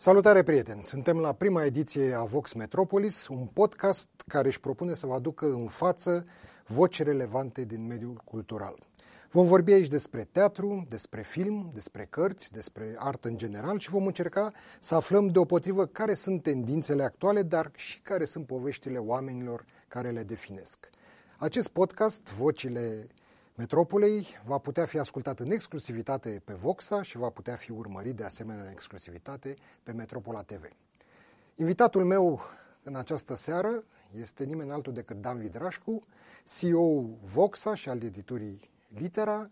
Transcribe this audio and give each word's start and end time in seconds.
Salutare 0.00 0.42
prieteni! 0.42 0.82
Suntem 0.82 1.18
la 1.18 1.32
prima 1.32 1.64
ediție 1.64 2.14
a 2.14 2.22
Vox 2.22 2.52
Metropolis, 2.52 3.28
un 3.28 3.46
podcast 3.52 4.08
care 4.26 4.48
își 4.48 4.60
propune 4.60 4.94
să 4.94 5.06
vă 5.06 5.14
aducă 5.14 5.46
în 5.46 5.66
față 5.66 6.24
voci 6.66 7.02
relevante 7.02 7.64
din 7.64 7.86
mediul 7.86 8.20
cultural. 8.24 8.78
Vom 9.30 9.46
vorbi 9.46 9.72
aici 9.72 9.88
despre 9.88 10.28
teatru, 10.32 10.86
despre 10.88 11.22
film, 11.22 11.70
despre 11.72 12.06
cărți, 12.10 12.52
despre 12.52 12.94
artă 12.98 13.28
în 13.28 13.36
general 13.36 13.78
și 13.78 13.90
vom 13.90 14.06
încerca 14.06 14.52
să 14.80 14.94
aflăm 14.94 15.26
deopotrivă 15.26 15.86
care 15.86 16.14
sunt 16.14 16.42
tendințele 16.42 17.02
actuale, 17.02 17.42
dar 17.42 17.70
și 17.74 18.00
care 18.00 18.24
sunt 18.24 18.46
poveștile 18.46 18.98
oamenilor 18.98 19.64
care 19.88 20.10
le 20.10 20.22
definesc. 20.22 20.88
Acest 21.36 21.68
podcast, 21.68 22.32
Vocile 22.32 23.06
Metropolei 23.58 24.26
va 24.44 24.58
putea 24.58 24.86
fi 24.86 24.98
ascultat 24.98 25.40
în 25.40 25.50
exclusivitate 25.50 26.42
pe 26.44 26.52
Voxa 26.52 27.02
și 27.02 27.16
va 27.16 27.28
putea 27.28 27.54
fi 27.54 27.70
urmărit 27.70 28.16
de 28.16 28.24
asemenea 28.24 28.62
în 28.62 28.70
exclusivitate 28.70 29.54
pe 29.82 29.92
Metropola 29.92 30.42
TV. 30.42 30.68
Invitatul 31.54 32.04
meu 32.04 32.40
în 32.82 32.94
această 32.94 33.34
seară 33.34 33.82
este 34.18 34.44
nimeni 34.44 34.70
altul 34.70 34.92
decât 34.92 35.20
Dan 35.20 35.38
Vidrașcu, 35.38 36.00
CEO 36.58 37.00
Voxa 37.22 37.74
și 37.74 37.88
al 37.88 38.02
editurii 38.02 38.70
Litera, 38.88 39.50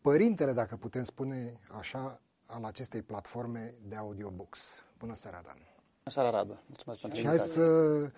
părintele, 0.00 0.52
dacă 0.52 0.76
putem 0.76 1.02
spune 1.02 1.60
așa, 1.78 2.20
al 2.46 2.64
acestei 2.64 3.02
platforme 3.02 3.74
de 3.88 3.96
audiobooks. 3.96 4.82
Bună 4.98 5.14
seara, 5.14 5.40
Dan! 5.44 5.56
Bună 5.56 6.10
seara, 6.10 6.30
Radu! 6.30 6.60
Mulțumesc 6.66 7.00
pentru 7.00 7.18
Și 7.18 7.26
hai 7.26 7.38
să 7.38 8.10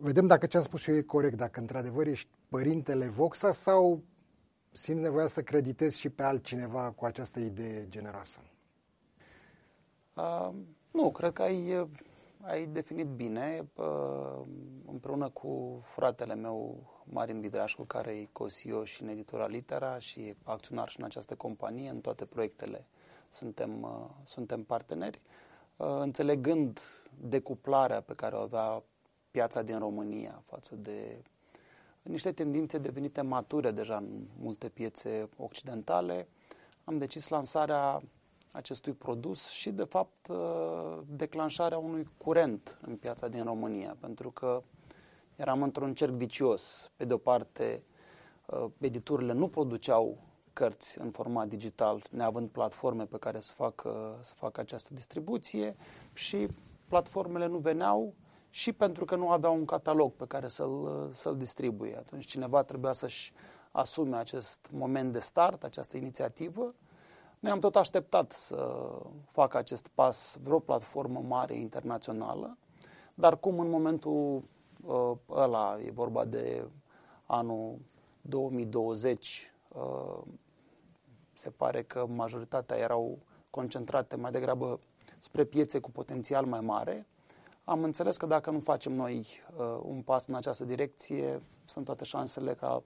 vedem 0.00 0.26
dacă 0.26 0.46
ce 0.46 0.56
am 0.56 0.62
spus 0.62 0.86
eu 0.86 0.96
e 0.96 1.02
corect, 1.02 1.36
dacă 1.36 1.60
într-adevăr 1.60 2.06
ești 2.06 2.28
părintele 2.48 3.06
Voxa 3.06 3.52
sau 3.52 4.02
simți 4.72 5.02
nevoia 5.02 5.26
să 5.26 5.42
creditezi 5.42 5.98
și 5.98 6.08
pe 6.08 6.22
altcineva 6.22 6.90
cu 6.90 7.04
această 7.04 7.40
idee 7.40 7.88
generoasă? 7.88 8.40
Uh, 10.14 10.50
nu, 10.90 11.10
cred 11.10 11.32
că 11.32 11.42
ai, 11.42 11.88
ai 12.40 12.66
definit 12.66 13.06
bine. 13.06 13.68
Uh, 13.76 14.42
împreună 14.86 15.28
cu 15.28 15.80
fratele 15.84 16.34
meu, 16.34 16.86
Marin 17.04 17.40
Bidrașcu, 17.40 17.82
care 17.82 18.10
e 18.10 18.28
co-CEO 18.32 18.84
și 18.84 19.02
în 19.02 19.08
editura 19.08 19.46
Litera 19.46 19.98
și 19.98 20.34
acționar 20.42 20.88
și 20.88 20.98
în 20.98 21.04
această 21.04 21.34
companie, 21.34 21.88
în 21.88 22.00
toate 22.00 22.24
proiectele 22.24 22.86
suntem, 23.28 23.82
uh, 23.82 24.10
suntem 24.24 24.62
parteneri. 24.62 25.20
Uh, 25.76 25.86
înțelegând 26.00 26.80
decuplarea 27.20 28.00
pe 28.00 28.14
care 28.14 28.34
o 28.34 28.40
avea 28.40 28.82
piața 29.30 29.62
din 29.62 29.78
România 29.78 30.42
față 30.46 30.74
de 30.74 31.22
niște 32.02 32.32
tendințe 32.32 32.78
devenite 32.78 33.20
mature 33.20 33.70
deja 33.70 33.96
în 33.96 34.26
multe 34.38 34.68
piețe 34.68 35.28
occidentale, 35.36 36.28
am 36.84 36.98
decis 36.98 37.28
lansarea 37.28 38.02
acestui 38.52 38.92
produs 38.92 39.48
și, 39.48 39.70
de 39.70 39.84
fapt, 39.84 40.28
uh, 40.28 40.98
declanșarea 41.06 41.78
unui 41.78 42.08
curent 42.18 42.78
în 42.86 42.96
piața 42.96 43.28
din 43.28 43.44
România, 43.44 43.96
pentru 44.00 44.30
că 44.30 44.62
eram 45.36 45.62
într-un 45.62 45.94
cerc 45.94 46.12
vicios. 46.12 46.90
Pe 46.96 47.04
de 47.04 47.12
o 47.12 47.18
parte, 47.18 47.82
uh, 48.46 48.66
editurile 48.78 49.32
nu 49.32 49.48
produceau 49.48 50.18
cărți 50.52 51.00
în 51.00 51.10
format 51.10 51.48
digital, 51.48 52.02
neavând 52.10 52.48
platforme 52.48 53.04
pe 53.06 53.18
care 53.18 53.40
să 53.40 53.52
facă, 53.52 54.18
să 54.20 54.34
facă 54.34 54.60
această 54.60 54.94
distribuție 54.94 55.76
și 56.12 56.48
platformele 56.88 57.46
nu 57.46 57.58
veneau 57.58 58.14
și 58.50 58.72
pentru 58.72 59.04
că 59.04 59.16
nu 59.16 59.30
aveau 59.30 59.54
un 59.54 59.64
catalog 59.64 60.12
pe 60.12 60.26
care 60.26 60.48
să-l, 60.48 61.08
să-l 61.12 61.36
distribuie. 61.36 61.96
Atunci 61.96 62.24
cineva 62.24 62.62
trebuia 62.62 62.92
să-și 62.92 63.32
asume 63.70 64.16
acest 64.16 64.68
moment 64.72 65.12
de 65.12 65.18
start, 65.18 65.64
această 65.64 65.96
inițiativă. 65.96 66.74
Noi 67.38 67.52
am 67.52 67.58
tot 67.58 67.76
așteptat 67.76 68.32
să 68.32 68.88
facă 69.30 69.56
acest 69.56 69.88
pas 69.88 70.38
vreo 70.42 70.58
platformă 70.58 71.20
mare 71.20 71.54
internațională, 71.54 72.56
dar 73.14 73.38
cum 73.38 73.58
în 73.60 73.70
momentul 73.70 74.42
uh, 74.86 75.12
ăla, 75.28 75.80
e 75.80 75.90
vorba 75.90 76.24
de 76.24 76.66
anul 77.26 77.78
2020, 78.20 79.52
uh, 79.68 80.22
se 81.32 81.50
pare 81.50 81.82
că 81.82 82.06
majoritatea 82.06 82.76
erau 82.76 83.18
concentrate 83.50 84.16
mai 84.16 84.30
degrabă 84.30 84.80
spre 85.18 85.44
piețe 85.44 85.78
cu 85.78 85.90
potențial 85.90 86.44
mai 86.44 86.60
mare, 86.60 87.06
am 87.70 87.82
înțeles 87.82 88.16
că 88.16 88.26
dacă 88.26 88.50
nu 88.50 88.58
facem 88.58 88.92
noi 88.92 89.26
uh, 89.56 89.80
un 89.82 90.02
pas 90.02 90.26
în 90.26 90.34
această 90.34 90.64
direcție, 90.64 91.42
sunt 91.64 91.84
toate 91.84 92.04
șansele 92.04 92.54
ca 92.54 92.82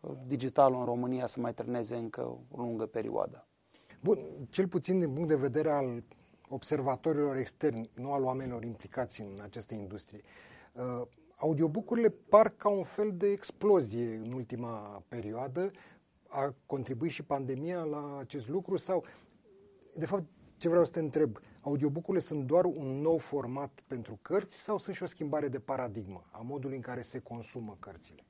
uh, 0.00 0.10
digitalul 0.26 0.78
în 0.78 0.84
România 0.84 1.26
să 1.26 1.40
mai 1.40 1.54
treneze 1.54 1.96
încă 1.96 2.20
o 2.50 2.56
lungă 2.56 2.86
perioadă. 2.86 3.46
Bun, 4.00 4.18
cel 4.50 4.68
puțin 4.68 4.98
din 4.98 5.12
punct 5.12 5.28
de 5.28 5.36
vedere 5.36 5.70
al 5.70 6.02
observatorilor 6.48 7.36
externi, 7.36 7.90
nu 7.94 8.12
al 8.12 8.24
oamenilor 8.24 8.64
implicați 8.64 9.20
în 9.20 9.34
această 9.42 9.74
industrie. 9.74 10.20
Uh, 10.72 11.06
audiobook-urile 11.36 12.08
par 12.08 12.48
ca 12.48 12.68
un 12.68 12.82
fel 12.82 13.12
de 13.16 13.26
explozie 13.26 14.20
în 14.24 14.32
ultima 14.32 15.02
perioadă. 15.08 15.70
A 16.26 16.54
contribuit 16.66 17.10
și 17.10 17.22
pandemia 17.22 17.82
la 17.82 18.16
acest 18.18 18.48
lucru 18.48 18.76
sau, 18.76 19.04
de 19.94 20.06
fapt, 20.06 20.24
ce 20.56 20.68
vreau 20.68 20.84
să 20.84 20.90
te 20.90 21.00
întreb, 21.00 21.38
audiobookurile 21.60 22.22
sunt 22.22 22.46
doar 22.46 22.64
un 22.64 23.00
nou 23.00 23.18
format 23.18 23.82
pentru 23.86 24.18
cărți 24.22 24.56
sau 24.56 24.78
sunt 24.78 24.96
și 24.96 25.02
o 25.02 25.06
schimbare 25.06 25.48
de 25.48 25.58
paradigmă 25.58 26.24
a 26.30 26.40
modului 26.40 26.76
în 26.76 26.82
care 26.82 27.02
se 27.02 27.18
consumă 27.18 27.76
cărțile? 27.78 28.24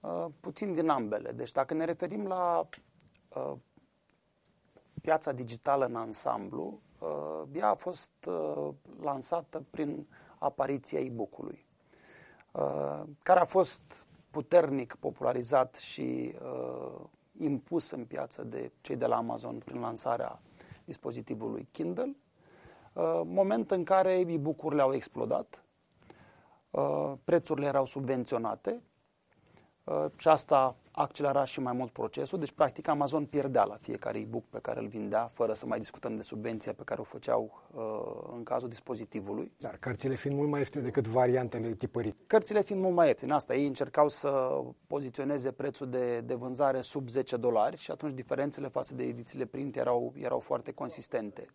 Uh, 0.00 0.26
puțin 0.40 0.74
din 0.74 0.88
ambele. 0.88 1.32
Deci 1.32 1.52
dacă 1.52 1.74
ne 1.74 1.84
referim 1.84 2.26
la 2.26 2.68
uh, 3.28 3.52
piața 5.00 5.32
digitală 5.32 5.84
în 5.84 5.96
ansamblu, 5.96 6.80
uh, 6.98 7.42
ea 7.52 7.68
a 7.68 7.74
fost 7.74 8.12
uh, 8.26 8.68
lansată 9.00 9.64
prin 9.70 10.06
apariția 10.38 11.00
e-book-ului, 11.00 11.66
uh, 12.52 13.02
care 13.22 13.40
a 13.40 13.44
fost 13.44 14.06
puternic 14.30 14.94
popularizat 14.94 15.74
și 15.74 16.34
uh, 16.42 17.00
impus 17.38 17.90
în 17.90 18.04
piață 18.04 18.44
de 18.44 18.72
cei 18.80 18.96
de 18.96 19.06
la 19.06 19.16
Amazon 19.16 19.58
prin 19.58 19.80
lansarea 19.80 20.40
dispozitivului 20.84 21.68
Kindle, 21.72 22.04
uh, 22.04 22.23
moment 23.24 23.70
în 23.70 23.84
care 23.84 24.12
e-book-urile 24.12 24.82
au 24.82 24.94
explodat, 24.94 25.64
uh, 26.70 27.12
prețurile 27.24 27.66
erau 27.66 27.84
subvenționate 27.84 28.82
uh, 29.84 30.04
și 30.16 30.28
asta 30.28 30.76
accelera 30.90 31.44
și 31.44 31.60
mai 31.60 31.72
mult 31.72 31.90
procesul. 31.90 32.38
Deci, 32.38 32.52
practic, 32.52 32.88
Amazon 32.88 33.26
pierdea 33.26 33.64
la 33.64 33.76
fiecare 33.80 34.18
e-book 34.18 34.44
pe 34.50 34.58
care 34.58 34.80
îl 34.80 34.86
vindea, 34.86 35.30
fără 35.32 35.52
să 35.52 35.66
mai 35.66 35.78
discutăm 35.78 36.16
de 36.16 36.22
subvenția 36.22 36.72
pe 36.72 36.82
care 36.84 37.00
o 37.00 37.04
făceau 37.04 37.62
în 38.34 38.42
cazul 38.42 38.68
dispozitivului. 38.68 39.52
Dar 39.58 39.76
cărțile 39.76 40.14
fiind 40.14 40.36
mult 40.36 40.50
mai 40.50 40.58
ieftine 40.58 40.82
decât 40.82 41.06
variantele 41.06 41.72
tipărite. 41.72 42.16
Cărțile 42.26 42.62
fiind 42.62 42.82
mult 42.82 42.94
mai 42.94 43.06
ieftine. 43.06 43.32
Asta, 43.32 43.54
ei 43.54 43.66
încercau 43.66 44.08
să 44.08 44.60
poziționeze 44.86 45.52
prețul 45.52 45.88
de, 45.88 46.20
de 46.20 46.34
vânzare 46.34 46.80
sub 46.80 47.08
10 47.08 47.36
dolari 47.36 47.76
și 47.76 47.90
atunci 47.90 48.12
diferențele 48.12 48.68
față 48.68 48.94
de 48.94 49.02
edițiile 49.02 49.44
print 49.44 49.76
erau, 49.76 50.12
erau 50.16 50.38
foarte 50.38 50.72
consistente. 50.72 51.46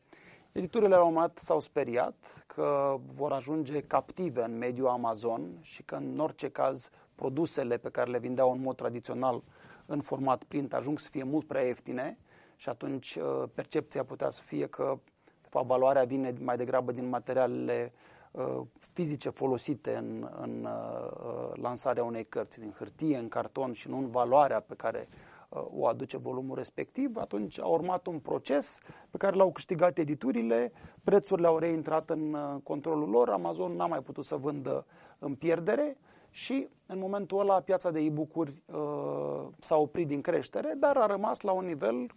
Editurile 0.52 0.96
la 0.96 1.04
un 1.04 1.14
moment 1.14 1.34
dat 1.34 1.44
s-au 1.44 1.60
speriat 1.60 2.44
că 2.48 2.98
vor 3.06 3.32
ajunge 3.32 3.82
captive 3.82 4.44
în 4.44 4.58
mediul 4.58 4.88
Amazon 4.88 5.58
și 5.62 5.84
că 5.84 5.96
în 5.96 6.20
orice 6.20 6.50
caz 6.50 6.90
produsele 7.16 7.78
pe 7.78 7.90
care 7.90 8.12
le 8.12 8.20
vindeau 8.20 8.52
în 8.52 8.62
mod 8.62 8.76
tradițional 8.76 9.44
în 9.86 10.02
format 10.02 10.44
print 10.44 10.74
ajung 10.74 11.00
să 11.00 11.10
fie 11.10 11.24
mult 11.24 11.48
prea 11.48 11.62
ieftine 11.62 12.18
și 12.56 12.70
atunci 12.70 13.16
uh, 13.16 13.50
percepția 13.54 14.04
putea 14.04 14.30
să 14.30 14.42
fie 14.42 14.68
că 14.68 15.00
de 15.42 15.48
fapt, 15.50 15.66
valoarea 15.66 16.04
vine 16.04 16.34
mai 16.40 16.58
degrabă 16.58 16.92
din 16.92 17.10
materialele 17.10 17.94
uh, 18.32 18.62
fizice 18.80 19.30
folosite 19.30 19.96
în, 19.96 20.30
în 20.42 20.66
uh, 20.66 21.52
lansarea 21.62 22.04
unei 22.04 22.26
cărți, 22.26 22.60
din 22.60 22.74
hârtie, 22.78 23.18
în 23.18 23.28
carton 23.28 23.74
și 23.74 23.90
nu 23.90 23.98
în 23.98 24.10
valoarea 24.10 24.60
pe 24.60 24.74
care 24.76 25.08
o 25.50 25.88
aduce 25.88 26.18
volumul 26.18 26.56
respectiv, 26.56 27.18
atunci 27.18 27.60
a 27.60 27.66
urmat 27.66 28.08
un 28.08 28.20
proces 28.20 28.80
pe 29.10 29.18
care 29.18 29.36
l-au 29.36 29.52
câștigat 29.52 29.98
editurile, 29.98 30.72
prețurile 31.04 31.48
au 31.48 31.58
reintrat 31.58 32.10
în 32.10 32.38
controlul 32.64 33.10
lor, 33.10 33.30
Amazon 33.30 33.76
n-a 33.76 33.86
mai 33.86 34.00
putut 34.00 34.26
să 34.26 34.36
vândă 34.36 34.86
în 35.20 35.36
pierdere 35.36 35.98
și 36.30 36.68
în 36.86 37.00
momentul 37.00 37.40
ăla 37.40 37.62
piața 37.62 37.92
de 37.92 38.00
e-book-uri 38.00 38.64
uh, 38.66 39.48
s-a 39.60 39.76
oprit 39.78 40.08
din 40.08 40.22
creștere, 40.22 40.74
dar 40.78 40.98
a 40.98 41.06
rămas 41.06 41.42
la 41.42 41.52
un 41.52 41.66
nivel 41.66 42.12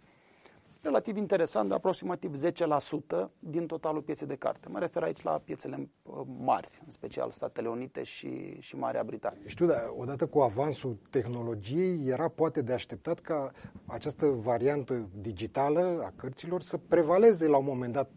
relativ 0.83 1.17
interesant, 1.17 1.67
de 1.69 1.73
aproximativ 1.73 2.31
10% 2.45 3.29
din 3.39 3.65
totalul 3.67 4.01
pieței 4.01 4.27
de 4.27 4.35
carte. 4.35 4.69
Mă 4.69 4.79
refer 4.79 5.03
aici 5.03 5.21
la 5.21 5.41
piețele 5.43 5.89
uh, 6.03 6.21
mari, 6.39 6.69
în 6.85 6.91
special 6.91 7.31
Statele 7.31 7.67
Unite 7.67 8.03
și, 8.03 8.59
și 8.59 8.75
Marea 8.75 9.03
Britanie. 9.03 9.41
Știu, 9.45 9.65
dar 9.65 9.93
odată 9.97 10.25
cu 10.27 10.39
avansul 10.39 10.97
tehnologiei, 11.09 12.07
era 12.07 12.27
poate 12.27 12.61
de 12.61 12.73
așteptat 12.73 13.19
ca 13.19 13.51
această 13.85 14.25
variantă 14.25 15.09
digitală 15.21 16.01
a 16.05 16.13
cărților 16.15 16.61
să 16.61 16.77
prevaleze 16.77 17.47
la 17.47 17.57
un 17.57 17.65
moment 17.65 17.93
dat 17.93 18.09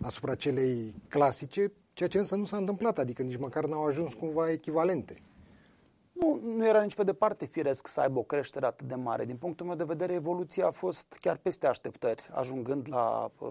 asupra 0.00 0.34
celei 0.34 0.94
clasice, 1.08 1.72
ceea 1.92 2.08
ce 2.08 2.18
însă 2.18 2.36
nu 2.36 2.44
s-a 2.44 2.56
întâmplat, 2.56 2.98
adică 2.98 3.22
nici 3.22 3.38
măcar 3.38 3.64
n-au 3.64 3.84
ajuns 3.86 4.14
cumva 4.14 4.50
echivalente. 4.50 5.22
Nu, 6.20 6.40
nu 6.42 6.66
era 6.66 6.82
nici 6.82 6.94
pe 6.94 7.04
departe 7.04 7.46
firesc 7.46 7.86
să 7.86 8.00
aibă 8.00 8.18
o 8.18 8.22
creștere 8.22 8.66
atât 8.66 8.86
de 8.86 8.94
mare. 8.94 9.24
Din 9.24 9.36
punctul 9.36 9.66
meu 9.66 9.74
de 9.74 9.84
vedere, 9.84 10.12
evoluția 10.12 10.66
a 10.66 10.70
fost 10.70 11.16
chiar 11.20 11.36
peste 11.36 11.66
așteptări, 11.66 12.28
ajungând 12.32 12.86
la 12.90 13.30
uh, 13.38 13.48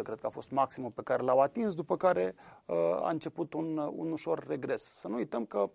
20%, 0.00 0.02
cred 0.02 0.20
că 0.20 0.26
a 0.26 0.28
fost 0.28 0.50
maximul 0.50 0.90
pe 0.90 1.02
care 1.02 1.22
l-au 1.22 1.40
atins, 1.40 1.74
după 1.74 1.96
care 1.96 2.34
uh, 2.66 2.76
a 2.76 3.10
început 3.10 3.52
un, 3.52 3.92
un 3.96 4.12
ușor 4.12 4.46
regres. 4.46 4.82
Să 4.92 5.08
nu 5.08 5.14
uităm 5.14 5.44
că 5.44 5.70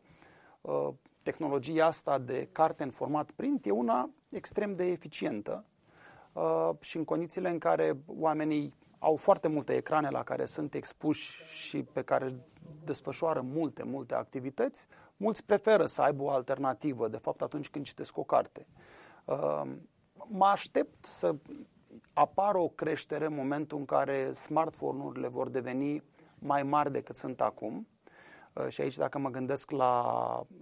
uh, 0.62 0.90
tehnologia 1.24 1.86
asta 1.86 2.18
de 2.18 2.50
carte 2.52 2.84
în 2.84 2.92
format 2.92 3.32
print 3.32 3.66
e 3.66 3.72
una 3.72 4.10
extrem 4.30 4.76
de 4.76 4.86
eficientă 4.86 5.66
uh, 6.34 6.70
și 6.80 6.98
în 6.98 7.04
condițiile 7.04 7.50
în 7.50 7.58
care 7.58 7.98
oamenii 8.18 8.74
au 9.06 9.16
foarte 9.16 9.48
multe 9.48 9.76
ecrane 9.76 10.10
la 10.10 10.24
care 10.24 10.46
sunt 10.46 10.74
expuși 10.74 11.44
și 11.44 11.84
pe 11.84 12.02
care 12.02 12.28
desfășoară 12.84 13.42
multe, 13.42 13.84
multe 13.84 14.16
activități, 14.16 14.88
mulți 15.18 15.44
preferă 15.44 15.86
să 15.86 16.02
aibă 16.02 16.24
o 16.24 16.30
alternativă, 16.30 17.08
de 17.08 17.18
fapt, 17.18 17.42
atunci 17.42 17.70
când 17.70 17.86
citesc 17.86 18.18
o 18.18 18.24
carte. 18.24 18.68
Uh, 19.26 19.62
mă 20.28 20.46
aștept 20.46 21.06
să 21.06 21.36
apară 22.14 22.58
o 22.58 22.68
creștere 22.68 23.26
în 23.26 23.36
momentul 23.36 23.78
în 23.78 23.86
care 23.86 24.32
smartphone-urile 24.32 25.28
vor 25.28 25.50
deveni 25.50 26.04
mai 26.40 26.64
mari 26.64 26.92
decât 26.92 27.16
sunt 27.16 27.42
acum. 27.42 27.88
Uh, 28.54 28.68
și 28.68 28.82
aici, 28.82 28.98
dacă 28.98 29.20
mă 29.20 29.30
gândesc 29.30 29.72
la, 29.72 30.02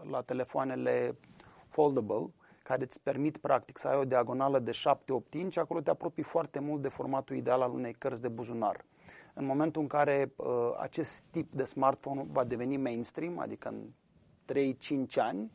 la 0.10 0.22
telefoanele 0.22 1.18
foldable, 1.68 2.34
care 2.64 2.84
îți 2.84 3.02
permit 3.02 3.38
practic 3.38 3.78
să 3.78 3.88
ai 3.88 3.98
o 3.98 4.06
diagonală 4.06 4.60
de 4.60 4.72
7-8 4.72 5.34
inci, 5.34 5.58
acolo 5.58 5.82
te 5.82 5.90
apropii 5.90 6.24
foarte 6.24 6.60
mult 6.60 6.82
de 6.82 6.88
formatul 6.88 7.36
ideal 7.36 7.62
al 7.62 7.74
unei 7.74 7.94
cărți 7.94 8.22
de 8.22 8.28
buzunar. 8.28 8.86
În 9.34 9.46
momentul 9.46 9.82
în 9.82 9.88
care 9.88 10.34
uh, 10.36 10.48
acest 10.80 11.24
tip 11.32 11.54
de 11.54 11.64
smartphone 11.64 12.26
va 12.32 12.44
deveni 12.44 12.78
mainstream, 12.78 13.40
adică 13.40 13.68
în 13.70 13.84
3-5 14.54 15.16
ani, 15.16 15.52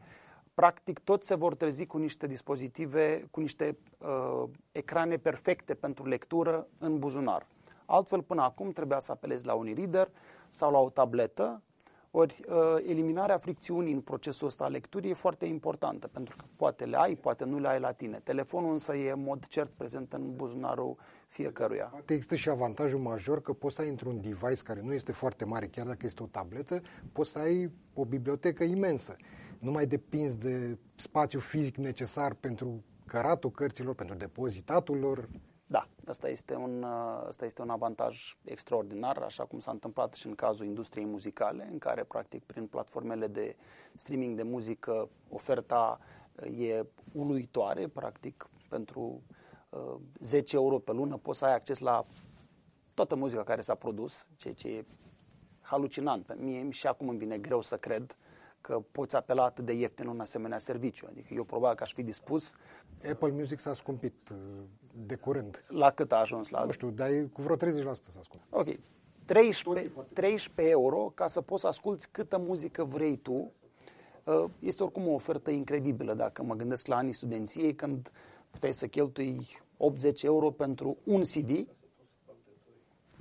practic 0.54 0.98
toți 0.98 1.26
se 1.26 1.34
vor 1.34 1.54
trezi 1.54 1.86
cu 1.86 1.98
niște 1.98 2.26
dispozitive, 2.26 3.24
cu 3.30 3.40
niște 3.40 3.78
uh, 3.98 4.48
ecrane 4.72 5.16
perfecte 5.16 5.74
pentru 5.74 6.06
lectură 6.06 6.66
în 6.78 6.98
buzunar. 6.98 7.46
Altfel, 7.86 8.22
până 8.22 8.42
acum 8.42 8.70
trebuia 8.70 8.98
să 8.98 9.12
apelezi 9.12 9.46
la 9.46 9.54
un 9.54 9.66
e-reader 9.66 10.10
sau 10.48 10.70
la 10.70 10.78
o 10.78 10.90
tabletă 10.90 11.62
ori 12.10 12.40
uh, 12.48 12.54
eliminarea 12.86 13.38
fricțiunii 13.38 13.92
în 13.92 14.00
procesul 14.00 14.46
ăsta 14.46 14.64
a 14.64 14.68
lecturii 14.68 15.10
e 15.10 15.14
foarte 15.14 15.46
importantă, 15.46 16.06
pentru 16.06 16.36
că 16.36 16.44
poate 16.56 16.84
le 16.84 16.96
ai, 16.96 17.14
poate 17.14 17.44
nu 17.44 17.58
le 17.58 17.68
ai 17.68 17.80
la 17.80 17.92
tine. 17.92 18.20
Telefonul 18.24 18.72
însă 18.72 18.96
e 18.96 19.10
în 19.10 19.22
mod 19.22 19.46
cert 19.46 19.70
prezent 19.70 20.12
în 20.12 20.36
buzunarul 20.36 20.96
fiecăruia. 21.28 21.84
Poate 21.84 22.12
există 22.12 22.34
și 22.34 22.48
avantajul 22.48 23.00
major 23.00 23.40
că 23.40 23.52
poți 23.52 23.74
să 23.74 23.82
ai 23.82 23.88
într-un 23.88 24.20
device 24.20 24.62
care 24.62 24.80
nu 24.82 24.92
este 24.92 25.12
foarte 25.12 25.44
mare, 25.44 25.66
chiar 25.66 25.86
dacă 25.86 26.06
este 26.06 26.22
o 26.22 26.26
tabletă, 26.26 26.80
poți 27.12 27.30
să 27.30 27.38
ai 27.38 27.70
o 27.94 28.04
bibliotecă 28.04 28.64
imensă. 28.64 29.16
Nu 29.58 29.70
mai 29.70 29.86
depinzi 29.86 30.38
de 30.38 30.78
spațiu 30.94 31.38
fizic 31.38 31.76
necesar 31.76 32.34
pentru 32.34 32.84
căratul 33.06 33.50
cărților, 33.50 33.94
pentru 33.94 34.16
depozitatul 34.16 34.98
lor. 34.98 35.28
Da, 35.70 35.88
asta 36.06 36.28
este, 36.28 36.54
un, 36.54 36.82
asta 37.26 37.44
este 37.44 37.62
un 37.62 37.70
avantaj 37.70 38.36
extraordinar, 38.44 39.16
așa 39.16 39.44
cum 39.44 39.58
s-a 39.58 39.70
întâmplat 39.70 40.14
și 40.14 40.26
în 40.26 40.34
cazul 40.34 40.66
industriei 40.66 41.06
muzicale, 41.06 41.68
în 41.70 41.78
care, 41.78 42.04
practic, 42.04 42.44
prin 42.44 42.66
platformele 42.66 43.26
de 43.26 43.56
streaming 43.94 44.36
de 44.36 44.42
muzică, 44.42 45.08
oferta 45.28 46.00
e 46.58 46.86
uluitoare, 47.12 47.88
practic, 47.88 48.48
pentru 48.68 49.22
uh, 49.70 49.96
10 50.20 50.56
euro 50.56 50.78
pe 50.78 50.92
lună 50.92 51.16
poți 51.16 51.38
să 51.38 51.44
ai 51.44 51.54
acces 51.54 51.78
la 51.78 52.06
toată 52.94 53.16
muzica 53.16 53.42
care 53.44 53.60
s-a 53.60 53.74
produs, 53.74 54.28
ceea 54.36 54.54
ce 54.54 54.68
e 54.68 54.84
halucinant. 55.60 56.26
Pe 56.26 56.34
mie 56.38 56.70
și 56.70 56.86
acum 56.86 57.08
îmi 57.08 57.18
vine 57.18 57.38
greu 57.38 57.60
să 57.60 57.76
cred 57.76 58.16
că 58.60 58.82
poți 58.90 59.16
apela 59.16 59.44
atât 59.44 59.64
de 59.64 59.72
ieftin 59.72 60.06
un 60.06 60.20
asemenea 60.20 60.58
serviciu. 60.58 61.06
Adică 61.10 61.34
eu 61.34 61.44
probabil 61.44 61.76
că 61.76 61.82
aș 61.82 61.92
fi 61.92 62.02
dispus. 62.02 62.54
Apple 63.10 63.30
Music 63.30 63.58
s-a 63.58 63.74
scumpit 63.74 64.28
uh, 64.30 64.36
de 65.06 65.14
curând. 65.14 65.64
La 65.68 65.90
cât 65.90 66.12
a 66.12 66.16
ajuns? 66.16 66.48
La... 66.48 66.64
Nu 66.64 66.70
știu, 66.70 66.90
dar 66.90 67.10
cu 67.32 67.42
vreo 67.42 67.56
30% 67.56 67.60
s-a 67.82 68.20
scumpit. 68.22 68.46
Ok. 68.50 68.68
13, 69.24 69.92
13 70.12 70.72
euro 70.72 71.12
ca 71.14 71.26
să 71.26 71.40
poți 71.40 71.60
să 71.60 71.66
asculti 71.66 72.06
câtă 72.10 72.38
muzică 72.38 72.84
vrei 72.84 73.16
tu. 73.16 73.52
Uh, 74.24 74.44
este 74.58 74.82
oricum 74.82 75.08
o 75.08 75.12
ofertă 75.12 75.50
incredibilă 75.50 76.14
dacă 76.14 76.42
mă 76.42 76.54
gândesc 76.54 76.86
la 76.86 76.96
anii 76.96 77.12
studenției 77.12 77.74
când 77.74 78.12
puteai 78.50 78.74
să 78.74 78.86
cheltui 78.86 79.46
80 79.76 80.22
euro 80.22 80.50
pentru 80.50 80.96
un 81.04 81.22
CD 81.22 81.66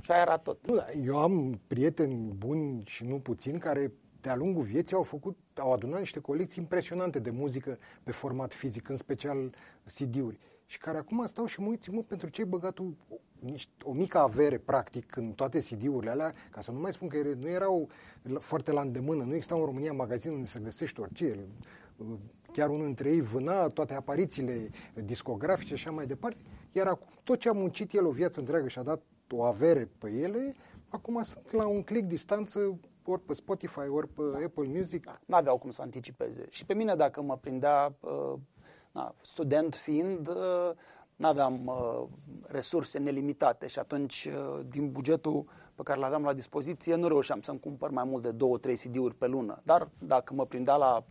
și 0.01 0.11
aia 0.11 0.21
era 0.21 0.37
tot. 0.37 0.57
Eu 1.03 1.17
am 1.17 1.59
prieteni 1.67 2.33
buni 2.33 2.81
și 2.85 3.05
nu 3.05 3.19
puțini 3.19 3.59
care 3.59 3.91
de-a 4.27 4.35
lungul 4.35 4.63
vieții 4.63 4.95
au 4.95 5.03
făcut, 5.03 5.37
au 5.55 5.73
adunat 5.73 5.99
niște 5.99 6.19
colecții 6.19 6.61
impresionante 6.61 7.19
de 7.19 7.29
muzică 7.29 7.77
pe 8.03 8.11
format 8.11 8.53
fizic, 8.53 8.89
în 8.89 8.97
special 8.97 9.55
CD-uri. 9.95 10.39
Și 10.65 10.77
care 10.77 10.97
acum 10.97 11.25
stau 11.27 11.45
și 11.45 11.59
mă 11.59 11.67
uit, 11.67 11.91
mă, 11.91 12.01
pentru 12.01 12.29
ce 12.29 12.41
ai 12.41 12.47
băgat 12.47 12.79
o, 12.79 12.83
o 13.83 13.93
mică 13.93 14.17
avere, 14.17 14.57
practic, 14.57 15.15
în 15.15 15.31
toate 15.31 15.59
CD-urile 15.59 16.11
alea, 16.11 16.33
ca 16.51 16.61
să 16.61 16.71
nu 16.71 16.79
mai 16.79 16.93
spun 16.93 17.07
că 17.07 17.17
nu 17.39 17.49
erau 17.49 17.89
foarte 18.39 18.71
la 18.71 18.81
îndemână, 18.81 19.23
nu 19.23 19.33
exista 19.33 19.55
în 19.55 19.65
România 19.65 19.93
magazin 19.93 20.31
unde 20.31 20.47
să 20.47 20.59
găsești 20.59 20.99
orice. 20.99 21.39
Chiar 22.51 22.69
unul 22.69 22.85
dintre 22.85 23.09
ei 23.09 23.21
vâna 23.21 23.69
toate 23.69 23.93
aparițiile 23.93 24.69
discografice 25.03 25.75
și 25.75 25.87
așa 25.87 25.95
mai 25.95 26.05
departe. 26.05 26.41
Iar 26.71 26.87
acum 26.87 27.09
tot 27.23 27.39
ce 27.39 27.49
a 27.49 27.51
muncit 27.51 27.93
el 27.93 28.05
o 28.05 28.11
viață 28.11 28.39
întreagă 28.39 28.67
și 28.67 28.79
a 28.79 28.83
dat 28.83 29.01
o 29.31 29.43
avere 29.43 29.89
pe 29.97 30.09
ele, 30.09 30.55
acum 30.89 31.23
sunt 31.23 31.51
la 31.51 31.67
un 31.67 31.83
click 31.83 32.07
distanță 32.07 32.79
ori 33.11 33.21
pe 33.21 33.33
Spotify, 33.33 33.79
ori 33.79 34.07
pe 34.07 34.21
Apple 34.45 34.67
Music. 34.67 35.05
Da, 35.05 35.19
n-aveau 35.25 35.57
cum 35.57 35.69
să 35.69 35.81
anticipeze. 35.81 36.45
Și 36.49 36.65
pe 36.65 36.73
mine, 36.73 36.95
dacă 36.95 37.21
mă 37.21 37.37
prindea, 37.37 37.95
uh, 37.99 38.33
na, 38.91 39.15
student 39.21 39.75
fiind, 39.75 40.27
uh, 40.27 40.71
n-aveam 41.15 41.65
uh, 41.65 42.03
resurse 42.41 42.99
nelimitate 42.99 43.67
și 43.67 43.79
atunci, 43.79 44.25
uh, 44.31 44.59
din 44.67 44.91
bugetul 44.91 45.45
pe 45.77 45.83
care 45.83 45.99
l-aveam 45.99 46.23
la 46.23 46.33
dispoziție, 46.33 46.95
nu 46.95 47.07
reușeam 47.07 47.41
să-mi 47.41 47.59
cumpăr 47.59 47.89
mai 47.89 48.03
mult 48.03 48.23
de 48.23 48.71
2-3 48.73 48.73
CD-uri 48.73 49.15
pe 49.15 49.27
lună. 49.27 49.61
Dar 49.63 49.89
dacă 49.99 50.33
mă 50.33 50.45
prindea 50.45 50.75
la 50.75 51.05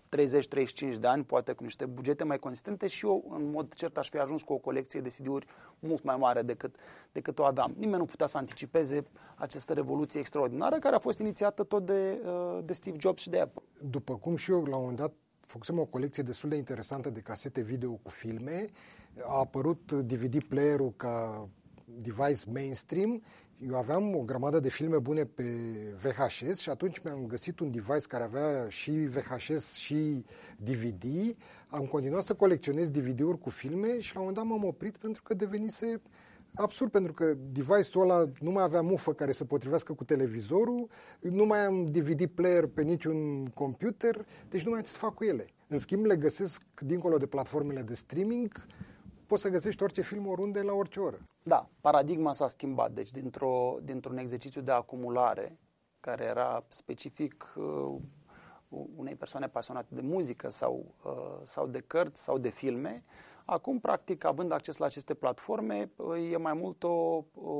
30-35 0.96 0.98
de 1.00 1.06
ani, 1.06 1.24
poate 1.24 1.52
cu 1.52 1.62
niște 1.62 1.86
bugete 1.86 2.24
mai 2.24 2.38
consistente 2.38 2.86
și 2.86 3.06
eu, 3.06 3.24
în 3.30 3.50
mod 3.50 3.74
cert, 3.74 3.96
aș 3.96 4.08
fi 4.08 4.18
ajuns 4.18 4.42
cu 4.42 4.52
o 4.52 4.56
colecție 4.56 5.00
de 5.00 5.08
CD-uri 5.08 5.46
mult 5.78 6.02
mai 6.02 6.16
mare 6.16 6.42
decât, 6.42 6.74
decât 7.12 7.38
o 7.38 7.44
aveam. 7.44 7.74
Nimeni 7.78 7.98
nu 7.98 8.04
putea 8.04 8.26
să 8.26 8.36
anticipeze 8.36 9.04
această 9.34 9.72
revoluție 9.72 10.20
extraordinară 10.20 10.78
care 10.78 10.94
a 10.94 10.98
fost 10.98 11.18
inițiată 11.18 11.62
tot 11.62 11.86
de, 11.86 12.22
uh, 12.24 12.58
de 12.64 12.72
Steve 12.72 12.96
Jobs 13.00 13.22
și 13.22 13.30
de 13.30 13.40
Apple. 13.40 13.62
După 13.90 14.14
cum 14.14 14.36
și 14.36 14.50
eu, 14.50 14.64
la 14.64 14.76
un 14.76 14.80
moment 14.80 14.98
dat, 14.98 15.12
făcusem 15.40 15.78
o 15.78 15.84
colecție 15.84 16.22
destul 16.22 16.48
de 16.48 16.56
interesantă 16.56 17.10
de 17.10 17.20
casete 17.20 17.60
video 17.60 17.90
cu 18.02 18.10
filme. 18.10 18.66
A 19.26 19.38
apărut 19.38 19.92
DVD 19.92 20.44
player-ul 20.44 20.92
ca 20.96 21.48
device 21.84 22.50
mainstream 22.52 23.22
eu 23.58 23.76
aveam 23.76 24.16
o 24.16 24.22
grămadă 24.22 24.60
de 24.60 24.68
filme 24.68 24.98
bune 24.98 25.24
pe 25.24 25.44
VHS 26.02 26.58
și 26.58 26.70
atunci 26.70 26.98
mi-am 26.98 27.26
găsit 27.26 27.60
un 27.60 27.70
device 27.70 28.06
care 28.08 28.24
avea 28.24 28.68
și 28.68 28.90
VHS 28.90 29.74
și 29.74 30.24
DVD. 30.56 31.04
Am 31.68 31.84
continuat 31.84 32.24
să 32.24 32.34
colecționez 32.34 32.90
DVD-uri 32.90 33.38
cu 33.38 33.50
filme 33.50 33.98
și 33.98 34.14
la 34.14 34.20
un 34.20 34.26
moment 34.26 34.34
dat 34.34 34.44
m-am 34.44 34.68
oprit 34.68 34.96
pentru 34.96 35.22
că 35.22 35.34
devenise 35.34 36.00
absurd, 36.54 36.90
pentru 36.90 37.12
că 37.12 37.36
device-ul 37.52 38.10
ăla 38.10 38.30
nu 38.40 38.50
mai 38.50 38.62
avea 38.62 38.80
mufă 38.80 39.12
care 39.12 39.32
să 39.32 39.44
potrivească 39.44 39.92
cu 39.92 40.04
televizorul, 40.04 40.88
nu 41.20 41.44
mai 41.44 41.64
am 41.64 41.84
DVD 41.84 42.26
player 42.26 42.66
pe 42.66 42.82
niciun 42.82 43.46
computer, 43.46 44.26
deci 44.48 44.62
nu 44.62 44.70
mai 44.70 44.78
am 44.78 44.84
ce 44.84 44.90
să 44.90 44.98
fac 44.98 45.14
cu 45.14 45.24
ele. 45.24 45.46
În 45.68 45.78
schimb, 45.78 46.04
le 46.04 46.16
găsesc 46.16 46.62
dincolo 46.80 47.16
de 47.16 47.26
platformele 47.26 47.80
de 47.80 47.94
streaming, 47.94 48.66
poți 49.26 49.42
să 49.42 49.48
găsești 49.48 49.82
orice 49.82 50.02
film 50.02 50.26
oriunde 50.26 50.62
la 50.62 50.72
orice 50.72 51.00
oră. 51.00 51.18
Da, 51.42 51.68
paradigma 51.80 52.32
s-a 52.32 52.48
schimbat. 52.48 52.92
Deci 52.92 53.10
dintr-o, 53.10 53.76
dintr-un 53.82 54.18
exercițiu 54.18 54.60
de 54.60 54.72
acumulare 54.72 55.58
care 56.00 56.24
era 56.24 56.64
specific 56.68 57.54
uh, 57.56 57.94
unei 58.96 59.14
persoane 59.14 59.48
pasionate 59.48 59.94
de 59.94 60.00
muzică 60.00 60.50
sau, 60.50 60.94
uh, 61.04 61.40
sau 61.42 61.66
de 61.66 61.80
cărți 61.80 62.22
sau 62.22 62.38
de 62.38 62.48
filme, 62.48 63.04
acum, 63.44 63.80
practic, 63.80 64.24
având 64.24 64.52
acces 64.52 64.76
la 64.76 64.86
aceste 64.86 65.14
platforme, 65.14 65.90
uh, 65.96 66.32
e 66.32 66.36
mai 66.36 66.54
mult 66.54 66.82
o, 66.82 67.24
o, 67.34 67.52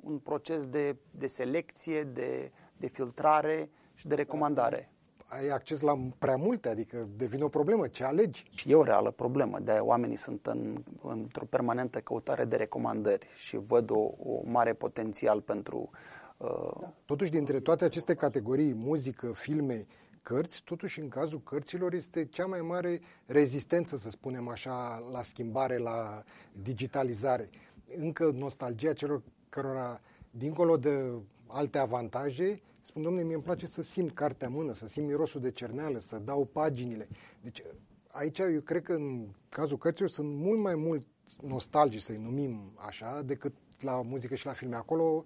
un 0.00 0.18
proces 0.18 0.66
de, 0.66 0.96
de 1.10 1.26
selecție, 1.26 2.02
de, 2.02 2.52
de 2.76 2.86
filtrare 2.86 3.70
și 3.94 4.06
de 4.06 4.14
recomandare 4.14 4.90
ai 5.26 5.48
acces 5.48 5.80
la 5.80 5.98
prea 6.18 6.36
multe, 6.36 6.68
adică 6.68 7.08
devine 7.16 7.44
o 7.44 7.48
problemă. 7.48 7.86
Ce 7.88 8.04
alegi? 8.04 8.44
Și 8.54 8.70
e 8.70 8.74
o 8.74 8.82
reală 8.82 9.10
problemă. 9.10 9.58
De 9.58 9.72
oamenii 9.72 10.16
sunt 10.16 10.46
în, 10.46 10.76
într-o 11.02 11.44
permanentă 11.44 11.98
căutare 11.98 12.44
de 12.44 12.56
recomandări 12.56 13.26
și 13.36 13.56
văd 13.56 13.90
o, 13.90 13.98
o 14.24 14.42
mare 14.44 14.72
potențial 14.72 15.40
pentru... 15.40 15.90
Uh... 16.36 16.88
Totuși, 17.04 17.30
dintre 17.30 17.60
toate 17.60 17.84
aceste 17.84 18.14
categorii, 18.14 18.74
muzică, 18.74 19.32
filme, 19.32 19.86
cărți, 20.22 20.62
totuși 20.64 21.00
în 21.00 21.08
cazul 21.08 21.40
cărților 21.40 21.92
este 21.92 22.24
cea 22.24 22.46
mai 22.46 22.60
mare 22.60 23.00
rezistență, 23.26 23.96
să 23.96 24.10
spunem 24.10 24.48
așa, 24.48 25.06
la 25.12 25.22
schimbare, 25.22 25.78
la 25.78 26.22
digitalizare. 26.62 27.50
Încă 27.98 28.30
nostalgia 28.34 28.92
celor 28.92 29.22
cărora, 29.48 30.00
dincolo 30.30 30.76
de 30.76 31.12
alte 31.46 31.78
avantaje, 31.78 32.60
spun, 32.86 33.02
domnule, 33.02 33.24
mie 33.24 33.34
îmi 33.34 33.42
place 33.42 33.66
să 33.66 33.82
simt 33.82 34.12
cartea 34.12 34.46
în 34.46 34.52
mână, 34.52 34.72
să 34.72 34.88
simt 34.88 35.06
mirosul 35.06 35.40
de 35.40 35.50
cerneală, 35.50 35.98
să 35.98 36.18
dau 36.18 36.44
paginile. 36.44 37.08
Deci 37.42 37.62
aici 38.08 38.38
eu 38.38 38.60
cred 38.60 38.82
că 38.82 38.92
în 38.92 39.28
cazul 39.48 39.78
cărților 39.78 40.10
sunt 40.10 40.34
mult 40.34 40.60
mai 40.60 40.74
mult 40.74 41.06
nostalgici, 41.42 42.00
să-i 42.00 42.16
numim 42.22 42.72
așa, 42.74 43.22
decât 43.22 43.54
la 43.80 44.02
muzică 44.02 44.34
și 44.34 44.46
la 44.46 44.52
filme. 44.52 44.76
Acolo 44.76 45.24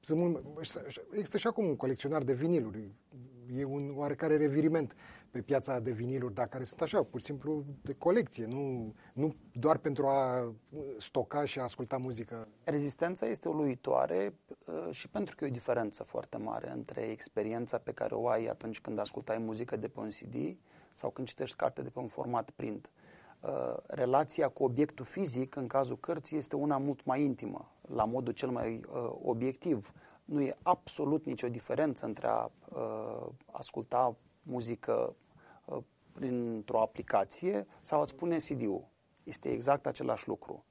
sunt 0.00 0.18
mult, 0.18 0.44
există 1.12 1.38
și 1.38 1.46
acum 1.46 1.66
un 1.66 1.76
colecționar 1.76 2.22
de 2.22 2.32
viniluri. 2.32 2.94
E 3.56 3.64
un 3.64 3.92
oarecare 3.96 4.36
reviriment 4.36 4.94
pe 5.30 5.40
piața 5.40 5.80
de 5.80 5.90
viniluri, 5.90 6.34
dar 6.34 6.48
care 6.48 6.64
sunt 6.64 6.80
așa, 6.80 7.02
pur 7.02 7.20
și 7.20 7.26
simplu 7.26 7.64
de 7.82 7.94
colecție, 7.94 8.46
nu, 8.46 8.94
nu 9.12 9.34
doar 9.52 9.78
pentru 9.78 10.06
a 10.06 10.52
stoca 10.98 11.44
și 11.44 11.58
a 11.58 11.62
asculta 11.62 11.96
muzică. 11.96 12.48
Rezistența 12.64 13.26
este 13.26 13.48
uluitoare 13.48 14.34
uh, 14.64 14.90
și 14.90 15.08
pentru 15.08 15.34
că 15.36 15.44
e 15.44 15.48
o 15.48 15.52
diferență 15.52 16.02
foarte 16.02 16.36
mare 16.36 16.70
între 16.70 17.00
experiența 17.00 17.78
pe 17.78 17.92
care 17.92 18.14
o 18.14 18.28
ai 18.28 18.46
atunci 18.46 18.80
când 18.80 18.98
ascultai 18.98 19.38
muzică 19.38 19.76
de 19.76 19.88
pe 19.88 20.00
un 20.00 20.08
CD 20.08 20.56
sau 20.92 21.10
când 21.10 21.26
citești 21.26 21.56
carte 21.56 21.82
de 21.82 21.88
pe 21.88 21.98
un 21.98 22.06
format 22.06 22.50
print. 22.50 22.90
Uh, 23.40 23.76
relația 23.86 24.48
cu 24.48 24.64
obiectul 24.64 25.04
fizic, 25.04 25.56
în 25.56 25.66
cazul 25.66 25.98
cărții, 25.98 26.36
este 26.36 26.56
una 26.56 26.78
mult 26.78 27.04
mai 27.04 27.22
intimă, 27.22 27.72
la 27.94 28.04
modul 28.04 28.32
cel 28.32 28.48
mai 28.48 28.80
uh, 28.92 29.10
obiectiv. 29.22 29.92
Nu 30.30 30.40
e 30.40 30.56
absolut 30.62 31.24
nicio 31.24 31.48
diferență 31.48 32.06
între 32.06 32.26
a 32.26 32.50
asculta 33.50 34.16
muzică 34.42 35.16
printr-o 36.12 36.80
aplicație 36.80 37.66
sau 37.80 38.00
îți 38.00 38.14
pune 38.14 38.36
CD-ul. 38.36 38.88
Este 39.24 39.48
exact 39.48 39.86
același 39.86 40.28
lucru. 40.28 40.64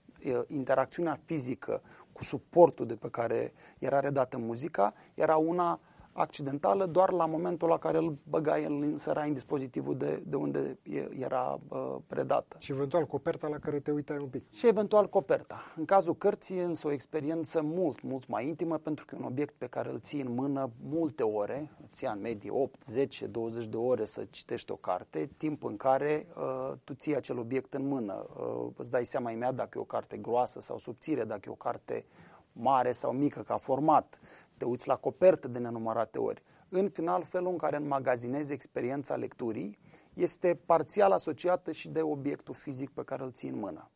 Interacțiunea 0.48 1.20
fizică 1.26 1.82
cu 2.12 2.24
suportul 2.24 2.86
de 2.86 2.96
pe 2.96 3.10
care 3.10 3.54
era 3.80 4.00
redată 4.00 4.38
muzica 4.38 4.94
era 5.14 5.38
una 5.38 5.80
accidentală 6.14 6.86
doar 6.86 7.12
la 7.12 7.26
momentul 7.26 7.70
la 7.70 7.78
care 7.78 7.98
îl 7.98 8.18
băgai, 8.24 8.64
îl 8.64 8.84
insera 8.84 9.24
în 9.24 9.34
dispozitivul 9.34 9.98
de, 9.98 10.24
de 10.26 10.36
unde 10.36 10.80
era 11.20 11.60
uh, 11.68 11.96
predată. 12.08 12.56
Și 12.60 12.72
eventual 12.72 13.06
coperta 13.06 13.48
la 13.48 13.58
care 13.58 13.80
te 13.80 13.92
uitai 13.92 14.18
un 14.18 14.28
pic. 14.28 14.44
Și 14.52 14.68
eventual 14.68 15.10
coperta. 15.10 15.62
În 15.76 15.86
cazul 15.86 16.16
cărții 16.16 16.60
însă 16.60 16.88
o 16.88 16.92
experiență 16.92 17.62
mult, 17.62 18.02
mult 18.02 18.28
mai 18.28 18.48
intimă 18.48 18.78
pentru 18.78 19.06
că 19.06 19.16
e 19.16 19.20
un 19.20 19.26
obiect 19.26 19.54
pe 19.58 19.68
care 19.68 19.90
îl 19.90 20.00
ții 20.00 20.22
în 20.22 20.34
mână 20.34 20.72
multe 20.90 21.24
ore, 21.24 21.72
îți 21.90 22.04
ia 22.04 22.12
în 22.12 22.22
medie 22.22 22.52
8, 22.52 22.84
10, 22.84 23.28
20 23.28 23.66
de 23.66 23.78
ore 23.78 24.06
să 24.06 24.26
citești 24.30 24.72
o 24.72 24.76
carte, 24.76 25.30
timp 25.38 25.64
în 25.64 25.78
care 25.78 26.28
uh, 26.36 26.74
tu 26.84 26.94
ții 26.94 27.16
acel 27.16 27.38
obiect 27.38 27.74
în 27.74 27.88
mână. 27.88 28.26
Uh, 28.38 28.72
îți 28.78 28.92
dai 28.92 29.06
seama 29.06 29.32
imediat 29.32 29.56
dacă 29.56 29.78
e 29.78 29.82
o 29.82 29.84
carte 29.84 30.18
groasă 30.18 30.62
sau 30.62 30.78
subțire, 30.78 31.24
dacă 31.24 31.42
e 31.48 31.52
o 31.52 31.56
carte 31.56 32.06
mare 32.54 32.92
sau 32.92 33.12
mică 33.12 33.42
ca 33.42 33.58
format, 33.58 34.20
te 34.60 34.66
uiți 34.66 34.88
la 34.88 34.96
copertă 34.96 35.48
de 35.48 35.60
nenumărate 35.60 36.18
ori. 36.18 36.44
În 36.70 36.90
final, 36.90 37.24
felul 37.24 37.52
în 37.52 37.58
care 37.58 37.76
înmagazinezi 37.76 38.54
experiența 38.54 39.16
lecturii 39.16 39.80
este 40.14 40.62
parțial 40.66 41.12
asociată 41.12 41.72
și 41.72 41.90
de 41.90 42.02
obiectul 42.02 42.54
fizic 42.54 42.90
pe 42.90 43.04
care 43.04 43.24
îl 43.24 43.32
ții 43.32 43.50
în 43.50 43.60
mână. 43.60 43.92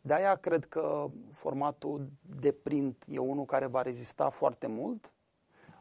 De 0.00 0.14
aia 0.14 0.34
cred 0.34 0.64
că 0.64 1.10
formatul 1.32 2.08
de 2.40 2.52
print 2.52 3.04
e 3.08 3.18
unul 3.18 3.44
care 3.44 3.66
va 3.66 3.82
rezista 3.82 4.28
foarte 4.28 4.66
mult. 4.66 5.12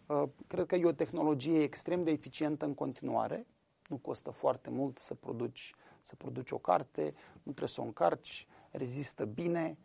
Uh, 0.06 0.24
cred 0.48 0.66
că 0.66 0.76
e 0.76 0.86
o 0.86 0.92
tehnologie 0.92 1.62
extrem 1.62 2.04
de 2.04 2.12
eficientă 2.12 2.66
în 2.66 2.74
continuare. 2.74 3.46
Nu 3.88 3.98
costă 3.98 4.30
foarte 4.30 4.70
mult 4.70 4.98
să 4.98 5.14
produci, 5.14 5.74
să 6.02 6.16
produci 6.16 6.52
o 6.52 6.58
carte, 6.58 7.14
nu 7.34 7.52
trebuie 7.52 7.70
să 7.70 7.82
o 7.82 7.84
încarci, 7.84 8.48
rezistă 8.72 9.26
bine. 9.26 9.78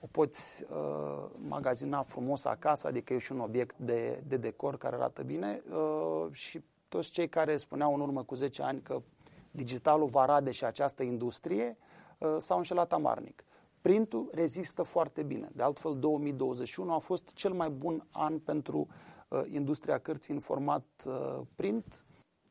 Uh, 0.00 0.02
o 0.02 0.06
poți 0.10 0.64
uh, 0.70 1.30
magazina 1.48 2.02
frumos 2.02 2.44
acasă, 2.44 2.86
adică 2.86 3.14
e 3.14 3.18
și 3.18 3.32
un 3.32 3.40
obiect 3.40 3.78
de, 3.78 4.22
de 4.26 4.36
decor 4.36 4.78
care 4.78 4.94
arată 4.94 5.22
bine 5.22 5.62
uh, 5.70 6.32
și 6.32 6.62
toți 6.88 7.10
cei 7.10 7.28
care 7.28 7.56
spuneau 7.56 7.94
în 7.94 8.00
urmă 8.00 8.22
cu 8.22 8.34
10 8.34 8.62
ani 8.62 8.80
că 8.80 9.02
digitalul 9.50 10.06
va 10.06 10.24
rade 10.24 10.50
și 10.50 10.64
această 10.64 11.02
industrie 11.02 11.76
uh, 12.18 12.36
s-au 12.38 12.56
înșelat 12.56 12.92
amarnic. 12.92 13.44
Printul 13.80 14.30
rezistă 14.32 14.82
foarte 14.82 15.22
bine. 15.22 15.48
De 15.52 15.62
altfel, 15.62 15.98
2021 15.98 16.92
a 16.92 16.98
fost 16.98 17.32
cel 17.32 17.52
mai 17.52 17.70
bun 17.70 18.06
an 18.10 18.38
pentru 18.38 18.86
uh, 19.28 19.42
industria 19.52 19.98
cărții 19.98 20.34
în 20.34 20.40
format 20.40 20.84
uh, 21.06 21.40
print. 21.54 22.04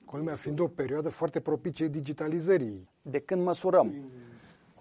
Culmea 0.06 0.36
fiind 0.36 0.60
o 0.60 0.68
perioadă 0.68 1.10
foarte 1.10 1.40
propice 1.40 1.88
digitalizării. 1.88 2.90
De 3.02 3.20
când 3.20 3.44
măsurăm 3.44 3.94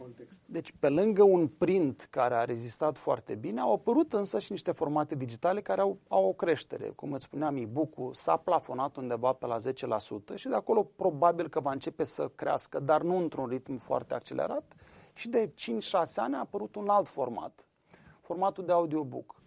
context. 0.05 0.41
Deci, 0.47 0.75
pe 0.79 0.89
lângă 0.89 1.23
un 1.23 1.49
print 1.49 2.07
care 2.11 2.35
a 2.35 2.45
rezistat 2.45 2.99
foarte 2.99 3.35
bine, 3.35 3.61
au 3.61 3.73
apărut 3.73 4.13
însă 4.13 4.39
și 4.39 4.53
niște 4.53 4.73
formate 4.73 5.15
digitale 5.15 5.61
care 5.61 5.81
au, 5.81 5.99
au 6.09 6.29
o 6.29 6.33
creștere. 6.33 6.89
Cum 6.89 7.13
îți 7.13 7.25
spuneam, 7.25 7.57
e-book-ul 7.57 8.15
s-a 8.15 8.37
plafonat 8.37 8.97
undeva 8.97 9.33
pe 9.33 9.47
la 9.47 9.57
10% 9.57 10.35
și 10.35 10.49
de 10.49 10.55
acolo 10.55 10.83
probabil 10.83 11.49
că 11.49 11.61
va 11.61 11.73
începe 11.73 12.05
să 12.05 12.29
crească, 12.35 12.81
dar 12.81 13.03
nu 13.03 13.17
într-un 13.17 13.47
ritm 13.47 13.77
foarte 13.77 14.15
accelerat. 14.15 14.75
Și 15.15 15.29
de 15.29 15.49
5-6 15.49 15.53
ani 16.17 16.35
a 16.35 16.39
apărut 16.39 16.75
un 16.75 16.89
alt 16.89 17.09
format, 17.09 17.67
formatul 18.21 18.65
de 18.65 18.73
audiobook. 18.73 19.43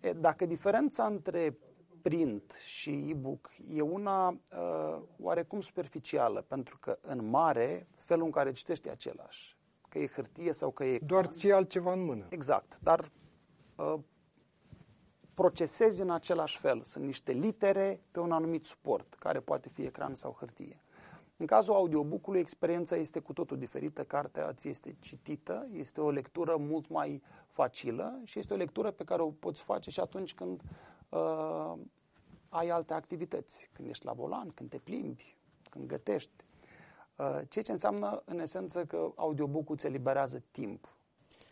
E, 0.00 0.12
dacă 0.12 0.46
diferența 0.46 1.04
între 1.04 1.58
print 2.02 2.54
și 2.64 3.04
e-book 3.08 3.50
e 3.68 3.80
una 3.80 4.28
uh, 4.28 5.02
oarecum 5.20 5.60
superficială, 5.60 6.40
pentru 6.40 6.78
că 6.78 6.98
în 7.00 7.28
mare 7.28 7.88
felul 7.96 8.24
în 8.24 8.30
care 8.30 8.52
citești 8.52 8.88
e 8.88 8.90
același 8.90 9.56
că 9.94 10.00
e 10.00 10.06
hârtie 10.06 10.52
sau 10.52 10.70
că 10.70 10.84
e... 10.84 10.98
Doar 10.98 11.26
ții 11.26 11.52
altceva 11.52 11.92
în 11.92 12.04
mână. 12.04 12.26
Exact, 12.28 12.78
dar 12.82 13.10
uh, 13.76 13.94
procesezi 15.34 16.00
în 16.00 16.10
același 16.10 16.58
fel. 16.58 16.82
Sunt 16.82 17.04
niște 17.04 17.32
litere 17.32 18.00
pe 18.10 18.20
un 18.20 18.32
anumit 18.32 18.64
suport, 18.64 19.14
care 19.14 19.40
poate 19.40 19.68
fi 19.68 19.82
ecran 19.82 20.14
sau 20.14 20.36
hârtie. 20.38 20.80
În 21.36 21.46
cazul 21.46 21.74
audiobook-ului, 21.74 22.40
experiența 22.40 22.96
este 22.96 23.18
cu 23.18 23.32
totul 23.32 23.58
diferită. 23.58 24.04
Cartea 24.04 24.52
ți 24.52 24.68
este 24.68 24.96
citită, 25.00 25.68
este 25.72 26.00
o 26.00 26.10
lectură 26.10 26.56
mult 26.56 26.88
mai 26.88 27.22
facilă 27.46 28.20
și 28.24 28.38
este 28.38 28.54
o 28.54 28.56
lectură 28.56 28.90
pe 28.90 29.04
care 29.04 29.22
o 29.22 29.30
poți 29.30 29.62
face 29.62 29.90
și 29.90 30.00
atunci 30.00 30.34
când 30.34 30.62
uh, 31.08 31.72
ai 32.48 32.68
alte 32.68 32.94
activități. 32.94 33.70
Când 33.72 33.88
ești 33.88 34.04
la 34.04 34.12
volan, 34.12 34.48
când 34.48 34.70
te 34.70 34.78
plimbi, 34.78 35.36
când 35.70 35.86
gătești. 35.86 36.44
Uh, 37.16 37.40
ceea 37.48 37.64
ce 37.64 37.70
înseamnă, 37.70 38.22
în 38.24 38.38
esență, 38.38 38.84
că 38.84 39.12
audiobook-ul 39.16 39.74
îți 39.74 39.86
eliberează 39.86 40.42
timp 40.50 40.96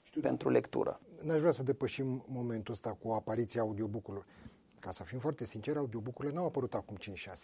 Știu, 0.02 0.20
pentru 0.20 0.48
da. 0.48 0.54
lectură. 0.54 1.00
N-aș 1.22 1.38
vrea 1.38 1.52
să 1.52 1.62
depășim 1.62 2.24
momentul 2.28 2.72
ăsta 2.72 2.92
cu 2.92 3.10
apariția 3.10 3.60
audiobook-urilor. 3.60 4.26
Ca 4.78 4.90
să 4.90 5.02
fim 5.04 5.18
foarte 5.18 5.44
sinceri, 5.44 5.78
audiobook-urile 5.78 6.34
n-au 6.34 6.46
apărut 6.46 6.74
acum 6.74 6.96
5-6 6.96 7.00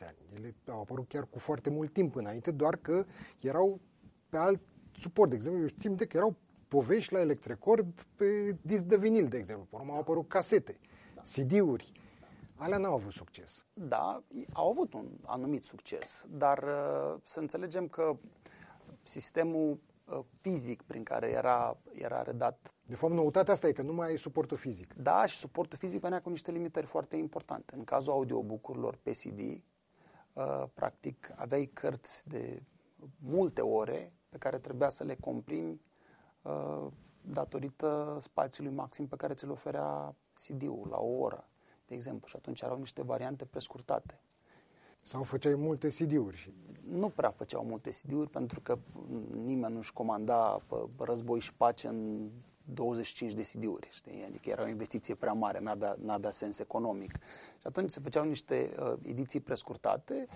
ani. 0.06 0.16
Ele 0.34 0.54
au 0.66 0.80
apărut 0.80 1.08
chiar 1.08 1.26
cu 1.30 1.38
foarte 1.38 1.70
mult 1.70 1.92
timp 1.92 2.14
înainte, 2.14 2.50
doar 2.50 2.76
că 2.76 3.04
erau 3.40 3.80
pe 4.28 4.36
alt 4.36 4.60
suport. 4.98 5.30
De 5.30 5.36
exemplu, 5.36 5.60
eu 5.60 5.66
știu 5.66 5.94
de 5.94 6.06
că 6.06 6.16
erau 6.16 6.36
povești 6.68 7.12
la 7.12 7.20
electrecord 7.20 8.06
pe 8.16 8.56
disc 8.60 8.82
de 8.82 8.96
vinil, 8.96 9.28
de 9.28 9.36
exemplu. 9.36 9.66
Pe 9.70 9.76
urmă 9.76 9.92
au 9.92 9.98
apărut 9.98 10.28
casete, 10.28 10.78
da. 11.14 11.22
CD-uri. 11.22 11.92
Alea 12.58 12.78
n-au 12.78 12.94
avut 12.94 13.12
succes. 13.12 13.64
Da, 13.72 14.22
au 14.52 14.68
avut 14.68 14.92
un 14.92 15.08
anumit 15.24 15.64
succes, 15.64 16.26
dar 16.28 16.58
uh, 16.62 17.20
să 17.24 17.40
înțelegem 17.40 17.88
că 17.88 18.16
sistemul 19.02 19.80
uh, 20.04 20.18
fizic 20.38 20.82
prin 20.82 21.02
care 21.02 21.30
era, 21.30 21.76
era 21.92 22.22
redat. 22.22 22.74
De 22.86 22.94
fapt, 22.94 23.12
noutatea 23.12 23.52
asta 23.52 23.68
e 23.68 23.72
că 23.72 23.82
nu 23.82 23.92
mai 23.92 24.08
ai 24.08 24.16
suportul 24.16 24.56
fizic. 24.56 24.94
Da, 24.94 25.26
și 25.26 25.36
suportul 25.36 25.78
fizic 25.78 26.00
venea 26.00 26.20
cu 26.20 26.28
niște 26.28 26.50
limitări 26.50 26.86
foarte 26.86 27.16
importante. 27.16 27.74
În 27.76 27.84
cazul 27.84 28.12
audiobook-urilor 28.12 28.98
pe 29.02 29.10
CD, 29.10 29.40
uh, 29.40 30.64
practic 30.74 31.32
aveai 31.36 31.70
cărți 31.72 32.28
de 32.28 32.62
multe 33.18 33.60
ore 33.60 34.12
pe 34.28 34.38
care 34.38 34.58
trebuia 34.58 34.88
să 34.88 35.04
le 35.04 35.14
comprimi 35.14 35.80
datorită 37.20 38.16
spațiului 38.20 38.72
maxim 38.72 39.06
pe 39.06 39.16
care 39.16 39.34
ți-l 39.34 39.50
oferea 39.50 40.14
CD-ul 40.32 40.88
la 40.90 40.96
o 40.96 41.18
oră 41.18 41.48
de 41.88 41.94
exemplu, 41.94 42.26
și 42.28 42.36
atunci 42.36 42.60
erau 42.60 42.78
niște 42.78 43.02
variante 43.02 43.44
prescurtate. 43.44 44.20
Sau 45.02 45.22
făceai 45.22 45.54
multe 45.54 45.88
CD-uri? 45.88 46.52
Nu 46.88 47.08
prea 47.08 47.30
făceau 47.30 47.64
multe 47.64 47.90
CD-uri 47.90 48.30
pentru 48.30 48.60
că 48.60 48.78
nimeni 49.30 49.74
nu-și 49.74 49.92
comanda 49.92 50.62
război 50.98 51.40
și 51.40 51.54
pace 51.54 51.86
în 51.86 52.30
25 52.74 53.32
de 53.32 53.42
CD-uri, 53.42 53.88
știi? 53.90 54.24
Adică 54.24 54.50
era 54.50 54.62
o 54.62 54.68
investiție 54.68 55.14
prea 55.14 55.32
mare, 55.32 55.60
n-avea, 55.60 55.96
n-avea 56.00 56.30
sens 56.30 56.58
economic. 56.58 57.12
Și 57.58 57.66
atunci 57.66 57.90
se 57.90 58.00
făceau 58.00 58.24
niște 58.24 58.74
uh, 58.80 58.92
ediții 59.02 59.40
prescurtate. 59.40 60.26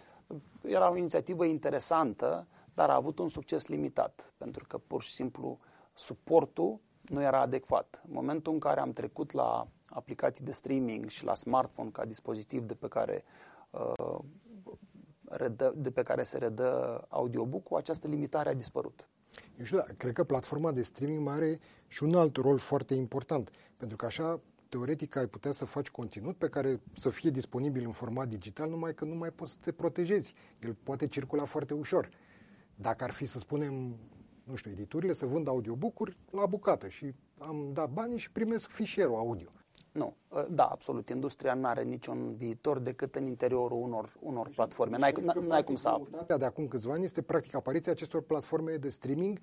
Era 0.62 0.90
o 0.90 0.96
inițiativă 0.96 1.44
interesantă, 1.44 2.46
dar 2.74 2.90
a 2.90 2.94
avut 2.94 3.18
un 3.18 3.28
succes 3.28 3.66
limitat, 3.66 4.32
pentru 4.36 4.64
că 4.68 4.78
pur 4.78 5.02
și 5.02 5.12
simplu 5.12 5.58
suportul 5.94 6.80
nu 7.02 7.22
era 7.22 7.40
adecvat. 7.40 8.02
În 8.06 8.12
momentul 8.14 8.52
în 8.52 8.58
care 8.58 8.80
am 8.80 8.92
trecut 8.92 9.32
la 9.32 9.66
aplicații 9.92 10.44
de 10.44 10.52
streaming 10.52 11.08
și 11.08 11.24
la 11.24 11.34
smartphone 11.34 11.90
ca 11.90 12.04
dispozitiv 12.04 12.62
de 12.62 12.74
pe 12.74 12.88
care, 12.88 13.24
uh, 13.70 14.18
redă, 15.24 15.74
de 15.76 15.90
pe 15.90 16.02
care 16.02 16.22
se 16.22 16.38
redă 16.38 17.00
audiobook-ul, 17.08 17.76
această 17.76 18.08
limitare 18.08 18.48
a 18.48 18.54
dispărut. 18.54 19.08
Eu 19.58 19.64
știu, 19.64 19.84
cred 19.96 20.12
că 20.12 20.24
platforma 20.24 20.72
de 20.72 20.82
streaming 20.82 21.24
mai 21.24 21.34
are 21.34 21.60
și 21.88 22.02
un 22.02 22.14
alt 22.14 22.36
rol 22.36 22.58
foarte 22.58 22.94
important, 22.94 23.50
pentru 23.76 23.96
că 23.96 24.04
așa 24.06 24.40
teoretic 24.68 25.16
ai 25.16 25.26
putea 25.26 25.52
să 25.52 25.64
faci 25.64 25.90
conținut 25.90 26.36
pe 26.36 26.48
care 26.48 26.80
să 26.96 27.10
fie 27.10 27.30
disponibil 27.30 27.84
în 27.84 27.92
format 27.92 28.28
digital, 28.28 28.68
numai 28.68 28.94
că 28.94 29.04
nu 29.04 29.14
mai 29.14 29.30
poți 29.30 29.52
să 29.52 29.58
te 29.60 29.72
protejezi. 29.72 30.34
El 30.58 30.76
poate 30.82 31.06
circula 31.06 31.44
foarte 31.44 31.74
ușor. 31.74 32.08
Dacă 32.74 33.04
ar 33.04 33.10
fi, 33.10 33.26
să 33.26 33.38
spunem, 33.38 33.96
nu 34.44 34.54
știu, 34.54 34.70
editurile 34.70 35.12
să 35.12 35.26
vând 35.26 35.48
audiobook-uri 35.48 36.16
la 36.30 36.46
bucată 36.46 36.88
și 36.88 37.14
am 37.38 37.70
dat 37.72 37.90
banii 37.90 38.18
și 38.18 38.30
primesc 38.30 38.68
fișierul 38.68 39.14
audio. 39.14 39.48
Nu, 39.92 40.14
ă, 40.32 40.46
da, 40.50 40.64
absolut. 40.64 41.08
Industria 41.08 41.54
nu 41.54 41.66
are 41.66 41.82
niciun 41.82 42.34
viitor 42.36 42.78
decât 42.78 43.14
în 43.14 43.26
interiorul 43.26 43.82
unor, 43.82 44.16
unor 44.20 44.48
platforme. 44.54 44.96
N-ai, 44.96 45.14
n-ai 45.40 45.64
cum 45.64 45.74
să 45.74 45.88
apă. 45.88 46.36
De 46.36 46.44
acum 46.44 46.68
câțiva 46.68 46.92
ani 46.92 47.04
este 47.04 47.22
practic 47.22 47.54
apariția 47.54 47.92
acestor 47.92 48.22
platforme 48.22 48.76
de 48.76 48.88
streaming 48.88 49.38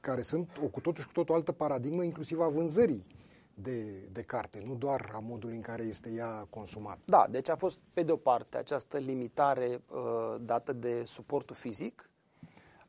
care 0.00 0.22
sunt 0.22 0.50
o 0.64 0.66
cu 0.66 0.80
totul 0.80 1.00
și 1.00 1.06
cu 1.06 1.12
totul 1.12 1.34
altă 1.34 1.52
paradigmă, 1.52 2.02
inclusiv 2.02 2.40
a 2.40 2.48
vânzării 2.48 3.06
de, 3.54 4.08
de 4.12 4.22
carte, 4.22 4.62
nu 4.66 4.74
doar 4.74 5.10
a 5.14 5.18
modului 5.18 5.56
în 5.56 5.62
care 5.62 5.82
este 5.82 6.10
ea 6.10 6.46
consumat. 6.50 6.98
Da, 7.04 7.26
deci 7.30 7.48
a 7.48 7.56
fost, 7.56 7.78
pe 7.92 8.02
de 8.02 8.12
o 8.12 8.16
parte, 8.16 8.56
această 8.56 8.98
limitare 8.98 9.82
uh, 9.90 10.34
dată 10.40 10.72
de 10.72 11.02
suportul 11.06 11.56
fizic 11.56 12.10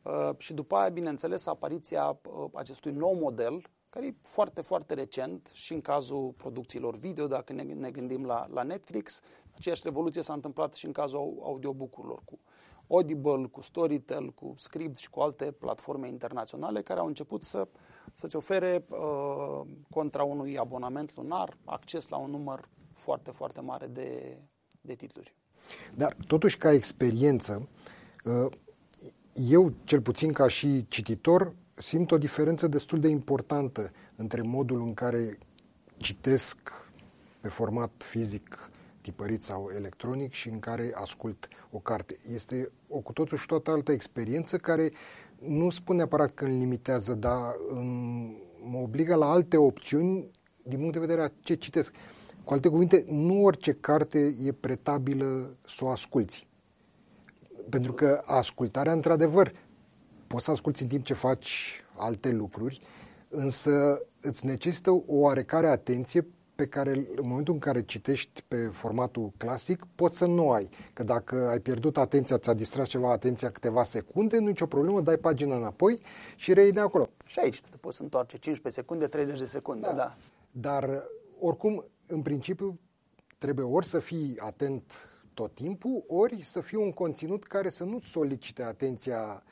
uh, 0.02 0.30
și 0.38 0.54
după 0.54 0.76
aia, 0.76 0.90
bineînțeles, 0.90 1.46
apariția 1.46 2.08
uh, 2.08 2.50
acestui 2.54 2.92
nou 2.92 3.14
model 3.14 3.62
care 3.96 4.08
e 4.08 4.16
foarte, 4.22 4.62
foarte 4.62 4.94
recent 4.94 5.50
și 5.54 5.74
în 5.74 5.82
cazul 5.82 6.34
producțiilor 6.38 6.96
video, 6.96 7.28
dacă 7.28 7.54
ne, 7.54 7.64
ne 7.64 7.92
gândim 7.92 8.26
la, 8.26 8.48
la 8.54 8.64
Netflix, 8.64 9.20
aceeași 9.56 9.82
revoluție 9.84 10.22
s-a 10.22 10.34
întâmplat 10.34 10.74
și 10.74 10.86
în 10.86 10.92
cazul 10.92 11.40
audiobook-urilor 11.44 12.22
cu 12.26 12.40
Audible, 12.88 13.48
cu 13.52 13.62
Storytel, 13.62 14.30
cu 14.30 14.54
Script 14.58 14.98
și 14.98 15.10
cu 15.10 15.20
alte 15.20 15.52
platforme 15.52 16.08
internaționale 16.08 16.82
care 16.82 17.00
au 17.00 17.08
început 17.08 17.44
să, 17.44 17.68
să-ți 18.14 18.36
ofere 18.36 18.86
uh, 18.90 19.62
contra 19.90 20.24
unui 20.24 20.58
abonament 20.58 21.16
lunar 21.16 21.58
acces 21.66 22.08
la 22.08 22.18
un 22.18 22.30
număr 22.30 22.70
foarte, 22.94 23.32
foarte 23.32 23.62
mare 23.62 23.88
de, 23.88 24.38
de 24.82 24.94
titluri. 24.96 25.36
Dar 25.94 26.18
totuși 26.28 26.58
ca 26.58 26.72
experiență, 26.72 27.70
uh, 28.24 28.52
eu 29.34 29.74
cel 29.84 30.02
puțin 30.02 30.34
ca 30.34 30.48
și 30.48 30.88
cititor 30.88 31.56
simt 31.78 32.12
o 32.12 32.18
diferență 32.18 32.68
destul 32.68 33.00
de 33.00 33.08
importantă 33.08 33.92
între 34.16 34.42
modul 34.42 34.82
în 34.82 34.94
care 34.94 35.38
citesc 35.98 36.58
pe 37.42 37.48
format 37.48 37.92
fizic 37.98 38.70
tipărit 39.02 39.44
sau 39.44 39.72
electronic 39.76 40.32
și 40.32 40.50
în 40.50 40.60
care 40.60 40.92
ascult 40.94 41.48
o 41.72 41.80
carte. 41.80 42.18
Este 42.34 42.72
o 42.88 43.00
cu 43.00 43.12
totul 43.12 43.38
și 43.38 43.46
toată 43.46 43.72
altă 43.72 43.92
experiență 43.92 44.58
care 44.58 44.92
nu 45.40 45.70
spune 45.70 45.98
neapărat 45.98 46.34
că 46.34 46.46
îmi 46.46 46.60
limitează, 46.60 47.14
dar 47.14 47.56
mă 48.64 48.78
obligă 48.78 49.16
la 49.16 49.32
alte 49.32 49.58
opțiuni 49.58 50.30
din 50.64 50.78
punct 50.78 50.94
de 50.94 51.00
vedere 51.00 51.22
a 51.22 51.32
ce 51.40 51.56
citesc. 51.56 51.94
Cu 52.44 52.54
alte 52.54 52.70
cuvinte, 52.70 53.06
nu 53.08 53.44
orice 53.44 53.74
carte 53.74 54.36
e 54.44 54.52
pretabilă 54.52 55.56
să 55.68 55.86
o 55.86 55.90
asculți. 55.90 56.48
Pentru 57.70 57.94
că 57.94 58.22
ascultarea, 58.26 58.92
într-adevăr, 58.92 59.52
poți 60.36 60.48
să 60.48 60.54
asculti 60.54 60.82
în 60.82 60.88
timp 60.88 61.06
ce 61.06 61.14
faci 61.14 61.84
alte 61.98 62.30
lucruri, 62.30 62.82
însă 63.30 64.02
îți 64.22 64.46
necesită 64.46 64.92
o 64.92 65.04
oarecare 65.08 65.68
atenție 65.68 66.28
pe 66.56 66.68
care 66.68 66.92
în 66.92 67.28
momentul 67.28 67.54
în 67.54 67.60
care 67.60 67.84
citești 67.84 68.44
pe 68.48 68.68
formatul 68.68 69.32
clasic 69.38 69.86
poți 69.96 70.18
să 70.18 70.26
nu 70.26 70.52
ai. 70.52 70.70
Că 70.94 71.04
dacă 71.04 71.48
ai 71.50 71.60
pierdut 71.60 71.98
atenția, 71.98 72.38
ți-a 72.38 72.54
distrat 72.54 72.86
ceva 72.86 73.12
atenția 73.12 73.52
câteva 73.52 73.84
secunde, 73.84 74.38
nu 74.38 74.48
nicio 74.48 74.66
problemă, 74.66 75.02
dai 75.02 75.18
pagina 75.18 75.56
înapoi 75.56 76.02
și 76.36 76.54
reiei 76.54 76.72
de 76.72 76.80
acolo. 76.80 77.10
Și 77.26 77.40
aici 77.40 77.62
te 77.62 77.78
poți 77.78 78.02
întoarce 78.02 78.38
15 78.38 78.82
secunde, 78.82 79.08
30 79.08 79.40
de 79.40 79.46
secunde, 79.46 79.88
da. 79.88 79.94
da. 79.94 80.18
Dar 80.52 81.04
oricum, 81.40 81.86
în 82.08 82.22
principiu, 82.22 82.80
trebuie 83.38 83.66
ori 83.66 83.86
să 83.86 84.00
fii 84.00 84.36
atent 84.40 85.10
tot 85.34 85.54
timpul, 85.54 86.04
ori 86.08 86.44
să 86.44 86.60
fie 86.60 86.78
un 86.78 86.92
conținut 86.92 87.44
care 87.44 87.70
să 87.70 87.84
nu 87.84 88.00
solicite 88.00 88.64
atenția 88.64 89.44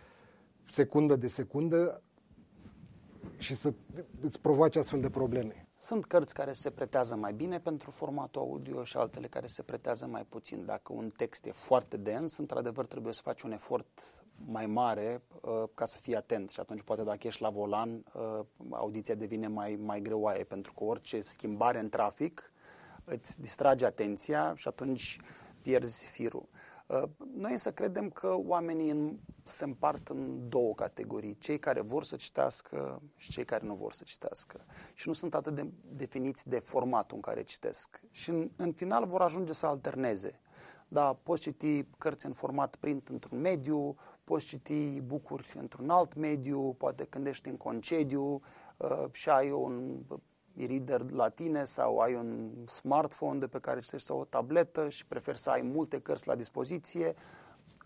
secundă 0.68 1.16
de 1.16 1.28
secundă 1.28 2.02
și 3.38 3.56
să 3.56 3.74
îți 4.22 4.40
provoace 4.40 4.80
astfel 4.80 5.02
de 5.02 5.10
probleme. 5.10 5.68
Sunt 5.76 6.06
cărți 6.06 6.34
care 6.34 6.54
se 6.54 6.70
pretează 6.70 7.16
mai 7.16 7.34
bine 7.34 7.60
pentru 7.60 7.92
formatul 7.92 8.42
audio 8.42 8.84
și 8.84 8.98
altele 8.98 9.28
care 9.28 9.48
se 9.48 9.62
pretează 9.62 10.06
mai 10.06 10.26
puțin. 10.30 10.66
Dacă 10.66 10.94
un 10.94 11.10
text 11.10 11.46
e 11.46 11.52
foarte 11.52 11.98
dens, 11.98 12.38
într-adevăr 12.38 12.86
trebuie 12.86 13.14
să 13.14 13.22
faci 13.24 13.42
un 13.42 13.52
efort 13.52 13.88
mai 14.46 14.66
mare 14.66 15.22
uh, 15.42 15.64
ca 15.74 15.86
să 15.86 16.00
fii 16.02 16.16
atent 16.16 16.50
și 16.50 16.60
atunci 16.60 16.82
poate 16.82 17.04
dacă 17.04 17.28
ești 17.28 17.42
la 17.42 17.50
volan, 17.50 18.04
uh, 18.14 18.46
audiția 18.70 19.16
devine 19.16 19.48
mai, 19.48 19.76
mai 19.76 20.02
greoaie 20.02 20.44
pentru 20.44 20.74
că 20.74 20.84
orice 20.84 21.22
schimbare 21.26 21.80
în 21.80 21.90
trafic 21.90 22.52
îți 23.04 23.42
distrage 23.42 23.86
atenția 23.86 24.54
și 24.56 24.68
atunci 24.68 25.20
pierzi 25.62 26.10
firul. 26.10 26.48
Uh, 26.88 27.04
noi 27.36 27.52
însă 27.52 27.72
credem 27.72 28.10
că 28.10 28.36
oamenii 28.38 29.20
se 29.44 29.64
împart 29.64 30.08
în 30.08 30.50
două 30.50 30.74
categorii, 30.74 31.38
cei 31.38 31.60
care 31.60 31.82
vor 31.82 32.04
să 32.04 32.16
citească 32.16 33.02
și 33.16 33.32
cei 33.32 33.46
care 33.46 33.66
nu 33.66 33.74
vor 33.74 33.94
să 33.94 34.04
citească. 34.04 34.66
Și 34.94 35.08
nu 35.08 35.14
sunt 35.14 35.36
atât 35.36 35.56
de 35.56 35.68
definiți 35.96 36.50
de 36.50 36.60
formatul 36.60 37.16
în 37.16 37.22
care 37.22 37.44
citesc. 37.44 38.02
Și 38.12 38.30
în, 38.30 38.50
în 38.56 38.72
final 38.72 39.06
vor 39.06 39.22
ajunge 39.22 39.54
să 39.54 39.66
alterneze. 39.66 40.40
Da, 40.88 41.14
poți 41.24 41.42
citi 41.42 41.84
cărți 41.98 42.26
în 42.26 42.34
format 42.34 42.76
print 42.76 43.08
într-un 43.08 43.40
mediu, 43.40 43.96
poți 44.24 44.46
citi 44.46 45.02
bucuri 45.02 45.54
într-un 45.60 45.90
alt 45.90 46.16
mediu, 46.16 46.74
poate 46.74 47.04
când 47.04 47.28
ești 47.28 47.50
în 47.50 47.58
concediu 47.58 48.42
uh, 48.78 49.06
și 49.12 49.30
ai 49.30 49.52
un 49.52 50.04
e-reader 50.56 51.12
la 51.12 51.30
tine 51.30 51.66
sau 51.66 51.98
ai 51.98 52.16
un 52.16 52.52
smartphone 52.66 53.40
de 53.40 53.48
pe 53.48 53.60
care 53.60 53.80
citești 53.80 54.08
sau 54.08 54.20
o 54.20 54.26
tabletă 54.26 54.90
și 54.90 55.06
preferi 55.06 55.40
să 55.40 55.50
ai 55.50 55.62
multe 55.62 56.00
cărți 56.00 56.28
la 56.28 56.36
dispoziție, 56.36 57.16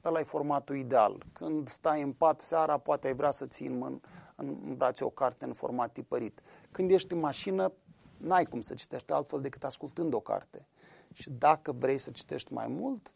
ăla 0.08 0.20
e 0.20 0.24
formatul 0.24 0.78
ideal. 0.78 1.24
Când 1.34 1.68
stai 1.68 2.02
în 2.02 2.14
pat 2.14 2.42
seara, 2.42 2.78
poate 2.78 3.08
ai 3.08 3.16
vrea 3.16 3.32
să 3.32 3.46
ții 3.46 3.68
în, 3.68 3.78
mân, 3.78 4.02
în 4.36 4.76
brațe 4.78 5.04
o 5.04 5.10
carte 5.10 5.46
în 5.46 5.54
format 5.54 5.92
tipărit. 5.92 6.42
Când 6.72 6.92
ești 6.92 7.14
în 7.14 7.20
mașină, 7.20 7.72
n-ai 8.18 8.46
cum 8.46 8.62
să 8.62 8.74
citești 8.74 9.12
altfel 9.12 9.42
decât 9.42 9.64
ascultând 9.64 10.14
o 10.14 10.20
carte. 10.20 10.68
Și 11.14 11.30
dacă 11.30 11.72
vrei 11.72 11.98
să 11.98 12.12
citești 12.12 12.54
mai 12.54 12.68
mult, 12.68 13.12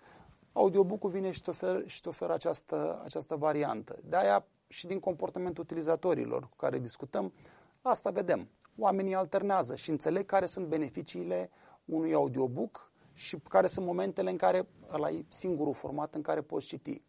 audiobook-ul 0.54 1.10
vine 1.10 1.32
și 1.32 1.42
te 1.42 1.50
oferă, 1.50 1.84
și 1.86 2.02
te 2.02 2.10
oferă 2.10 2.34
această, 2.34 3.02
această 3.04 3.36
variantă. 3.36 4.00
De 4.04 4.18
aia 4.18 4.46
și 4.68 4.88
din 4.88 5.00
comportamentul 5.00 5.64
utilizatorilor 5.64 6.42
cu 6.42 6.56
care 6.56 6.80
discutăm, 6.80 7.34
asta 7.82 8.10
vedem 8.10 8.50
oamenii 8.78 9.16
alternează 9.16 9.76
și 9.76 9.90
înțeleg 9.90 10.26
care 10.26 10.46
sunt 10.46 10.68
beneficiile 10.68 11.50
unui 11.86 12.14
audiobook 12.14 12.91
și 13.14 13.38
care 13.50 13.68
sunt 13.68 13.86
momentele 13.86 14.30
în 14.30 14.38
care 14.38 14.68
ăla 14.92 15.10
e 15.10 15.26
singurul 15.28 15.74
format 15.74 16.16
în 16.16 16.22
care 16.22 16.42
poți 16.42 16.68
citi. 16.68 17.02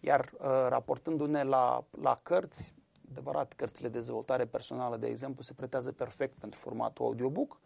Iar 0.00 0.30
uh, 0.32 0.66
raportându-ne 0.68 1.42
la, 1.42 1.84
la 2.00 2.14
cărți, 2.22 2.74
adevărat, 3.10 3.52
cărțile 3.52 3.88
de 3.88 3.98
dezvoltare 3.98 4.46
personală, 4.46 4.96
de 4.96 5.06
exemplu, 5.06 5.42
se 5.42 5.54
pretează 5.54 5.92
perfect 5.92 6.38
pentru 6.38 6.58
formatul 6.58 7.04
audiobook. 7.04 7.60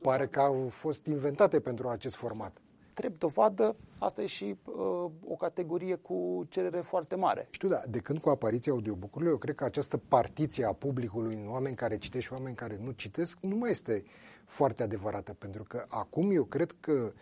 Pare 0.00 0.28
că 0.28 0.40
au 0.40 0.68
fost 0.68 1.06
inventate 1.06 1.60
pentru 1.60 1.88
acest 1.88 2.14
format 2.14 2.60
drept 3.00 3.18
dovadă, 3.18 3.76
asta 3.98 4.22
e 4.22 4.26
și 4.26 4.56
uh, 4.64 5.10
o 5.28 5.34
categorie 5.38 5.94
cu 5.94 6.46
cerere 6.48 6.80
foarte 6.80 7.16
mare. 7.16 7.46
Știu, 7.50 7.68
da, 7.68 7.82
de 7.88 7.98
când 7.98 8.18
cu 8.18 8.28
apariția 8.28 8.72
audiobook-urilor, 8.72 9.32
eu 9.32 9.38
cred 9.38 9.54
că 9.54 9.64
această 9.64 9.96
partiție 9.96 10.64
a 10.64 10.72
publicului 10.72 11.34
în 11.34 11.50
oameni 11.50 11.76
care 11.76 11.98
citesc 11.98 12.24
și 12.24 12.32
oameni 12.32 12.56
care 12.56 12.78
nu 12.82 12.90
citesc 12.90 13.38
nu 13.40 13.56
mai 13.56 13.70
este 13.70 14.04
foarte 14.44 14.82
adevărată, 14.82 15.32
pentru 15.32 15.62
că 15.62 15.84
acum 15.88 16.30
eu 16.30 16.44
cred 16.44 16.74
că 16.80 17.12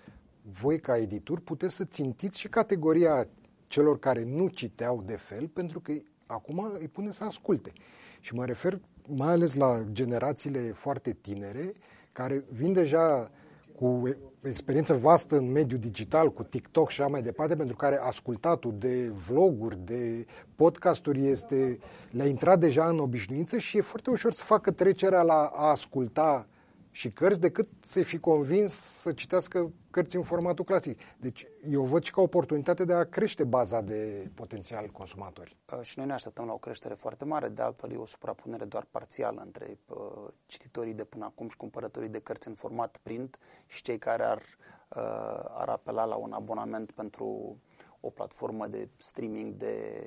voi 0.61 0.81
ca 0.81 0.97
editor 0.97 1.41
puteți 1.41 1.75
să 1.75 1.85
țintiți 1.85 2.39
și 2.39 2.49
categoria 2.49 3.29
celor 3.67 3.99
care 3.99 4.25
nu 4.25 4.49
citeau 4.49 5.03
de 5.07 5.17
fel, 5.17 5.49
pentru 5.49 5.81
că 5.81 5.93
acum 6.27 6.77
îi 6.79 6.89
pune 6.89 7.11
să 7.11 7.25
asculte. 7.25 7.73
Și 8.21 8.35
mă 8.35 8.45
refer 8.45 8.81
mai 9.07 9.29
ales 9.29 9.55
la 9.55 9.83
generațiile 9.93 10.73
foarte 10.73 11.13
tinere, 11.13 11.73
care 12.13 12.45
vin 12.51 12.73
deja 12.73 13.31
cu 13.79 14.03
experiență 14.43 14.95
vastă 14.95 15.37
în 15.37 15.51
mediul 15.51 15.81
digital, 15.81 16.33
cu 16.33 16.43
TikTok 16.43 16.91
și 16.91 17.01
așa 17.01 17.11
mai 17.11 17.23
departe, 17.23 17.57
pentru 17.57 17.77
care 17.77 17.99
ascultatul 18.03 18.75
de 18.79 19.09
vloguri, 19.29 19.79
de 19.85 20.27
podcasturi 20.57 21.27
este, 21.27 21.79
le-a 22.11 22.27
intrat 22.27 22.59
deja 22.59 22.89
în 22.89 22.99
obișnuință 22.99 23.59
și 23.59 23.77
e 23.77 23.81
foarte 23.81 24.11
ușor 24.11 24.33
să 24.33 24.45
facă 24.45 24.71
trecerea 24.71 25.23
la 25.23 25.51
a 25.55 25.71
asculta 25.71 26.47
și 26.91 27.11
cărți 27.11 27.41
decât 27.41 27.69
să 27.81 28.03
fi 28.03 28.19
convins 28.19 28.73
să 28.73 29.13
citească 29.13 29.73
cărți 29.91 30.17
în 30.17 30.23
formatul 30.23 30.65
clasic. 30.65 31.01
Deci 31.17 31.47
eu 31.71 31.83
văd 31.83 32.03
și 32.03 32.13
ca 32.13 32.21
oportunitate 32.21 32.85
de 32.85 32.93
a 32.93 33.05
crește 33.05 33.45
baza 33.45 33.81
de 33.81 34.31
potențial 34.35 34.87
consumatori. 34.87 35.57
Uh, 35.73 35.81
și 35.83 35.99
noi 35.99 36.07
ne 36.07 36.13
așteptăm 36.13 36.47
la 36.47 36.53
o 36.53 36.59
creștere 36.59 36.95
foarte 36.95 37.25
mare, 37.25 37.49
de 37.49 37.63
altfel 37.63 37.93
e 37.93 37.97
o 37.97 38.07
suprapunere 38.07 38.65
doar 38.65 38.87
parțială 38.91 39.41
între 39.45 39.79
uh, 39.87 40.29
cititorii 40.47 40.95
de 40.95 41.05
până 41.05 41.25
acum 41.25 41.49
și 41.49 41.57
cumpărătorii 41.57 42.09
de 42.09 42.21
cărți 42.21 42.49
în 42.49 42.55
format 42.55 42.99
print 43.03 43.39
și 43.67 43.83
cei 43.83 43.99
care 43.99 44.23
ar, 44.23 44.39
uh, 44.39 45.45
ar 45.49 45.69
apela 45.69 46.05
la 46.05 46.17
un 46.17 46.33
abonament 46.33 46.93
pentru 46.93 47.59
o 48.01 48.11
platformă 48.11 48.67
de 48.67 48.89
streaming 48.97 49.55
de, 49.55 50.03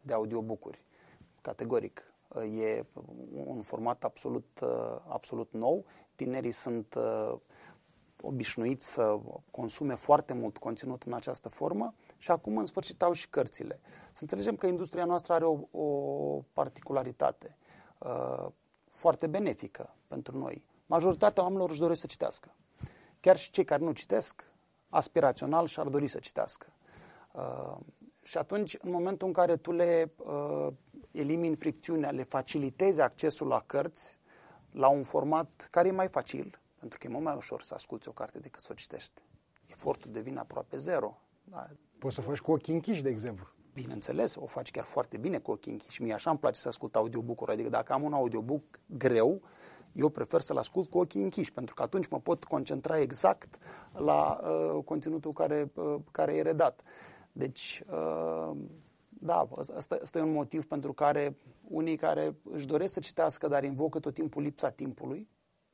de 0.00 0.12
audiobook-uri. 0.12 0.84
Categoric 1.40 2.12
E 2.40 2.84
un 3.32 3.60
format 3.62 4.04
absolut, 4.04 4.58
absolut 5.08 5.52
nou. 5.52 5.84
Tinerii 6.22 6.52
sunt 6.52 6.96
obișnuiți 8.22 8.92
să 8.92 9.18
consume 9.50 9.94
foarte 9.94 10.32
mult 10.34 10.58
conținut 10.58 11.02
în 11.02 11.12
această 11.12 11.48
formă 11.48 11.94
și 12.18 12.30
acum 12.30 12.56
în 12.56 12.66
sfârșit 12.66 13.02
au 13.02 13.12
și 13.12 13.28
cărțile. 13.28 13.80
Să 14.12 14.18
înțelegem 14.20 14.56
că 14.56 14.66
industria 14.66 15.04
noastră 15.04 15.32
are 15.32 15.44
o, 15.44 15.58
o 15.70 15.86
particularitate 16.52 17.56
uh, 17.98 18.46
foarte 18.88 19.26
benefică 19.26 19.94
pentru 20.08 20.38
noi. 20.38 20.66
Majoritatea 20.86 21.42
oamenilor 21.42 21.70
își 21.70 21.80
doresc 21.80 22.00
să 22.00 22.06
citească. 22.06 22.54
Chiar 23.20 23.36
și 23.36 23.50
cei 23.50 23.64
care 23.64 23.84
nu 23.84 23.92
citesc, 23.92 24.44
aspirațional 24.88 25.66
și-ar 25.66 25.86
dori 25.86 26.06
să 26.06 26.18
citească. 26.18 26.66
Uh, 27.32 27.76
și 28.22 28.38
atunci, 28.38 28.76
în 28.80 28.90
momentul 28.90 29.26
în 29.26 29.32
care 29.32 29.56
tu 29.56 29.72
le 29.72 30.12
uh, 30.16 30.72
elimini 31.10 31.56
fricțiunea, 31.56 32.10
le 32.10 32.22
facilitezi 32.22 33.00
accesul 33.00 33.46
la 33.46 33.62
cărți, 33.66 34.20
la 34.72 34.88
un 34.88 35.02
format 35.02 35.68
care 35.70 35.88
e 35.88 35.92
mai 35.92 36.08
facil, 36.08 36.60
pentru 36.78 36.98
că 36.98 37.06
e 37.06 37.10
mult 37.10 37.24
mai 37.24 37.36
ușor 37.36 37.62
să 37.62 37.74
asculți 37.74 38.08
o 38.08 38.12
carte 38.12 38.38
decât 38.38 38.60
să 38.60 38.68
o 38.70 38.74
citești. 38.74 39.22
Efortul 39.66 40.10
devine 40.10 40.38
aproape 40.38 40.76
zero. 40.76 41.18
Da. 41.44 41.66
Poți 41.98 42.14
să 42.14 42.20
faci 42.20 42.38
cu 42.38 42.52
ochii 42.52 42.74
închiși, 42.74 43.02
de 43.02 43.08
exemplu. 43.08 43.46
Bineînțeles, 43.74 44.34
o 44.34 44.46
faci 44.46 44.70
chiar 44.70 44.84
foarte 44.84 45.16
bine 45.16 45.38
cu 45.38 45.50
ochii 45.50 45.72
închiși. 45.72 46.02
Mie 46.02 46.12
așa 46.12 46.30
îmi 46.30 46.38
place 46.38 46.60
să 46.60 46.68
ascult 46.68 46.96
audiobook-uri. 46.96 47.52
Adică 47.52 47.68
dacă 47.68 47.92
am 47.92 48.02
un 48.02 48.12
audiobook 48.12 48.62
greu, 48.86 49.42
eu 49.92 50.08
prefer 50.08 50.40
să-l 50.40 50.56
ascult 50.56 50.90
cu 50.90 50.98
ochii 50.98 51.22
închiși, 51.22 51.52
pentru 51.52 51.74
că 51.74 51.82
atunci 51.82 52.08
mă 52.08 52.20
pot 52.20 52.44
concentra 52.44 52.98
exact 52.98 53.58
la 53.92 54.40
uh, 54.42 54.84
conținutul 54.84 55.32
care, 55.32 55.70
uh, 55.74 55.94
care 56.10 56.34
e 56.34 56.42
redat. 56.42 56.82
Deci, 57.32 57.82
uh, 57.90 58.56
da, 59.24 59.48
ăsta, 59.56 59.98
ăsta 60.02 60.18
e 60.18 60.22
un 60.22 60.32
motiv 60.32 60.66
pentru 60.66 60.92
care 60.92 61.36
unii 61.68 61.96
care 61.96 62.36
își 62.50 62.66
doresc 62.66 62.92
să 62.92 63.00
citească, 63.00 63.48
dar 63.48 63.64
invocă 63.64 63.98
tot 63.98 64.14
timpul 64.14 64.42
lipsa 64.42 64.70
timpului, 64.70 65.28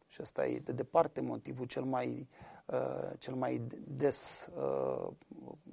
și 0.07 0.19
ăsta 0.23 0.47
e 0.47 0.59
de 0.59 0.73
departe 0.73 1.21
motivul 1.21 1.67
cel 1.67 1.85
mai, 1.85 2.29
uh, 2.67 3.11
cel 3.19 3.35
mai 3.35 3.63
des 3.87 4.49
uh, 4.57 5.09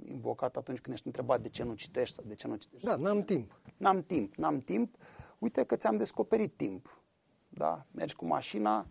invocat 0.06 0.58
atunci 0.58 0.80
când 0.80 0.96
ești 0.96 1.08
întrebat 1.08 1.42
de 1.42 1.50
ce 1.50 1.64
nu 1.64 1.74
citești 1.74 2.16
sau 2.16 2.24
de 2.28 2.36
ce 2.36 2.48
nu 2.48 2.56
citești. 2.56 2.86
Da, 2.86 2.96
n-am 2.96 3.24
timp. 3.24 3.60
N-am 3.78 4.04
timp, 4.04 4.36
n-am 4.36 4.58
timp. 4.58 4.96
Uite 5.40 5.64
că 5.64 5.76
ți-am 5.76 5.98
descoperit 5.98 6.58
timp. 6.58 7.02
Da? 7.48 7.86
Mergi 7.92 8.16
cu 8.16 8.26
mașina, 8.26 8.88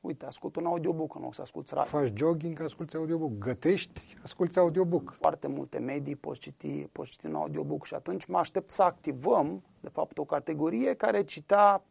uite, 0.00 0.26
ascult 0.26 0.56
un 0.56 0.66
audiobook 0.66 1.14
în 1.14 1.22
loc 1.22 1.34
să 1.34 1.42
asculti 1.42 1.74
radio. 1.74 1.90
Faci 1.90 2.12
jogging, 2.14 2.60
asculti 2.60 2.96
audiobook. 2.96 3.38
Gătești, 3.38 4.16
asculti 4.22 4.58
audiobook. 4.58 5.16
Foarte 5.20 5.46
multe 5.46 5.78
medii 5.78 6.16
poți 6.16 6.40
citi, 6.40 6.88
poți 6.92 7.10
citi 7.10 7.26
un 7.26 7.34
audiobook 7.34 7.84
și 7.84 7.94
atunci 7.94 8.26
mă 8.26 8.38
aștept 8.38 8.70
să 8.70 8.82
activăm, 8.82 9.62
de 9.80 9.88
fapt, 9.88 10.18
o 10.18 10.24
categorie 10.24 10.94
care 10.94 11.24
citea 11.24 11.82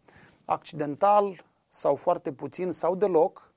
accidental, 0.46 1.48
sau 1.70 1.96
foarte 1.96 2.32
puțin 2.34 2.72
sau 2.72 2.96
deloc, 2.96 3.52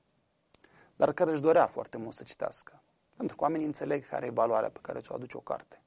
dar 0.95 1.13
care 1.13 1.31
își 1.31 1.41
dorea 1.41 1.65
foarte 1.67 1.97
mult 1.97 2.13
să 2.13 2.23
citească. 2.23 2.81
Pentru 3.17 3.35
că 3.35 3.43
oamenii 3.43 3.65
înțeleg 3.65 4.05
care 4.05 4.25
e 4.25 4.29
valoarea 4.29 4.69
pe 4.69 4.79
care 4.81 4.99
ți-o 4.99 5.15
aduce 5.15 5.37
o 5.37 5.39
carte. 5.39 5.81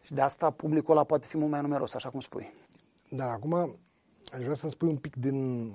Și 0.00 0.14
de 0.14 0.20
asta 0.20 0.50
publicul 0.50 0.94
ăla 0.94 1.04
poate 1.04 1.26
fi 1.26 1.36
mult 1.36 1.50
mai 1.50 1.60
numeros, 1.60 1.94
așa 1.94 2.10
cum 2.10 2.20
spui. 2.20 2.54
Dar 3.10 3.30
acum 3.30 3.52
aș 4.32 4.40
vrea 4.40 4.54
să-mi 4.54 4.72
spui 4.72 4.88
un 4.88 4.96
pic 4.96 5.16
din 5.16 5.68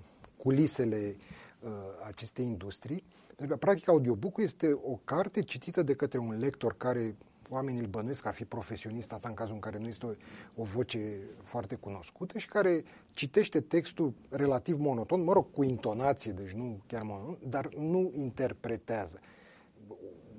culisele 0.44 1.16
uh, 1.60 1.70
acestei 2.08 2.46
industrii. 2.46 3.04
Pentru 3.36 3.56
că, 3.56 3.56
practic, 3.56 3.90
audiobook 3.90 4.38
este 4.38 4.80
o 4.84 5.00
carte 5.04 5.42
citită 5.42 5.84
de 5.84 5.94
către 5.94 6.20
un 6.20 6.38
lector 6.38 6.78
care 6.78 7.16
oamenii 7.50 7.80
îl 7.80 7.88
bănuiesc 7.88 8.26
a 8.26 8.32
fi 8.32 8.46
profesionist, 8.46 9.14
asta 9.14 9.30
în 9.30 9.34
cazul 9.34 9.54
în 9.54 9.60
care 9.60 9.78
nu 9.78 9.88
este 9.88 10.06
o, 10.06 10.10
o 10.56 10.64
voce 10.64 11.20
foarte 11.44 11.76
cunoscută 11.76 12.38
și 12.38 12.48
care 12.48 12.84
citește 13.12 13.62
textul 13.62 14.14
relativ 14.30 14.80
monoton, 14.80 15.24
mă 15.24 15.34
rog, 15.34 15.52
cu 15.52 15.64
intonație, 15.64 16.32
deci 16.32 16.52
nu 16.52 16.82
chiar 16.88 17.02
monoton, 17.02 17.38
dar 17.48 17.70
nu 17.78 18.12
interpretează. 18.16 19.20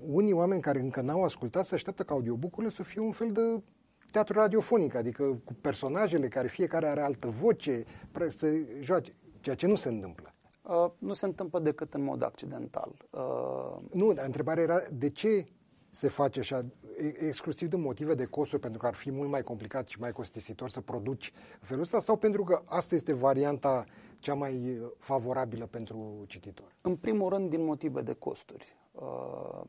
Unii 0.07 0.33
oameni 0.33 0.61
care 0.61 0.81
încă 0.81 1.01
n-au 1.01 1.25
ascultat 1.25 1.67
se 1.67 1.75
așteaptă 1.75 2.03
ca 2.03 2.15
audiobook 2.15 2.63
să 2.69 2.83
fie 2.83 3.01
un 3.01 3.13
fel 3.13 3.31
de 3.31 3.63
teatru 4.11 4.39
radiofonic, 4.39 4.95
adică 4.95 5.41
cu 5.45 5.55
personajele 5.61 6.29
care 6.29 6.49
fiecare 6.49 6.87
are 6.89 7.01
altă 7.01 7.29
voce, 7.29 7.85
să 8.29 8.49
joace, 8.81 9.15
ceea 9.43 9.57
ce 9.57 9.67
nu 9.67 9.75
se 9.75 9.89
întâmplă. 9.89 10.35
Uh, 10.63 10.91
nu 10.99 11.13
se 11.13 11.27
întâmplă 11.27 11.59
decât 11.59 11.95
în 11.95 12.03
mod 12.03 12.23
accidental. 12.23 12.93
Uh... 13.11 13.83
Nu, 13.93 14.13
dar 14.13 14.25
întrebarea 14.25 14.63
era 14.63 14.83
de 14.93 15.11
ce 15.11 15.47
se 15.91 16.09
face 16.09 16.41
așa, 16.41 16.65
exclusiv 16.99 17.69
din 17.69 17.81
motive 17.81 18.15
de 18.15 18.25
costuri, 18.25 18.61
pentru 18.61 18.81
că 18.81 18.87
ar 18.87 18.95
fi 18.95 19.11
mult 19.11 19.31
mai 19.31 19.43
complicat 19.43 19.89
și 19.89 20.01
mai 20.01 20.13
costisitor 20.13 20.69
să 20.69 20.81
produci 20.81 21.33
în 21.61 21.67
felul 21.67 21.83
ăsta, 21.83 22.01
sau 22.01 22.17
pentru 22.17 22.45
că 22.45 22.63
asta 22.65 22.95
este 22.95 23.13
varianta 23.13 23.85
cea 24.19 24.35
mai 24.35 24.81
favorabilă 24.99 25.67
pentru 25.67 26.25
cititor? 26.27 26.77
În 26.81 26.97
primul 26.97 27.29
rând, 27.29 27.51
din 27.51 27.65
motive 27.65 28.03
de 28.03 28.13
costuri. 28.15 28.77
Uh, 28.93 29.61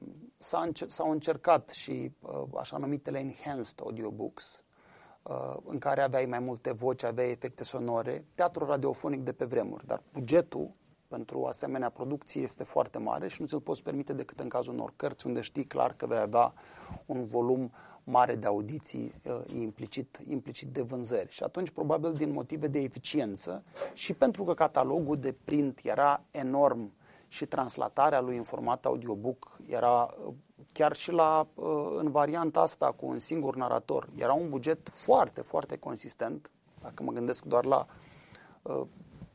s-au 0.87 1.11
încercat 1.11 1.69
și 1.69 2.11
uh, 2.19 2.43
așa 2.59 2.77
numitele 2.77 3.19
enhanced 3.19 3.79
audiobooks, 3.79 4.57
uh, 4.57 4.72
în 5.65 5.77
care 5.77 6.01
aveai 6.01 6.25
mai 6.25 6.39
multe 6.39 6.71
voci, 6.71 7.03
aveai 7.03 7.31
efecte 7.31 7.63
sonore, 7.63 8.25
teatru 8.35 8.65
radiofonic 8.65 9.21
de 9.21 9.31
pe 9.31 9.45
vremuri, 9.45 9.87
dar 9.87 10.01
bugetul 10.13 10.71
pentru 11.07 11.39
o 11.39 11.47
asemenea 11.47 11.89
producție 11.89 12.41
este 12.41 12.63
foarte 12.63 12.97
mare 12.97 13.27
și 13.27 13.41
nu 13.41 13.47
ți-l 13.47 13.59
poți 13.59 13.83
permite 13.83 14.13
decât 14.13 14.39
în 14.39 14.47
cazul 14.47 14.73
unor 14.73 14.93
cărți 14.95 15.27
unde 15.27 15.41
știi 15.41 15.65
clar 15.65 15.93
că 15.95 16.05
vei 16.05 16.17
avea 16.17 16.53
un 17.05 17.25
volum 17.25 17.71
mare 18.03 18.35
de 18.35 18.47
audiții 18.47 19.13
uh, 19.25 19.41
implicit, 19.53 20.19
implicit 20.29 20.67
de 20.67 20.81
vânzări. 20.81 21.31
Și 21.31 21.43
atunci, 21.43 21.69
probabil 21.69 22.13
din 22.13 22.31
motive 22.31 22.67
de 22.67 22.79
eficiență 22.79 23.63
și 23.93 24.13
pentru 24.13 24.43
că 24.43 24.53
catalogul 24.53 25.17
de 25.17 25.35
print 25.43 25.79
era 25.83 26.23
enorm 26.31 26.91
și 27.33 27.45
translatarea 27.45 28.21
lui 28.21 28.37
în 28.37 28.43
format 28.43 28.85
audiobook 28.85 29.57
era 29.67 30.15
uh, 30.25 30.33
chiar 30.71 30.95
și 30.95 31.11
la, 31.11 31.47
uh, 31.53 31.65
în 31.97 32.11
varianta 32.11 32.61
asta 32.61 32.91
cu 32.91 33.05
un 33.05 33.19
singur 33.19 33.55
narator. 33.55 34.09
Era 34.15 34.33
un 34.33 34.49
buget 34.49 34.89
foarte, 34.89 35.41
foarte 35.41 35.77
consistent, 35.77 36.51
dacă 36.81 37.03
mă 37.03 37.11
gândesc 37.11 37.43
doar 37.43 37.65
la 37.65 37.85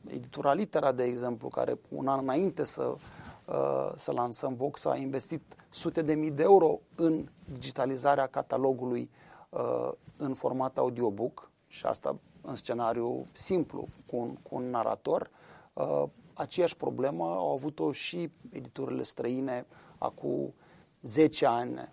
editura 0.07 0.53
Litera, 0.53 0.91
de 0.91 1.03
exemplu, 1.03 1.47
care 1.47 1.79
un 1.89 2.07
an 2.07 2.19
înainte 2.21 2.63
să, 2.63 2.95
uh, 3.45 3.91
să 3.95 4.11
lansăm 4.11 4.53
Vox 4.53 4.85
a 4.85 4.95
investit 4.95 5.41
sute 5.69 6.01
de 6.01 6.13
mii 6.13 6.31
de 6.31 6.43
euro 6.43 6.79
în 6.95 7.27
digitalizarea 7.51 8.27
catalogului 8.27 9.09
uh, 9.49 9.91
în 10.17 10.33
format 10.33 10.77
audiobook 10.77 11.49
și 11.67 11.85
asta 11.85 12.15
în 12.41 12.55
scenariu 12.55 13.27
simplu, 13.31 13.87
cu 14.05 14.15
un, 14.15 14.33
cu 14.33 14.55
un 14.55 14.69
narator. 14.69 15.29
Uh, 15.73 16.03
aceeași 16.39 16.75
problemă 16.75 17.23
au 17.23 17.53
avut-o 17.53 17.91
și 17.91 18.31
editurile 18.51 19.03
străine 19.03 19.65
acum 19.97 20.53
10 21.01 21.45
ani 21.45 21.89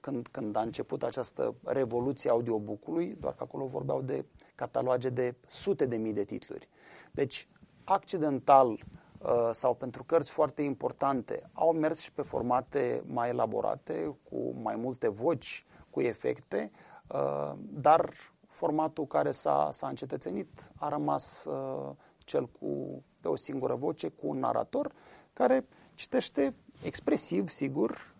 când, 0.00 0.26
când 0.30 0.56
a 0.56 0.60
început 0.60 1.02
această 1.02 1.54
revoluție 1.64 2.30
audiobook-ului, 2.30 3.16
doar 3.20 3.34
că 3.34 3.42
acolo 3.42 3.64
vorbeau 3.64 4.02
de 4.02 4.24
cataloage 4.54 5.08
de 5.08 5.34
sute 5.46 5.86
de 5.86 5.96
mii 5.96 6.12
de 6.12 6.24
titluri. 6.24 6.68
Deci, 7.10 7.48
accidental 7.84 8.68
uh, 8.70 9.50
sau 9.52 9.74
pentru 9.74 10.04
cărți 10.04 10.30
foarte 10.30 10.62
importante 10.62 11.50
au 11.52 11.72
mers 11.72 12.00
și 12.00 12.12
pe 12.12 12.22
formate 12.22 13.02
mai 13.06 13.28
elaborate, 13.28 14.16
cu 14.30 14.54
mai 14.62 14.76
multe 14.76 15.08
voci, 15.08 15.64
cu 15.90 16.00
efecte, 16.00 16.70
uh, 17.06 17.52
dar 17.58 18.12
formatul 18.46 19.06
care 19.06 19.30
s-a, 19.30 19.68
s-a 19.72 19.88
încetățenit 19.88 20.72
a 20.76 20.88
rămas 20.88 21.44
uh, 21.44 21.94
cel 22.18 22.48
cu 22.48 23.02
pe 23.22 23.28
o 23.28 23.36
singură 23.36 23.74
voce, 23.74 24.08
cu 24.08 24.26
un 24.26 24.38
narator 24.38 24.92
care 25.32 25.66
citește 25.94 26.54
expresiv, 26.82 27.48
sigur, 27.48 28.14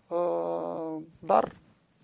dar 1.19 1.55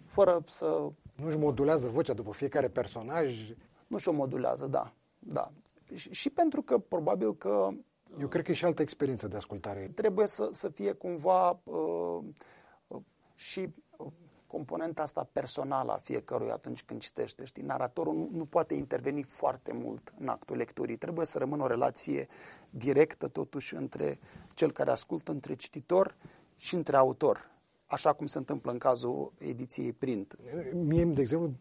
fără 0.06 0.44
să... 0.48 0.90
Nu-și 1.16 1.38
modulează 1.38 1.88
vocea 1.88 2.14
după 2.14 2.32
fiecare 2.32 2.68
personaj? 2.68 3.54
Nu 3.88 3.98
și-o 3.98 4.12
modulează, 4.12 4.68
da. 4.68 4.94
da 5.20 5.52
și, 5.94 6.14
și 6.14 6.30
pentru 6.30 6.62
că 6.62 6.78
probabil 6.78 7.36
că... 7.36 7.70
Eu 8.20 8.28
cred 8.28 8.44
că 8.44 8.52
e 8.52 8.54
și 8.54 8.66
altă 8.66 8.82
experiență 8.82 9.28
de 9.28 9.36
ascultare. 9.36 9.92
Trebuie 9.96 10.28
să, 10.28 10.50
să 10.52 10.70
fie 10.70 10.92
cumva 10.92 11.60
uh, 11.64 12.24
uh, 12.88 13.02
și 13.36 13.74
componenta 14.50 15.02
asta 15.02 15.30
personală 15.32 15.92
a 15.92 15.98
fiecăruia 15.98 16.54
atunci 16.54 16.84
când 16.84 17.00
citește. 17.00 17.46
Știi? 17.46 17.64
Naratorul 17.64 18.14
nu, 18.14 18.30
nu 18.32 18.46
poate 18.46 18.74
interveni 18.74 19.24
foarte 19.24 19.74
mult 19.74 20.14
în 20.20 20.28
actul 20.28 20.58
lecturii. 20.58 20.98
Trebuie 20.98 21.26
să 21.26 21.38
rămână 21.38 21.64
o 21.64 21.68
relație 21.68 22.28
directă 22.70 23.28
totuși 23.28 23.76
între 23.76 24.20
cel 24.54 24.72
care 24.72 24.92
ascultă, 24.92 25.32
între 25.32 25.56
cititor 25.56 26.16
și 26.56 26.76
între 26.76 26.96
autor. 26.96 27.52
Așa 27.86 28.14
cum 28.14 28.28
se 28.28 28.38
întâmplă 28.38 28.72
în 28.72 28.78
cazul 28.78 29.34
ediției 29.38 29.94
print. 29.94 30.36
Mie, 30.74 31.06
de 31.06 31.22
exemplu, 31.22 31.54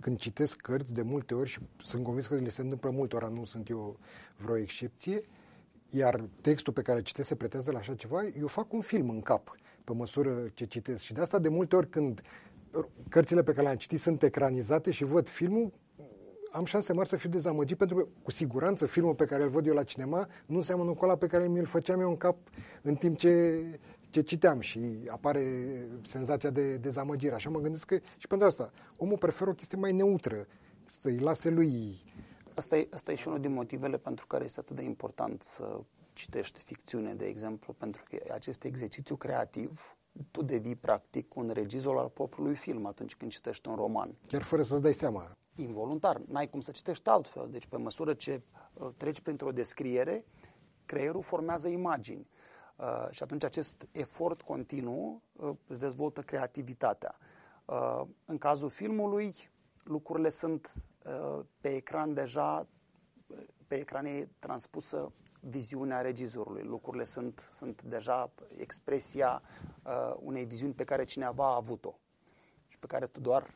când 0.00 0.18
citesc 0.18 0.56
cărți 0.56 0.92
de 0.92 1.02
multe 1.02 1.34
ori 1.34 1.48
și 1.48 1.58
sunt 1.82 2.04
convins 2.04 2.26
că 2.26 2.34
le 2.34 2.48
se 2.48 2.62
întâmplă 2.62 2.90
multe 2.90 3.16
ori, 3.16 3.32
nu 3.32 3.44
sunt 3.44 3.68
eu 3.68 3.98
vreo 4.36 4.56
excepție, 4.56 5.24
iar 5.90 6.28
textul 6.40 6.72
pe 6.72 6.82
care 6.82 6.98
îl 6.98 7.04
citesc 7.04 7.28
se 7.28 7.34
pretează 7.34 7.70
la 7.70 7.78
așa 7.78 7.94
ceva, 7.94 8.24
eu 8.24 8.46
fac 8.46 8.72
un 8.72 8.80
film 8.80 9.08
în 9.08 9.20
cap 9.20 9.56
pe 9.84 9.92
măsură 9.92 10.50
ce 10.54 10.64
citesc. 10.64 11.02
Și 11.02 11.12
de 11.12 11.20
asta 11.20 11.38
de 11.38 11.48
multe 11.48 11.76
ori 11.76 11.88
când 11.88 12.22
cărțile 13.08 13.42
pe 13.42 13.50
care 13.50 13.62
le-am 13.62 13.76
citit 13.76 14.00
sunt 14.00 14.22
ecranizate 14.22 14.90
și 14.90 15.04
văd 15.04 15.28
filmul, 15.28 15.72
am 16.50 16.64
șanse 16.64 16.92
mari 16.92 17.08
să 17.08 17.16
fiu 17.16 17.28
dezamăgit 17.28 17.76
pentru 17.76 17.96
că, 17.96 18.06
cu 18.22 18.30
siguranță, 18.30 18.86
filmul 18.86 19.14
pe 19.14 19.24
care 19.24 19.42
îl 19.42 19.48
văd 19.48 19.66
eu 19.66 19.74
la 19.74 19.82
cinema 19.82 20.28
nu 20.46 20.60
seamănă 20.60 20.92
cu 20.92 21.04
ăla 21.04 21.16
pe 21.16 21.26
care 21.26 21.48
mi-l 21.48 21.64
făceam 21.64 22.00
eu 22.00 22.08
în 22.08 22.16
cap 22.16 22.36
în 22.82 22.94
timp 22.94 23.16
ce, 23.18 23.62
ce 24.10 24.22
citeam 24.22 24.60
și 24.60 24.80
apare 25.08 25.42
senzația 26.02 26.50
de 26.50 26.76
dezamăgire. 26.76 27.34
Așa 27.34 27.50
mă 27.50 27.60
gândesc 27.60 27.86
că 27.86 27.98
și 28.16 28.26
pentru 28.26 28.46
asta 28.46 28.72
omul 28.96 29.18
preferă 29.18 29.50
o 29.50 29.54
chestie 29.54 29.78
mai 29.78 29.92
neutră, 29.92 30.46
să-i 30.84 31.18
lase 31.18 31.50
lui... 31.50 32.02
Asta 32.54 32.76
e, 32.76 32.88
asta 32.92 33.12
e 33.12 33.14
și 33.14 33.28
unul 33.28 33.40
din 33.40 33.52
motivele 33.52 33.96
pentru 33.96 34.26
care 34.26 34.44
este 34.44 34.60
atât 34.60 34.76
de 34.76 34.82
important 34.82 35.42
să 35.42 35.80
citești 36.14 36.60
ficțiune, 36.60 37.14
de 37.14 37.26
exemplu, 37.26 37.72
pentru 37.72 38.02
că 38.08 38.32
acest 38.32 38.64
exercițiu 38.64 39.16
creativ 39.16 39.96
tu 40.30 40.42
devii 40.42 40.76
practic 40.76 41.34
un 41.34 41.50
regizor 41.50 41.96
al 41.96 42.08
propriului 42.08 42.54
film 42.54 42.86
atunci 42.86 43.16
când 43.16 43.30
citești 43.30 43.68
un 43.68 43.74
roman. 43.74 44.14
Chiar 44.26 44.42
fără 44.42 44.62
să-ți 44.62 44.82
dai 44.82 44.92
seama. 44.92 45.36
Involuntar. 45.54 46.20
N-ai 46.26 46.50
cum 46.50 46.60
să 46.60 46.70
citești 46.70 47.08
altfel. 47.08 47.48
Deci 47.50 47.66
pe 47.66 47.76
măsură 47.76 48.14
ce 48.14 48.42
uh, 48.72 48.88
treci 48.96 49.20
printr-o 49.20 49.52
descriere, 49.52 50.24
creierul 50.86 51.22
formează 51.22 51.68
imagini. 51.68 52.26
Uh, 52.76 53.06
și 53.10 53.22
atunci 53.22 53.44
acest 53.44 53.86
efort 53.92 54.42
continuu 54.42 55.22
uh, 55.32 55.50
îți 55.66 55.80
dezvoltă 55.80 56.20
creativitatea. 56.20 57.16
Uh, 57.64 58.02
în 58.24 58.38
cazul 58.38 58.70
filmului, 58.70 59.34
lucrurile 59.84 60.28
sunt 60.28 60.72
uh, 61.04 61.44
pe 61.60 61.68
ecran 61.68 62.14
deja, 62.14 62.66
pe 63.66 63.74
ecran 63.74 64.04
e 64.04 64.28
transpusă 64.38 65.12
viziunea 65.48 66.00
regizorului. 66.00 66.62
Lucrurile 66.62 67.04
sunt, 67.04 67.38
sunt 67.38 67.82
deja 67.82 68.30
expresia 68.56 69.42
uh, 69.84 70.14
unei 70.18 70.44
viziuni 70.44 70.72
pe 70.72 70.84
care 70.84 71.04
cineva 71.04 71.46
a 71.46 71.56
avut-o 71.56 71.98
și 72.66 72.78
pe 72.78 72.86
care 72.86 73.06
tu 73.06 73.20
doar 73.20 73.54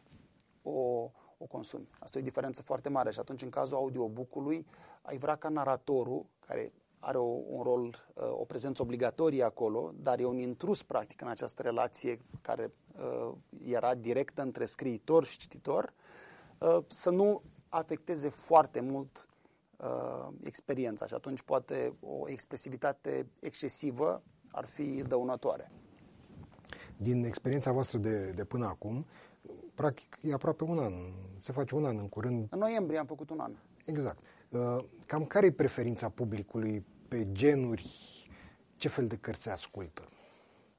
o, 0.62 1.10
o 1.38 1.44
consumi. 1.48 1.88
Asta 1.98 2.18
e 2.18 2.20
o 2.20 2.24
diferență 2.24 2.62
foarte 2.62 2.88
mare 2.88 3.10
și 3.10 3.18
atunci 3.18 3.42
în 3.42 3.50
cazul 3.50 3.76
audiobook-ului 3.76 4.66
ai 5.02 5.18
vrea 5.18 5.36
ca 5.36 5.48
naratorul, 5.48 6.26
care 6.46 6.72
are 6.98 7.18
o, 7.18 7.38
un 7.48 7.62
rol, 7.62 7.82
uh, 8.14 8.30
o 8.30 8.44
prezență 8.44 8.82
obligatorie 8.82 9.42
acolo, 9.42 9.92
dar 9.96 10.18
e 10.18 10.24
un 10.24 10.38
intrus 10.38 10.82
practic 10.82 11.20
în 11.20 11.28
această 11.28 11.62
relație 11.62 12.20
care 12.40 12.72
uh, 12.98 13.32
era 13.64 13.94
directă 13.94 14.42
între 14.42 14.64
scriitor 14.64 15.24
și 15.24 15.38
cititor, 15.38 15.92
uh, 16.58 16.78
să 16.88 17.10
nu 17.10 17.42
afecteze 17.68 18.28
foarte 18.28 18.80
mult 18.80 19.27
uh, 19.78 20.28
experiența 20.44 21.06
și 21.06 21.14
atunci 21.14 21.42
poate 21.42 21.96
o 22.00 22.28
expresivitate 22.28 23.26
excesivă 23.40 24.22
ar 24.50 24.64
fi 24.64 25.02
dăunătoare. 25.02 25.70
Din 26.96 27.24
experiența 27.24 27.72
voastră 27.72 27.98
de, 27.98 28.30
de 28.30 28.44
până 28.44 28.66
acum, 28.66 29.06
practic 29.74 30.18
e 30.22 30.32
aproape 30.32 30.64
un 30.64 30.78
an, 30.78 30.94
se 31.36 31.52
face 31.52 31.74
un 31.74 31.84
an 31.84 31.98
în 31.98 32.08
curând. 32.08 32.46
În 32.50 32.58
noiembrie 32.58 32.98
am 32.98 33.06
făcut 33.06 33.30
un 33.30 33.40
an. 33.40 33.52
Exact. 33.84 34.22
Uh, 34.48 34.84
cam 35.06 35.24
care 35.24 35.46
e 35.46 35.52
preferința 35.52 36.08
publicului 36.08 36.84
pe 37.08 37.32
genuri? 37.32 37.96
Ce 38.76 38.88
fel 38.88 39.06
de 39.06 39.16
cărți 39.16 39.42
se 39.42 39.50
ascultă? 39.50 40.08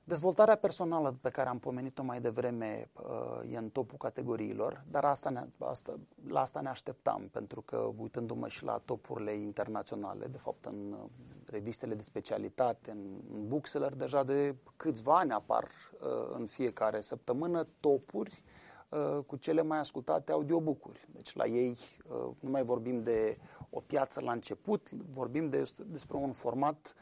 Dezvoltarea 0.09 0.55
personală 0.55 1.17
pe 1.21 1.29
care 1.29 1.49
am 1.49 1.59
pomenit-o 1.59 2.03
mai 2.03 2.21
devreme 2.21 2.89
uh, 2.93 3.53
e 3.53 3.57
în 3.57 3.69
topul 3.69 3.97
categoriilor, 3.97 4.83
dar 4.91 5.05
asta 5.05 5.29
ne, 5.29 5.45
asta, 5.57 5.99
la 6.27 6.39
asta 6.39 6.61
ne 6.61 6.69
așteptam, 6.69 7.27
pentru 7.31 7.61
că 7.61 7.89
uitându-mă 7.97 8.47
și 8.47 8.63
la 8.63 8.81
topurile 8.85 9.31
internaționale, 9.31 10.25
de 10.25 10.37
fapt 10.37 10.65
în 10.65 10.91
uh, 10.91 11.09
revistele 11.45 11.95
de 11.95 12.01
specialitate, 12.01 12.91
în, 12.91 13.21
în 13.33 13.47
bookseller, 13.47 13.93
deja 13.93 14.23
de 14.23 14.55
câțiva 14.77 15.17
ani 15.17 15.31
apar 15.31 15.63
uh, 15.63 16.35
în 16.37 16.45
fiecare 16.45 17.01
săptămână 17.01 17.67
topuri 17.79 18.43
cu 19.25 19.35
cele 19.35 19.61
mai 19.61 19.79
ascultate 19.79 20.31
audiobook-uri. 20.31 21.07
Deci 21.11 21.35
la 21.35 21.45
ei 21.45 21.77
nu 22.39 22.49
mai 22.49 22.63
vorbim 22.63 23.03
de 23.03 23.37
o 23.69 23.79
piață 23.79 24.21
la 24.21 24.31
început, 24.31 24.89
vorbim 24.91 25.49
de, 25.49 25.71
despre 25.85 26.17
un 26.17 26.31
format 26.31 26.93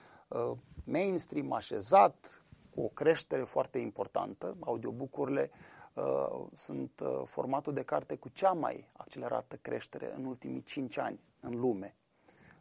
mainstream, 0.84 1.52
așezat, 1.52 2.41
cu 2.47 2.47
o 2.80 2.88
creștere 2.88 3.44
foarte 3.44 3.78
importantă. 3.78 4.58
Audiobook-urile 4.60 5.52
uh, 5.94 6.46
sunt 6.54 6.92
uh, 7.04 7.22
formatul 7.26 7.74
de 7.74 7.84
carte 7.84 8.16
cu 8.16 8.30
cea 8.30 8.52
mai 8.52 8.90
accelerată 8.94 9.56
creștere 9.62 10.13
în 10.16 10.26
ultimii 10.26 10.63
5 10.63 10.98
ani 10.98 11.20
în 11.40 11.60
lume. 11.60 11.96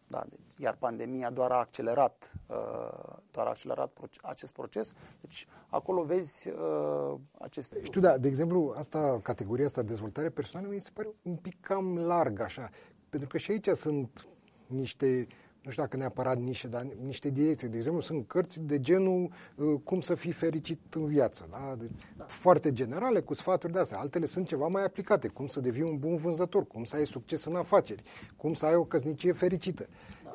Da, 0.09 0.25
deci, 0.29 0.41
iar 0.59 0.77
pandemia 0.77 1.31
doar 1.31 1.51
a 1.51 1.59
accelerat, 1.59 2.33
uh, 2.47 3.17
doar 3.31 3.47
a 3.47 3.51
accelerat 3.51 3.91
proces, 3.91 4.21
acest 4.23 4.53
proces. 4.53 4.93
Deci 5.21 5.47
acolo 5.69 6.03
vezi 6.03 6.49
uh, 6.49 7.19
aceste... 7.39 7.83
Știu, 7.83 8.01
da, 8.01 8.19
de 8.19 8.29
exemplu, 8.29 8.75
asta, 8.77 9.21
categoria 9.23 9.65
asta, 9.65 9.83
dezvoltare 9.83 10.31
personală, 10.31 10.73
mi 10.73 10.81
se 10.81 10.91
pare 10.95 11.09
un 11.23 11.37
pic 11.37 11.61
cam 11.61 11.99
larg 11.99 12.41
așa. 12.41 12.71
Pentru 13.09 13.29
că 13.29 13.39
și 13.39 13.51
aici 13.51 13.69
sunt 13.69 14.27
niște 14.67 15.27
nu 15.67 15.73
știu 15.73 15.85
dacă 15.85 15.97
neapărat 15.97 16.39
niște, 16.39 16.69
dar 16.69 16.83
niște 16.83 17.29
direcții. 17.29 17.69
De 17.69 17.77
exemplu, 17.77 18.01
sunt 18.01 18.27
cărți 18.27 18.61
de 18.61 18.81
genul 18.81 19.33
uh, 19.57 19.81
cum 19.85 20.01
să 20.01 20.15
fii 20.15 20.33
fericit 20.33 20.95
în 20.95 21.07
viață. 21.07 21.49
Da? 21.51 21.77
De, 21.79 21.91
da. 22.17 22.25
Foarte 22.25 22.73
generale, 22.73 23.21
cu 23.21 23.35
sfaturi 23.35 23.73
de 23.73 23.79
astea. 23.79 23.99
Altele 23.99 24.27
sunt 24.27 24.47
ceva 24.47 24.67
mai 24.67 24.85
aplicate. 24.85 25.29
Cum 25.29 25.47
să 25.47 25.61
devii 25.61 25.83
un 25.83 25.99
bun 25.99 26.17
vânzător, 26.17 26.67
cum 26.67 26.85
să 26.85 26.97
ai 26.97 27.07
succes 27.07 27.45
în 27.45 27.57
afaceri, 27.57 28.03
cum 28.37 28.55
să 28.55 28.67
ai 28.67 28.75
o 28.75 28.85
căsnicie 28.85 29.33
fericită. 29.33 29.89
Da. 30.25 30.31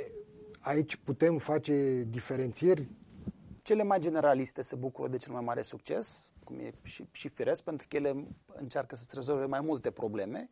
Aici 0.59 0.95
putem 0.95 1.37
face 1.37 2.05
diferențieri? 2.09 2.89
Cele 3.61 3.83
mai 3.83 3.99
generaliste 3.99 4.61
se 4.61 4.75
bucură 4.75 5.07
de 5.07 5.17
cel 5.17 5.33
mai 5.33 5.43
mare 5.43 5.61
succes, 5.61 6.29
cum 6.43 6.59
e 6.59 6.71
și, 6.81 7.07
și 7.11 7.27
firesc, 7.27 7.63
pentru 7.63 7.87
că 7.89 7.95
ele 7.95 8.27
încearcă 8.45 8.95
să-ți 8.95 9.15
rezolve 9.15 9.45
mai 9.45 9.61
multe 9.61 9.91
probleme 9.91 10.49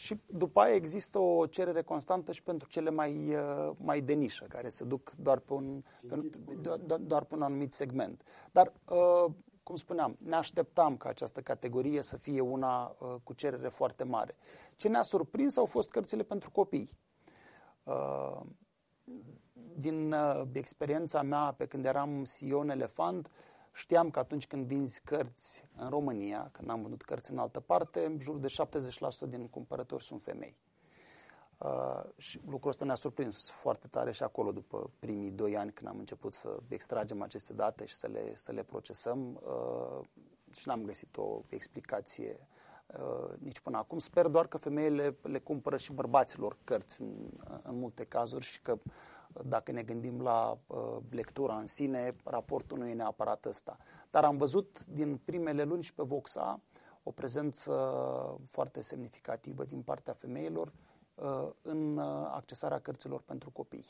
și 0.00 0.20
după 0.26 0.60
aia 0.60 0.74
există 0.74 1.18
o 1.18 1.46
cerere 1.46 1.82
constantă 1.82 2.32
și 2.32 2.42
pentru 2.42 2.68
cele 2.68 2.90
mai, 2.90 3.34
uh, 3.34 3.70
mai 3.76 4.00
de 4.00 4.12
nișă, 4.12 4.44
care 4.48 4.68
se 4.68 4.84
duc 4.84 5.12
doar 5.16 5.38
pe 5.38 5.52
un, 5.52 5.82
pe, 6.08 6.30
doar, 6.62 6.98
doar 6.98 7.24
pe 7.24 7.34
un 7.34 7.42
anumit 7.42 7.72
segment. 7.72 8.22
Dar, 8.52 8.72
uh, 8.88 9.32
cum 9.62 9.76
spuneam, 9.76 10.16
ne 10.18 10.34
așteptam 10.34 10.96
ca 10.96 11.08
această 11.08 11.40
categorie 11.40 12.02
să 12.02 12.16
fie 12.16 12.40
una 12.40 12.96
uh, 12.98 13.14
cu 13.22 13.32
cerere 13.32 13.68
foarte 13.68 14.04
mare. 14.04 14.36
Ce 14.76 14.88
ne-a 14.88 15.02
surprins 15.02 15.56
au 15.56 15.66
fost 15.66 15.90
cărțile 15.90 16.22
pentru 16.22 16.50
copii. 16.50 16.90
Din 19.76 20.14
experiența 20.52 21.22
mea 21.22 21.54
pe 21.56 21.66
când 21.66 21.84
eram 21.84 22.24
CEO 22.38 22.58
în 22.58 22.68
Elefant, 22.68 23.30
Știam 23.72 24.10
că 24.10 24.18
atunci 24.18 24.46
când 24.46 24.66
vinzi 24.66 25.00
cărți 25.04 25.64
în 25.76 25.88
România, 25.88 26.48
când 26.52 26.70
am 26.70 26.80
vândut 26.80 27.02
cărți 27.02 27.30
în 27.30 27.38
altă 27.38 27.60
parte, 27.60 28.04
în 28.04 28.18
jur 28.18 28.36
de 28.36 28.48
70% 29.26 29.28
din 29.28 29.48
cumpărători 29.48 30.04
sunt 30.04 30.22
femei. 30.22 30.56
Uh, 31.58 32.02
și 32.16 32.40
lucrul 32.46 32.70
ăsta 32.70 32.84
ne-a 32.84 32.94
surprins 32.94 33.50
foarte 33.50 33.86
tare 33.86 34.12
și 34.12 34.22
acolo 34.22 34.52
după 34.52 34.90
primii 34.98 35.30
doi 35.30 35.56
ani 35.56 35.72
când 35.72 35.88
am 35.88 35.98
început 35.98 36.34
să 36.34 36.58
extragem 36.68 37.22
aceste 37.22 37.52
date 37.52 37.84
și 37.84 37.94
să 37.94 38.06
le, 38.06 38.34
să 38.34 38.52
le 38.52 38.62
procesăm 38.62 39.40
uh, 39.42 40.06
și 40.50 40.68
n-am 40.68 40.84
găsit 40.84 41.16
o 41.16 41.40
explicație 41.48 42.46
uh, 42.86 43.34
nici 43.38 43.60
până 43.60 43.76
acum. 43.76 43.98
Sper 43.98 44.26
doar 44.26 44.46
că 44.46 44.58
femeile 44.58 45.16
le 45.22 45.38
cumpără 45.38 45.76
și 45.76 45.92
bărbaților 45.92 46.56
cărți 46.64 47.02
în, 47.02 47.30
în 47.62 47.78
multe 47.78 48.04
cazuri 48.04 48.44
și 48.44 48.60
că 48.62 48.78
dacă 49.44 49.72
ne 49.72 49.82
gândim 49.82 50.20
la 50.20 50.58
uh, 50.66 50.96
lectura 51.10 51.56
în 51.56 51.66
sine, 51.66 52.16
raportul 52.24 52.78
nu 52.78 52.86
e 52.86 52.94
neapărat 52.94 53.44
ăsta. 53.44 53.76
Dar 54.10 54.24
am 54.24 54.36
văzut 54.36 54.84
din 54.84 55.16
primele 55.24 55.62
luni 55.64 55.82
și 55.82 55.94
pe 55.94 56.02
Voxa 56.02 56.60
o 57.02 57.10
prezență 57.10 57.72
foarte 58.46 58.82
semnificativă 58.82 59.64
din 59.64 59.82
partea 59.82 60.12
femeilor 60.12 60.72
uh, 61.14 61.48
în 61.62 61.96
uh, 61.96 62.04
accesarea 62.30 62.78
cărților 62.78 63.20
pentru 63.20 63.50
copii. 63.50 63.86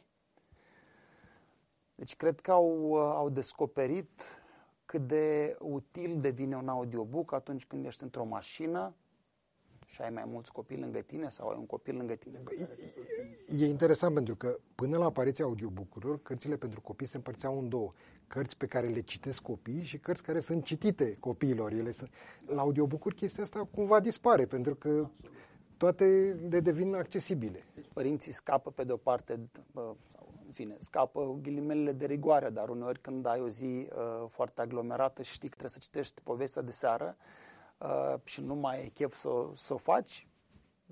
Deci 1.94 2.16
cred 2.16 2.40
că 2.40 2.53
au, 2.53 2.90
uh, 2.90 2.98
au 3.00 3.29
descoperit 3.29 4.42
cât 4.85 5.07
de 5.07 5.57
util 5.61 6.20
devine 6.20 6.57
un 6.57 6.68
audiobook 6.68 7.33
atunci 7.33 7.66
când 7.66 7.85
ești 7.85 8.03
într-o 8.03 8.24
mașină 8.24 8.94
și 9.90 10.03
ai 10.03 10.11
mai 10.11 10.24
mulți 10.26 10.53
copii 10.53 10.79
lângă 10.79 11.00
tine 11.00 11.29
sau 11.29 11.48
ai 11.48 11.57
un 11.59 11.66
copil 11.66 11.96
lângă 11.96 12.14
tine. 12.14 12.42
E 13.59 13.66
interesant 13.66 14.14
pentru 14.14 14.37
că 14.37 14.59
până 14.74 14.98
la 14.98 15.05
apariția 15.05 15.44
audiobook-urilor, 15.44 16.22
cărțile 16.22 16.57
pentru 16.57 16.81
copii 16.81 17.07
se 17.07 17.16
împărțeau 17.16 17.59
în 17.59 17.68
două. 17.68 17.92
Cărți 18.26 18.57
pe 18.57 18.66
care 18.66 18.87
le 18.87 19.00
citesc 19.00 19.42
copii 19.42 19.83
și 19.83 19.98
cărți 19.98 20.22
care 20.22 20.40
sunt 20.40 20.64
citite 20.64 21.16
copiilor. 21.20 21.72
Ele 21.72 21.90
sunt... 21.90 22.11
La 22.46 22.61
audiobook-uri 22.61 23.14
chestia 23.14 23.42
asta 23.42 23.68
cumva 23.74 24.00
dispare 24.00 24.46
pentru 24.46 24.74
că 24.74 25.09
toate 25.76 26.37
le 26.48 26.61
devin 26.61 26.94
accesibile. 26.94 27.64
Părinții 27.92 28.33
scapă 28.33 28.70
pe 28.70 28.85
de 28.85 28.92
o 28.92 28.96
parte, 28.96 29.33
în 30.46 30.53
fine, 30.53 30.76
scapă 30.79 31.38
ghilimelele 31.42 31.92
de 31.92 32.07
rigoare, 32.07 32.50
dar 32.50 32.68
uneori 32.68 33.00
când 33.00 33.26
ai 33.26 33.40
o 33.40 33.48
zi 33.48 33.64
uh, 33.64 34.24
foarte 34.29 34.61
aglomerată 34.61 35.22
și 35.22 35.33
știi 35.33 35.48
că 35.48 35.57
trebuie 35.57 35.81
să 35.81 35.87
citești 35.90 36.20
povestea 36.22 36.62
de 36.62 36.70
seară, 36.70 37.16
uh, 37.81 38.14
și 38.25 38.40
nu 38.40 38.55
mai 38.55 38.81
ai 38.81 38.88
chef 38.88 39.14
să, 39.14 39.29
să 39.55 39.75
o 39.75 39.77
faci, 39.77 40.29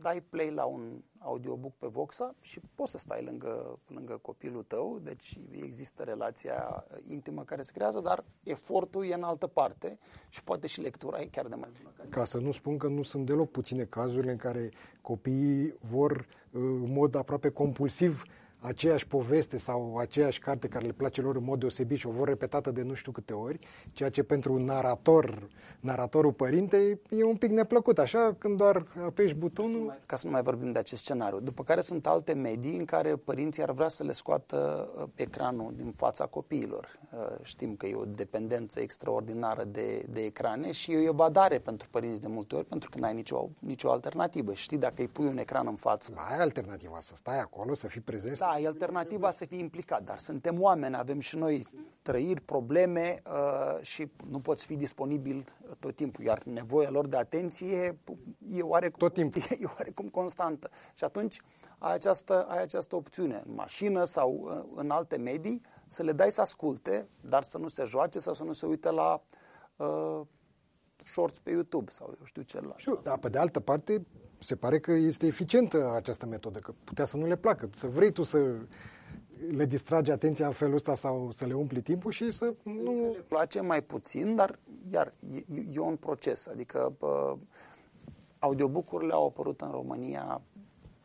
dai 0.00 0.20
play 0.20 0.50
la 0.50 0.64
un 0.64 1.02
audiobook 1.18 1.72
pe 1.78 1.86
Voxa 1.86 2.34
și 2.40 2.60
poți 2.74 2.90
să 2.90 2.98
stai 2.98 3.22
lângă, 3.22 3.78
lângă 3.86 4.18
copilul 4.22 4.62
tău, 4.62 4.98
deci 5.02 5.38
există 5.50 6.02
relația 6.02 6.86
intimă 7.06 7.44
care 7.44 7.62
se 7.62 7.72
creează, 7.72 8.00
dar 8.00 8.24
efortul 8.42 9.06
e 9.06 9.14
în 9.14 9.22
altă 9.22 9.46
parte 9.46 9.98
și 10.28 10.44
poate 10.44 10.66
și 10.66 10.80
lectura 10.80 11.20
e 11.20 11.26
chiar 11.26 11.46
de 11.46 11.54
mai 11.54 11.68
bună. 11.76 12.08
Ca 12.08 12.24
să 12.24 12.38
nu 12.38 12.52
spun 12.52 12.78
că 12.78 12.88
nu 12.88 13.02
sunt 13.02 13.26
deloc 13.26 13.50
puține 13.50 13.84
cazurile 13.84 14.30
în 14.30 14.36
care 14.36 14.70
copiii 15.00 15.74
vor 15.80 16.16
uh, 16.16 16.26
în 16.60 16.92
mod 16.92 17.14
aproape 17.14 17.50
compulsiv 17.50 18.22
aceeași 18.60 19.06
poveste 19.06 19.58
sau 19.58 19.96
aceeași 19.96 20.38
carte 20.38 20.68
care 20.68 20.86
le 20.86 20.92
place 20.92 21.20
lor 21.20 21.36
în 21.36 21.44
mod 21.44 21.58
deosebit 21.58 21.98
și 21.98 22.06
o 22.06 22.10
vor 22.10 22.28
repetată 22.28 22.70
de 22.70 22.82
nu 22.82 22.94
știu 22.94 23.12
câte 23.12 23.32
ori, 23.32 23.58
ceea 23.92 24.10
ce 24.10 24.22
pentru 24.22 24.52
un 24.52 24.64
narator, 24.64 25.48
naratorul 25.80 26.32
părinte, 26.32 27.00
e 27.08 27.24
un 27.24 27.36
pic 27.36 27.50
neplăcut, 27.50 27.98
așa, 27.98 28.34
când 28.38 28.56
doar 28.56 28.86
apeși 29.04 29.34
butonul... 29.34 29.98
Ca 30.06 30.16
să 30.16 30.26
nu 30.26 30.32
mai 30.32 30.42
vorbim 30.42 30.68
de 30.68 30.78
acest 30.78 31.02
scenariu. 31.02 31.40
După 31.40 31.64
care 31.64 31.80
sunt 31.80 32.06
alte 32.06 32.32
medii 32.32 32.76
în 32.76 32.84
care 32.84 33.16
părinții 33.16 33.62
ar 33.62 33.70
vrea 33.70 33.88
să 33.88 34.02
le 34.02 34.12
scoată 34.12 34.88
uh, 34.96 35.08
ecranul 35.14 35.72
din 35.76 35.92
fața 35.92 36.26
copiilor. 36.26 36.98
Uh, 37.12 37.36
știm 37.42 37.74
că 37.76 37.86
e 37.86 37.94
o 37.94 38.04
dependență 38.04 38.80
extraordinară 38.80 39.64
de, 39.64 40.04
de 40.08 40.24
ecrane 40.24 40.72
și 40.72 40.92
e 40.92 41.08
o 41.08 41.12
badare 41.12 41.58
pentru 41.58 41.88
părinți 41.90 42.20
de 42.20 42.28
multe 42.28 42.54
ori, 42.54 42.64
pentru 42.64 42.90
că 42.90 42.98
n-ai 42.98 43.14
nicio, 43.14 43.48
nicio 43.58 43.90
alternativă. 43.90 44.52
Știi, 44.52 44.78
dacă 44.78 44.94
îi 44.98 45.08
pui 45.08 45.26
un 45.26 45.38
ecran 45.38 45.66
în 45.66 45.76
față... 45.76 46.12
Ai 46.30 46.38
alternativa 46.38 46.98
să 47.00 47.14
stai 47.14 47.40
acolo, 47.40 47.74
să 47.74 47.86
fii 47.86 48.00
prezent, 48.00 48.38
da, 48.47 48.47
da, 48.48 48.58
e 48.58 48.66
alternativa 48.66 49.30
să 49.30 49.44
fii 49.44 49.58
implicat, 49.58 50.02
dar 50.04 50.18
suntem 50.18 50.60
oameni, 50.60 50.96
avem 50.96 51.20
și 51.20 51.36
noi 51.36 51.66
trăiri, 52.02 52.40
probleme 52.40 53.22
uh, 53.26 53.82
și 53.82 54.10
nu 54.30 54.40
poți 54.40 54.64
fi 54.64 54.76
disponibil 54.76 55.44
tot 55.78 55.96
timpul, 55.96 56.24
iar 56.24 56.42
nevoia 56.42 56.90
lor 56.90 57.06
de 57.06 57.16
atenție 57.16 57.98
e 58.50 58.62
oarecum, 58.62 58.98
tot 58.98 59.12
timpul. 59.12 59.42
e 59.60 59.64
oarecum 59.76 60.08
constantă. 60.08 60.70
Și 60.94 61.04
atunci 61.04 61.40
ai 61.78 61.92
această, 61.92 62.46
ai 62.48 62.62
această 62.62 62.96
opțiune, 62.96 63.42
în 63.46 63.54
mașină 63.54 64.04
sau 64.04 64.32
uh, 64.42 64.80
în 64.80 64.90
alte 64.90 65.16
medii, 65.16 65.60
să 65.86 66.02
le 66.02 66.12
dai 66.12 66.30
să 66.30 66.40
asculte, 66.40 67.08
dar 67.20 67.42
să 67.42 67.58
nu 67.58 67.68
se 67.68 67.84
joace 67.84 68.18
sau 68.18 68.34
să 68.34 68.44
nu 68.44 68.52
se 68.52 68.66
uite 68.66 68.90
la 68.90 69.22
uh, 69.76 70.20
shorts 71.04 71.38
pe 71.38 71.50
YouTube 71.50 71.90
sau 71.90 72.14
eu 72.18 72.24
știu 72.24 72.42
ce. 72.42 72.60
La... 72.60 72.74
Știu, 72.76 73.00
dar 73.02 73.18
pe 73.18 73.28
de 73.28 73.38
altă 73.38 73.60
parte, 73.60 74.06
se 74.38 74.56
pare 74.56 74.78
că 74.78 74.92
este 74.92 75.26
eficientă 75.26 75.92
această 75.94 76.26
metodă, 76.26 76.58
că 76.58 76.74
putea 76.84 77.04
să 77.04 77.16
nu 77.16 77.26
le 77.26 77.36
placă, 77.36 77.70
să 77.74 77.86
vrei 77.86 78.12
tu 78.12 78.22
să 78.22 78.54
le 79.50 79.64
distragi 79.64 80.10
atenția 80.10 80.46
în 80.46 80.52
felul 80.52 80.74
ăsta 80.74 80.94
sau 80.94 81.30
să 81.30 81.44
le 81.44 81.54
umpli 81.54 81.82
timpul 81.82 82.10
și 82.10 82.30
să 82.30 82.54
nu... 82.62 83.12
Le 83.12 83.24
place 83.28 83.60
mai 83.60 83.82
puțin, 83.82 84.34
dar 84.34 84.58
iar 84.92 85.12
e, 85.34 85.44
e 85.72 85.78
un 85.78 85.96
proces. 85.96 86.46
Adică 86.46 86.96
uh, 86.98 87.38
audiobook-urile 88.38 89.12
au 89.12 89.26
apărut 89.26 89.60
în 89.60 89.70
România 89.70 90.42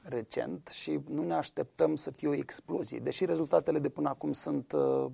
recent 0.02 0.68
și 0.68 1.00
nu 1.10 1.24
ne 1.24 1.34
așteptăm 1.34 1.96
să 1.96 2.12
fie 2.12 2.28
o 2.28 2.34
explozie, 2.34 3.00
deși 3.00 3.26
rezultatele 3.26 3.80
de 3.80 3.90
până 3.90 4.10
acum 4.10 4.32
sunt 4.32 4.72
uh, 4.72 5.06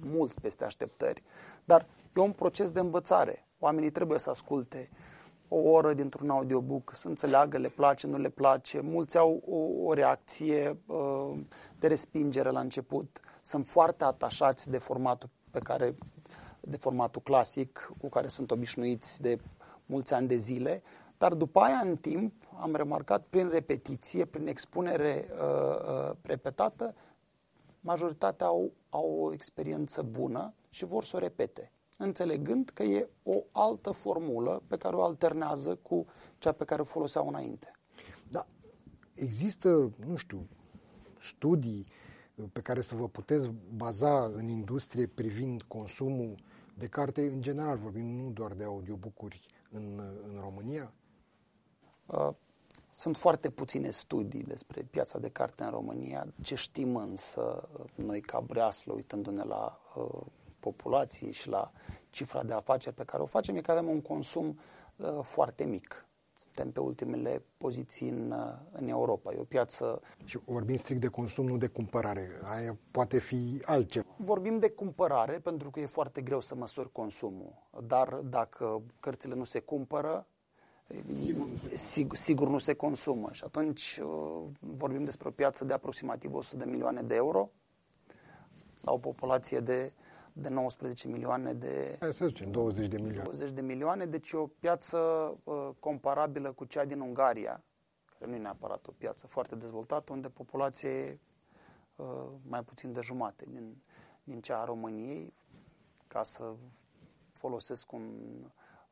mult 0.00 0.32
peste 0.32 0.64
așteptări, 0.64 1.22
dar 1.64 1.86
e 2.16 2.20
un 2.20 2.32
proces 2.32 2.72
de 2.72 2.80
învățare. 2.80 3.46
Oamenii 3.58 3.90
trebuie 3.90 4.18
să 4.18 4.30
asculte 4.30 4.88
uh, 4.92 5.15
o 5.48 5.56
oră 5.56 5.92
dintr-un 5.92 6.30
audiobook, 6.30 6.90
să 6.94 7.08
înțeleagă, 7.08 7.58
le 7.58 7.68
place, 7.68 8.06
nu 8.06 8.18
le 8.18 8.28
place. 8.28 8.80
Mulți 8.80 9.18
au 9.18 9.42
o, 9.48 9.88
o 9.88 9.92
reacție 9.92 10.78
uh, 10.86 11.38
de 11.78 11.86
respingere 11.86 12.50
la 12.50 12.60
început. 12.60 13.20
Sunt 13.42 13.66
foarte 13.66 14.04
atașați 14.04 14.70
de 14.70 14.78
formatul 14.78 15.28
pe 15.50 15.58
care 15.58 15.94
de 16.60 16.76
formatul 16.76 17.22
clasic 17.22 17.92
cu 18.00 18.08
care 18.08 18.28
sunt 18.28 18.50
obișnuiți 18.50 19.20
de 19.22 19.38
mulți 19.86 20.14
ani 20.14 20.28
de 20.28 20.36
zile, 20.36 20.82
dar 21.18 21.34
după 21.34 21.60
aia, 21.60 21.80
în 21.84 21.96
timp, 21.96 22.32
am 22.60 22.74
remarcat 22.74 23.26
prin 23.30 23.48
repetiție, 23.48 24.24
prin 24.24 24.46
expunere 24.46 25.28
uh, 25.30 26.08
uh, 26.08 26.16
repetată, 26.22 26.94
majoritatea 27.80 28.46
au, 28.46 28.72
au 28.90 29.18
o 29.20 29.32
experiență 29.32 30.02
bună 30.02 30.54
și 30.68 30.84
vor 30.84 31.04
să 31.04 31.16
o 31.16 31.18
repete 31.18 31.70
înțelegând 31.98 32.70
că 32.74 32.82
e 32.82 33.08
o 33.22 33.42
altă 33.52 33.90
formulă 33.90 34.62
pe 34.66 34.76
care 34.76 34.96
o 34.96 35.02
alternează 35.02 35.74
cu 35.74 36.06
cea 36.38 36.52
pe 36.52 36.64
care 36.64 36.80
o 36.80 36.84
foloseau 36.84 37.28
înainte. 37.28 37.70
Da, 38.28 38.46
există, 39.14 39.92
nu 40.06 40.16
știu, 40.16 40.48
studii 41.20 41.86
pe 42.52 42.60
care 42.60 42.80
să 42.80 42.94
vă 42.94 43.08
puteți 43.08 43.50
baza 43.76 44.24
în 44.24 44.48
industrie 44.48 45.06
privind 45.06 45.62
consumul 45.62 46.34
de 46.74 46.86
carte 46.86 47.26
în 47.26 47.40
general, 47.40 47.76
vorbim 47.76 48.06
nu 48.06 48.30
doar 48.30 48.52
de 48.52 48.64
audiobook-uri 48.64 49.40
în, 49.70 50.02
în 50.22 50.40
România? 50.40 50.92
Uh, 52.06 52.30
sunt 52.90 53.16
foarte 53.16 53.50
puține 53.50 53.90
studii 53.90 54.42
despre 54.42 54.82
piața 54.82 55.18
de 55.18 55.28
carte 55.28 55.64
în 55.64 55.70
România. 55.70 56.26
Ce 56.42 56.54
știm 56.54 56.96
însă, 56.96 57.68
noi 57.94 58.20
ca 58.20 58.40
breaslă, 58.40 58.92
uitându-ne 58.92 59.42
la 59.42 59.80
uh, 59.96 60.26
populației 60.70 61.32
și 61.32 61.48
la 61.48 61.72
cifra 62.10 62.42
de 62.42 62.52
afaceri 62.52 62.94
pe 62.94 63.04
care 63.04 63.22
o 63.22 63.26
facem 63.26 63.56
e 63.56 63.60
că 63.60 63.70
avem 63.70 63.88
un 63.88 64.00
consum 64.00 64.58
uh, 64.96 65.18
foarte 65.22 65.64
mic. 65.64 66.06
Suntem 66.38 66.70
pe 66.70 66.80
ultimele 66.80 67.42
poziții 67.56 68.08
în, 68.08 68.30
uh, 68.30 68.78
în 68.80 68.88
Europa. 68.88 69.32
E 69.32 69.38
o 69.38 69.44
piață... 69.44 70.00
Și 70.24 70.38
vorbim 70.44 70.76
strict 70.76 71.00
de 71.00 71.06
consum, 71.06 71.46
nu 71.46 71.56
de 71.56 71.66
cumpărare. 71.66 72.30
Aia 72.42 72.76
poate 72.90 73.18
fi 73.18 73.60
altceva. 73.64 74.06
Vorbim 74.16 74.58
de 74.58 74.70
cumpărare 74.70 75.38
pentru 75.38 75.70
că 75.70 75.80
e 75.80 75.86
foarte 75.86 76.20
greu 76.20 76.40
să 76.40 76.54
măsori 76.54 76.92
consumul. 76.92 77.52
Dar 77.86 78.08
dacă 78.08 78.82
cărțile 79.00 79.34
nu 79.34 79.44
se 79.44 79.60
cumpără, 79.60 80.26
Sigur, 81.72 82.16
sigur 82.16 82.48
nu 82.48 82.58
se 82.58 82.74
consumă 82.74 83.28
și 83.32 83.42
atunci 83.44 84.00
uh, 84.02 84.42
vorbim 84.58 85.04
despre 85.04 85.28
o 85.28 85.30
piață 85.30 85.64
de 85.64 85.72
aproximativ 85.72 86.34
100 86.34 86.64
de 86.64 86.70
milioane 86.70 87.02
de 87.02 87.14
euro 87.14 87.50
la 88.80 88.92
o 88.92 88.98
populație 88.98 89.60
de 89.60 89.92
de 90.38 90.48
19 90.48 91.08
milioane 91.08 91.52
de... 91.52 91.96
Hai 92.00 92.14
să 92.14 92.26
zicem, 92.26 92.50
20 92.50 92.86
de 92.86 92.96
milioane. 92.96 93.22
20 93.22 93.50
de 93.50 93.60
milioane, 93.60 94.06
deci 94.06 94.32
o 94.32 94.46
piață 94.46 94.98
uh, 95.44 95.68
comparabilă 95.78 96.52
cu 96.52 96.64
cea 96.64 96.84
din 96.84 97.00
Ungaria, 97.00 97.62
care 98.18 98.30
nu 98.30 98.36
e 98.36 98.38
neapărat 98.40 98.86
o 98.86 98.92
piață 98.98 99.26
foarte 99.26 99.54
dezvoltată, 99.54 100.12
unde 100.12 100.28
populația 100.28 100.90
e 100.90 101.18
uh, 101.96 102.06
mai 102.48 102.62
puțin 102.62 102.92
de 102.92 103.00
jumate 103.00 103.44
din, 103.48 103.82
din 104.24 104.40
cea 104.40 104.60
a 104.60 104.64
României, 104.64 105.34
ca 106.06 106.22
să 106.22 106.54
folosesc 107.32 107.92
un... 107.92 108.12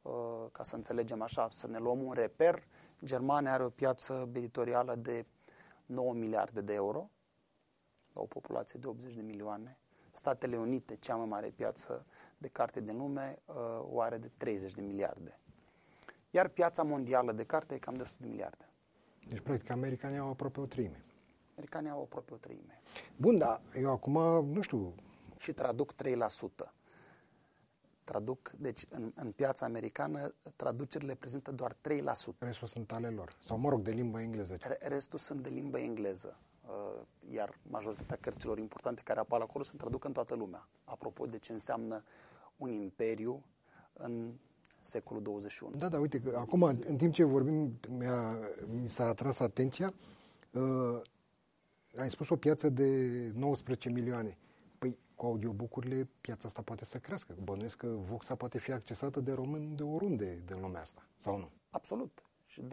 Uh, 0.03 0.13
ca 0.53 0.63
să 0.63 0.77
înțelegem 0.77 1.23
așa, 1.23 1.49
să 1.51 1.67
ne 1.67 1.79
luăm 1.79 2.03
un 2.03 2.13
reper, 2.13 2.67
Germania 3.05 3.53
are 3.53 3.65
o 3.65 3.69
piață 3.71 4.29
editorială 4.35 4.95
de 4.95 5.27
9 5.87 6.13
miliarde 6.13 6.61
de 6.61 6.73
euro, 6.73 7.11
la 8.13 8.21
o 8.21 8.27
populație 8.27 8.79
de 8.81 8.87
80 8.87 9.15
de 9.15 9.21
milioane. 9.23 9.79
Statele 10.15 10.57
Unite, 10.57 10.97
cea 10.97 11.15
mai 11.15 11.27
mare 11.27 11.49
piață 11.49 12.07
de 12.39 12.49
carte 12.49 12.81
din 12.81 12.97
lume, 12.97 13.39
uh, 13.45 13.55
o 13.93 14.01
are 14.01 14.19
de 14.19 14.31
30 14.37 14.73
de 14.73 14.81
miliarde. 14.81 15.39
Iar 16.31 16.49
piața 16.49 16.83
mondială 16.83 17.33
de 17.33 17.45
carte 17.45 17.75
e 17.75 17.79
cam 17.79 17.95
de 17.95 18.03
100 18.03 18.17
de 18.21 18.29
miliarde. 18.29 18.69
Deci, 19.29 19.41
practic, 19.41 19.71
americanii 19.71 20.19
au 20.19 20.29
aproape 20.29 20.61
o 20.61 20.67
treime. 20.67 21.05
Americanii 21.55 21.91
au 21.91 22.03
aproape 22.03 22.35
o 22.35 22.37
treime. 22.37 22.83
Bun, 23.17 23.37
dar 23.37 23.61
eu 23.75 23.91
acum, 23.91 24.13
nu 24.53 24.61
știu... 24.61 24.95
Și 25.39 25.53
traduc 25.53 25.95
3%. 25.95 25.97
Traduc, 28.05 28.51
deci 28.51 28.85
în, 28.89 29.13
în 29.15 29.31
piața 29.31 29.67
americană, 29.67 30.35
traducerile 30.57 31.15
prezintă 31.15 31.53
doar 31.53 31.73
3%. 31.73 31.77
Restul 32.39 32.69
sunt 32.69 32.93
ale 32.93 33.09
lor. 33.09 33.37
Sau, 33.39 33.59
mă 33.59 33.69
rog, 33.69 33.81
de 33.81 33.91
limbă 33.91 34.21
engleză. 34.21 34.57
Restul 34.81 35.19
sunt 35.19 35.41
de 35.41 35.49
limbă 35.49 35.79
engleză. 35.79 36.39
Uh, 36.69 37.01
iar 37.33 37.59
majoritatea 37.71 38.17
cărților 38.21 38.59
importante 38.59 39.01
care 39.05 39.21
apar 39.21 39.41
acolo 39.41 39.65
se 39.65 39.77
traduc 39.77 40.05
în 40.05 40.13
toată 40.13 40.35
lumea. 40.35 40.69
Apropo 40.85 41.27
de 41.27 41.39
ce 41.39 41.53
înseamnă 41.53 42.03
un 42.57 42.71
imperiu 42.71 43.43
în 43.93 44.33
secolul 44.81 45.23
21. 45.23 45.77
Da, 45.77 45.89
da, 45.89 45.99
uite, 45.99 46.21
că 46.21 46.37
acum, 46.37 46.63
în 46.63 46.97
timp 46.97 47.15
ce 47.15 47.25
vorbim, 47.25 47.81
mi-a, 47.89 48.39
mi 48.67 48.89
s-a 48.89 49.07
atras 49.07 49.39
atenția, 49.39 49.95
uh, 50.51 51.01
ai 51.97 52.11
spus 52.11 52.29
o 52.29 52.37
piață 52.37 52.69
de 52.69 52.87
19 53.35 53.89
milioane. 53.89 54.39
Păi, 54.79 54.99
cu 55.15 55.27
audiobook-urile, 55.27 56.09
piața 56.21 56.49
asta 56.49 56.63
poate 56.63 56.85
să 56.85 56.99
crească. 56.99 57.35
Bănuiesc 57.43 57.77
că 57.77 57.87
Voxa 57.87 58.35
poate 58.35 58.59
fi 58.59 58.73
accesată 58.73 59.21
de 59.21 59.33
români 59.33 59.77
de 59.77 59.83
oriunde 59.83 60.43
din 60.47 60.61
lumea 60.61 60.81
asta, 60.81 61.07
sau 61.17 61.39
nu? 61.39 61.51
Absolut. 61.71 62.23
Și 62.47 62.63
20%, 62.63 62.65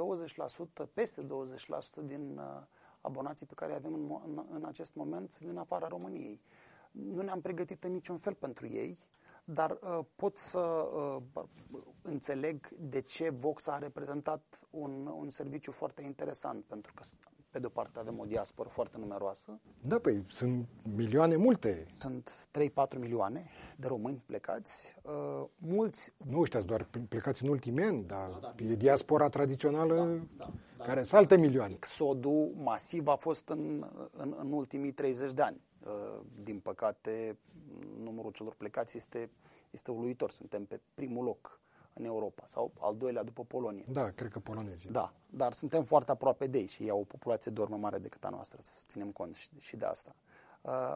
peste 0.93 1.25
20% 1.25 1.25
din 2.05 2.37
uh, 2.37 2.63
abonații 3.01 3.45
pe 3.45 3.53
care 3.53 3.73
avem 3.73 3.93
în, 3.93 4.19
în, 4.25 4.45
în 4.51 4.65
acest 4.65 4.95
moment 4.95 5.39
din 5.39 5.57
afara 5.57 5.87
României. 5.87 6.41
Nu 6.91 7.21
ne-am 7.21 7.41
pregătit 7.41 7.83
în 7.83 7.91
niciun 7.91 8.17
fel 8.17 8.33
pentru 8.33 8.67
ei, 8.67 8.97
dar 9.43 9.71
uh, 9.81 9.99
pot 10.15 10.37
să 10.37 10.59
uh, 10.59 11.43
înțeleg 12.01 12.69
de 12.79 13.01
ce 13.01 13.29
Vox 13.29 13.67
a 13.67 13.77
reprezentat 13.77 14.67
un, 14.69 15.07
un 15.07 15.29
serviciu 15.29 15.71
foarte 15.71 16.01
interesant, 16.01 16.63
pentru 16.65 16.93
că 16.93 17.03
pe 17.51 17.59
de 17.59 17.65
o 17.65 17.69
parte 17.69 17.99
avem 17.99 18.19
o 18.19 18.25
diasporă 18.25 18.69
foarte 18.69 18.97
numeroasă. 18.97 19.59
Da, 19.81 19.99
păi 19.99 20.25
sunt 20.27 20.67
milioane 20.95 21.35
multe. 21.35 21.85
Sunt 21.97 22.47
3-4 22.95 22.99
milioane 22.99 23.49
de 23.77 23.87
români 23.87 24.23
plecați. 24.25 24.95
Uh, 25.01 25.45
mulți... 25.57 26.13
Nu 26.29 26.39
ăștia 26.39 26.61
doar 26.61 26.87
plecați 27.09 27.43
în 27.43 27.49
ultimii 27.49 27.83
ani, 27.83 28.03
dar 28.03 28.29
da, 28.29 28.53
da, 28.57 28.63
e 28.63 28.75
diaspora 28.75 29.29
tradițională 29.29 29.95
da, 29.95 30.45
da, 30.45 30.51
da, 30.77 30.83
care 30.83 31.03
sunt 31.03 31.19
alte 31.19 31.37
milioane. 31.37 31.73
Exodul 31.73 32.51
masiv 32.57 33.07
a 33.07 33.15
fost 33.15 33.49
în, 33.49 33.89
în, 34.11 34.35
în 34.39 34.51
ultimii 34.51 34.91
30 34.91 35.33
de 35.33 35.41
ani. 35.41 35.61
Uh, 35.85 36.19
din 36.43 36.59
păcate, 36.59 37.37
numărul 38.03 38.31
celor 38.31 38.55
plecați 38.55 38.97
este, 38.97 39.29
este 39.71 39.91
uluitor. 39.91 40.31
Suntem 40.31 40.65
pe 40.65 40.79
primul 40.93 41.23
loc 41.23 41.60
în 41.93 42.05
Europa 42.05 42.43
sau 42.45 42.71
al 42.79 42.97
doilea 42.97 43.23
după 43.23 43.43
Polonia. 43.43 43.83
Da, 43.87 44.09
cred 44.11 44.31
că 44.31 44.39
polonezii. 44.39 44.89
Da, 44.89 45.13
dar 45.29 45.53
suntem 45.53 45.83
foarte 45.83 46.11
aproape 46.11 46.47
de 46.47 46.57
ei 46.57 46.67
și 46.67 46.89
au 46.89 46.99
o 46.99 47.03
populație 47.03 47.51
de 47.51 47.61
urmă 47.61 47.77
mare 47.77 47.97
decât 47.97 48.23
a 48.23 48.29
noastră, 48.29 48.59
să 48.61 48.83
ținem 48.87 49.11
cont 49.11 49.35
și, 49.35 49.49
și 49.59 49.75
de 49.75 49.85
asta. 49.85 50.15
Uh, 50.61 50.95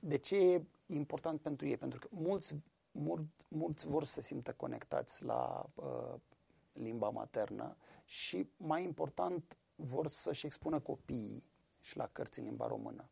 de 0.00 0.16
ce 0.16 0.36
e 0.36 0.62
important 0.86 1.40
pentru 1.40 1.66
ei? 1.66 1.76
Pentru 1.76 1.98
că 1.98 2.08
mulți, 2.10 2.54
mulți, 2.90 3.28
mulți 3.48 3.86
vor 3.86 4.04
să 4.04 4.12
se 4.12 4.20
simtă 4.20 4.52
conectați 4.52 5.24
la 5.24 5.66
uh, 5.74 6.14
limba 6.72 7.08
maternă 7.08 7.76
și, 8.04 8.50
mai 8.56 8.82
important, 8.82 9.56
vor 9.76 10.06
să-și 10.06 10.46
expună 10.46 10.80
copiii 10.80 11.44
și 11.80 11.96
la 11.96 12.06
cărți 12.06 12.38
în 12.38 12.44
limba 12.44 12.66
română. 12.66 13.08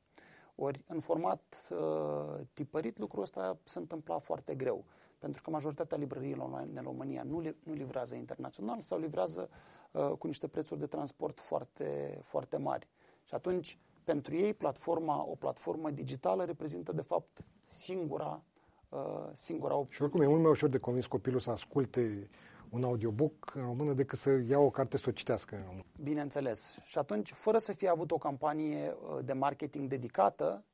Ori, 0.57 0.85
în 0.87 1.01
format 1.01 1.69
uh, 1.71 2.41
tipărit, 2.53 2.99
lucrul 2.99 3.23
ăsta 3.23 3.59
se 3.65 3.79
întâmpla 3.79 4.19
foarte 4.19 4.55
greu 4.55 4.85
pentru 5.19 5.43
că 5.43 5.51
majoritatea 5.51 5.97
librăriilor 5.97 6.45
online 6.47 6.79
în 6.79 6.85
România 6.85 7.23
nu, 7.23 7.41
li, 7.41 7.57
nu 7.63 7.73
livrează 7.73 8.15
internațional 8.15 8.81
sau 8.81 8.99
livrează 8.99 9.49
uh, 9.91 10.11
cu 10.19 10.27
niște 10.27 10.49
prețuri 10.49 10.81
de 10.81 10.87
transport 10.87 11.41
foarte, 11.41 12.21
foarte 12.23 12.57
mari. 12.57 12.89
Și 13.25 13.35
atunci, 13.35 13.79
pentru 14.05 14.35
ei, 14.35 14.55
platforma, 14.55 15.25
o 15.25 15.35
platformă 15.35 15.91
digitală 15.91 16.45
reprezintă, 16.45 16.93
de 16.93 17.03
fapt, 17.03 17.45
singura, 17.69 18.43
uh, 18.89 18.99
singura 19.33 19.75
opțiune. 19.75 19.95
Și 19.95 20.03
oricum 20.03 20.21
e 20.21 20.27
mult 20.27 20.43
mai 20.43 20.51
ușor 20.51 20.69
de 20.69 20.79
convins 20.79 21.07
copilul 21.07 21.41
să 21.41 21.51
asculte 21.51 22.29
un 22.71 22.85
audiobook 22.85 23.53
în 23.55 23.63
română 23.63 23.93
decât 23.93 24.19
să 24.19 24.31
ia 24.49 24.59
o 24.59 24.71
carte 24.71 24.97
să 24.97 25.05
o 25.09 25.13
citească 25.13 25.55
în 25.57 25.63
română. 25.63 25.85
Bineînțeles. 26.03 26.79
Și 26.85 26.99
atunci, 26.99 27.31
fără 27.31 27.59
să 27.59 27.73
fie 27.73 27.89
avut 27.89 28.11
o 28.11 28.19
campanie 28.19 28.91
uh, 28.91 29.25
de 29.25 29.33
marketing 29.33 29.89
dedicată, 29.89 30.65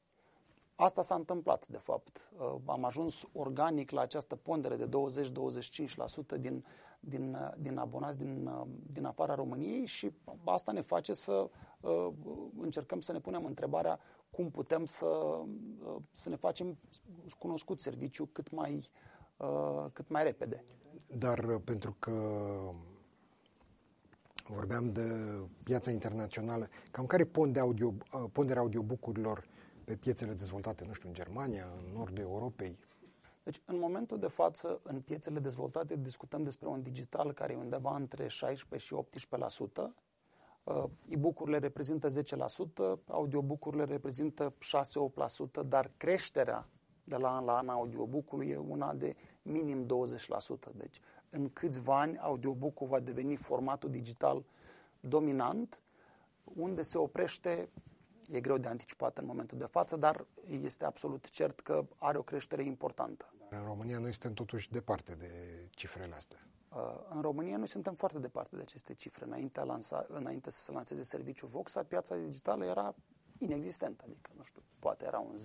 Asta 0.82 1.03
s-a 1.03 1.14
întâmplat, 1.14 1.66
de 1.66 1.76
fapt. 1.76 2.30
Uh, 2.38 2.55
am 2.66 2.84
ajuns 2.84 3.24
organic 3.32 3.90
la 3.90 4.01
această 4.01 4.36
pondere 4.36 4.76
de 4.76 4.88
20-25% 6.36 6.38
din, 6.40 6.64
din, 7.01 7.34
uh, 7.34 7.51
din 7.59 7.76
abonați 7.78 8.18
din, 8.18 8.47
uh, 8.47 8.66
din 8.93 9.05
afara 9.05 9.34
României 9.34 9.86
și 9.86 10.12
asta 10.45 10.72
ne 10.72 10.80
face 10.80 11.12
să 11.12 11.51
încercăm 12.61 13.01
să 13.01 13.12
ne 13.12 13.20
punem 13.20 13.45
întrebarea 13.45 13.99
cum 14.30 14.51
putem 14.51 14.84
să, 14.84 15.40
să 16.11 16.28
ne 16.28 16.36
facem 16.36 16.78
cunoscut 17.38 17.80
serviciu 17.80 18.26
cât 18.26 18.51
mai, 18.51 18.90
cât 19.93 20.09
mai 20.09 20.22
repede. 20.22 20.64
Dar 21.16 21.59
pentru 21.64 21.97
că 21.99 22.12
vorbeam 24.47 24.93
de 24.93 25.03
piața 25.62 25.90
internațională, 25.90 26.68
cam 26.90 27.07
care 27.07 27.24
pond 27.24 27.53
de 27.53 27.59
audio, 27.59 27.95
ponderea 28.32 28.62
audiobook-urilor 28.62 29.45
pe 29.84 29.95
piețele 29.95 30.32
dezvoltate, 30.32 30.84
nu 30.84 30.93
știu, 30.93 31.09
în 31.09 31.14
Germania, 31.14 31.66
în 31.76 31.93
nordul 31.97 32.18
Europei? 32.18 32.78
Deci, 33.43 33.61
în 33.64 33.78
momentul 33.78 34.18
de 34.18 34.26
față, 34.26 34.80
în 34.82 35.01
piețele 35.01 35.38
dezvoltate, 35.38 35.97
discutăm 35.97 36.43
despre 36.43 36.68
un 36.68 36.82
digital 36.82 37.32
care 37.32 37.53
e 37.53 37.57
undeva 37.57 37.97
între 37.97 38.26
16 38.28 38.88
și 38.88 38.95
18%. 38.95 39.95
Uh, 40.64 40.84
e-book-urile 41.09 41.59
reprezintă 41.59 42.09
10%, 42.09 42.12
audiobook-urile 43.07 43.84
reprezintă 43.84 44.55
6-8%, 45.62 45.66
dar 45.66 45.90
creșterea 45.97 46.68
de 47.05 47.16
la 47.16 47.36
an 47.36 47.45
la 47.45 47.57
an 47.57 47.68
audiobook-ului 47.68 48.49
e 48.49 48.57
una 48.57 48.95
de 48.95 49.16
minim 49.43 49.86
20%. 49.86 49.88
Deci, 50.74 51.01
în 51.30 51.53
câțiva 51.53 52.01
ani, 52.01 52.18
audiobook-ul 52.18 52.86
va 52.86 53.01
deveni 53.01 53.36
formatul 53.36 53.90
digital 53.90 54.45
dominant, 55.01 55.80
unde 56.45 56.82
se 56.82 56.99
oprește 56.99 57.68
e 58.30 58.40
greu 58.40 58.59
de 58.59 58.68
anticipat 58.68 59.18
în 59.18 59.26
momentul 59.26 59.59
de 59.59 59.64
față, 59.64 59.97
dar 59.97 60.26
este 60.62 60.84
absolut 60.84 61.30
cert 61.30 61.61
că 61.61 61.86
are 61.99 62.18
o 62.18 62.22
creștere 62.22 62.64
importantă. 62.64 63.32
În 63.51 63.62
România 63.64 63.99
noi 63.99 64.11
suntem 64.11 64.32
totuși 64.32 64.70
departe 64.70 65.14
de 65.14 65.30
cifrele 65.70 66.14
astea. 66.14 66.38
Uh, 66.68 66.78
în 67.14 67.20
România 67.20 67.57
noi 67.57 67.68
suntem 67.68 67.95
foarte 67.95 68.18
departe 68.18 68.57
de 68.57 68.62
aceste 68.62 68.95
cifre. 68.95 69.24
Înainte, 69.24 69.61
a 69.61 69.64
lansa, 69.64 70.07
înainte 70.09 70.51
să 70.51 70.62
se 70.62 70.72
lanseze 70.72 71.03
serviciul 71.03 71.49
Voxa, 71.49 71.82
piața 71.82 72.16
digitală 72.16 72.64
era 72.64 72.95
inexistentă, 73.43 74.03
adică, 74.07 74.30
nu 74.36 74.43
știu, 74.43 74.62
poate 74.78 75.05
era 75.05 75.18
un 75.18 75.36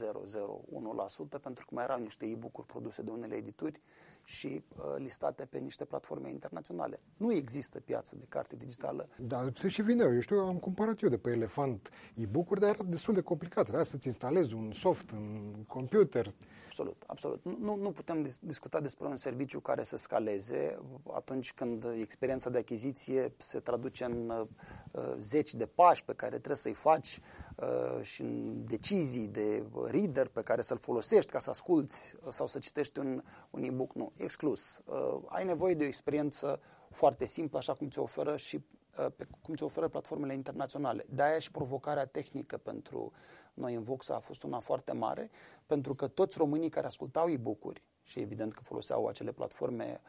0,01% 1.37 1.41
pentru 1.41 1.65
că 1.65 1.73
mai 1.73 1.83
erau 1.83 1.99
niște 1.99 2.25
e-book-uri 2.25 2.67
produse 2.67 3.01
de 3.01 3.11
unele 3.11 3.35
edituri 3.35 3.81
și 4.27 4.63
uh, 4.77 4.83
listate 4.97 5.45
pe 5.45 5.57
niște 5.57 5.85
platforme 5.85 6.29
internaționale. 6.29 6.99
Nu 7.17 7.33
există 7.33 7.79
piață 7.79 8.15
de 8.15 8.25
carte 8.29 8.55
digitală. 8.55 9.09
Da, 9.17 9.47
se 9.53 9.67
și 9.67 9.81
vine. 9.81 10.03
Eu 10.03 10.19
știu, 10.19 10.37
am 10.37 10.57
cumpărat 10.57 11.01
eu 11.01 11.09
de 11.09 11.17
pe 11.17 11.29
Elefant 11.29 11.89
e-book-uri, 12.15 12.59
dar 12.59 12.69
era 12.69 12.83
destul 12.83 13.13
de 13.13 13.21
complicat. 13.21 13.63
Trebuia 13.63 13.83
să-ți 13.83 14.07
instalezi 14.07 14.53
un 14.53 14.71
soft 14.71 15.09
în 15.09 15.53
computer. 15.67 16.27
Absolut, 16.67 17.03
absolut. 17.05 17.43
Nu, 17.59 17.75
nu 17.75 17.91
putem 17.91 18.21
dis- 18.21 18.39
discuta 18.41 18.79
despre 18.79 19.07
un 19.07 19.15
serviciu 19.15 19.59
care 19.59 19.83
să 19.83 19.97
scaleze 19.97 20.79
atunci 21.13 21.53
când 21.53 21.85
experiența 21.99 22.49
de 22.49 22.57
achiziție 22.57 23.33
se 23.37 23.59
traduce 23.59 24.03
în 24.03 24.29
uh, 24.29 25.01
zeci 25.19 25.53
de 25.53 25.65
pași 25.65 26.03
pe 26.03 26.13
care 26.13 26.35
trebuie 26.35 26.55
să-i 26.55 26.73
faci 26.73 27.19
uh, 27.55 28.01
și 28.01 28.21
în 28.21 28.63
decizii 28.65 29.27
de 29.27 29.63
reader 29.85 30.27
pe 30.27 30.41
care 30.41 30.61
să-l 30.61 30.77
folosești 30.77 31.31
ca 31.31 31.39
să 31.39 31.49
asculți 31.49 32.15
sau 32.29 32.47
să 32.47 32.59
citești 32.59 32.99
un, 32.99 33.23
un 33.49 33.63
e-book. 33.63 33.93
Nu, 33.93 34.11
exclus. 34.17 34.81
Uh, 34.85 35.21
ai 35.25 35.45
nevoie 35.45 35.73
de 35.73 35.83
o 35.83 35.87
experiență 35.87 36.59
foarte 36.89 37.25
simplă, 37.25 37.57
așa 37.57 37.73
cum 37.73 37.89
ți 37.89 37.99
oferă 37.99 38.37
și 38.37 38.55
uh, 38.99 39.11
pe 39.15 39.27
cum 39.41 39.55
ți 39.55 39.63
oferă 39.63 39.87
platformele 39.87 40.33
internaționale. 40.33 41.05
De-aia 41.09 41.39
și 41.39 41.51
provocarea 41.51 42.05
tehnică 42.05 42.57
pentru 42.57 43.11
noi 43.53 43.73
în 43.73 43.83
Voxa 43.83 44.15
a 44.15 44.19
fost 44.19 44.43
una 44.43 44.59
foarte 44.59 44.91
mare, 44.91 45.29
pentru 45.65 45.95
că 45.95 46.07
toți 46.07 46.37
românii 46.37 46.69
care 46.69 46.85
ascultau 46.85 47.29
e-book-uri 47.29 47.83
și 48.03 48.19
evident 48.19 48.53
că 48.53 48.61
foloseau 48.63 49.07
acele 49.07 49.31
platforme 49.31 50.01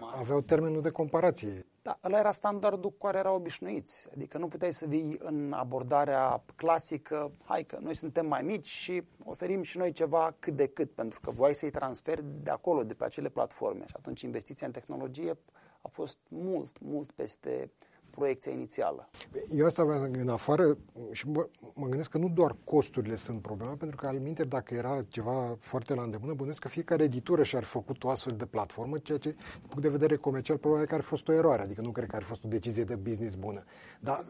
mari. 0.00 0.18
Aveau 0.18 0.40
termenul 0.40 0.82
de 0.82 0.90
comparație. 0.90 1.66
Da, 1.82 1.98
ăla 2.04 2.18
era 2.18 2.32
standardul 2.32 2.90
cu 2.90 3.06
care 3.06 3.18
erau 3.18 3.34
obișnuiți. 3.34 4.08
Adică 4.14 4.38
nu 4.38 4.48
puteai 4.48 4.72
să 4.72 4.86
vii 4.86 5.16
în 5.18 5.52
abordarea 5.52 6.42
clasică, 6.56 7.32
hai 7.44 7.64
că 7.64 7.78
noi 7.80 7.94
suntem 7.94 8.26
mai 8.26 8.42
mici 8.42 8.66
și 8.66 9.02
oferim 9.24 9.62
și 9.62 9.78
noi 9.78 9.92
ceva 9.92 10.36
cât 10.38 10.56
de 10.56 10.66
cât, 10.66 10.90
pentru 10.90 11.20
că 11.20 11.30
voi 11.30 11.54
să-i 11.54 11.70
transferi 11.70 12.24
de 12.42 12.50
acolo, 12.50 12.84
de 12.84 12.94
pe 12.94 13.04
acele 13.04 13.28
platforme. 13.28 13.86
Și 13.86 13.94
atunci 13.96 14.20
investiția 14.20 14.66
în 14.66 14.72
tehnologie 14.72 15.38
a 15.80 15.88
fost 15.88 16.18
mult, 16.28 16.80
mult 16.80 17.12
peste 17.12 17.70
proiecția 18.14 18.52
inițială. 18.52 19.08
Eu 19.54 19.66
asta 19.66 19.84
vreau 19.84 20.02
în 20.02 20.28
afară 20.28 20.76
și 21.10 21.28
mă, 21.28 21.48
mă 21.74 21.86
gândesc 21.86 22.10
că 22.10 22.18
nu 22.18 22.28
doar 22.28 22.56
costurile 22.64 23.16
sunt 23.16 23.42
problema, 23.42 23.72
pentru 23.72 23.96
că 23.96 24.06
al 24.06 24.18
minte, 24.18 24.44
dacă 24.44 24.74
era 24.74 25.04
ceva 25.08 25.56
foarte 25.60 25.94
la 25.94 26.02
îndemână, 26.02 26.32
bănuiesc 26.32 26.60
că 26.60 26.68
fiecare 26.68 27.02
editură 27.02 27.42
și-ar 27.42 27.64
făcut 27.64 28.04
o 28.04 28.08
astfel 28.08 28.36
de 28.36 28.44
platformă, 28.44 28.98
ceea 28.98 29.18
ce, 29.18 29.30
din 29.30 29.68
punct 29.68 29.82
de 29.82 29.88
vedere 29.88 30.16
comercial, 30.16 30.56
probabil 30.56 30.86
că 30.86 30.94
ar 30.94 31.00
fi 31.00 31.06
fost 31.06 31.28
o 31.28 31.32
eroare, 31.32 31.62
adică 31.62 31.80
nu 31.80 31.90
cred 31.90 32.08
că 32.08 32.16
ar 32.16 32.22
fi 32.22 32.28
fost 32.28 32.44
o 32.44 32.48
decizie 32.48 32.84
de 32.84 32.94
business 32.94 33.34
bună. 33.34 33.64
Dar 34.00 34.24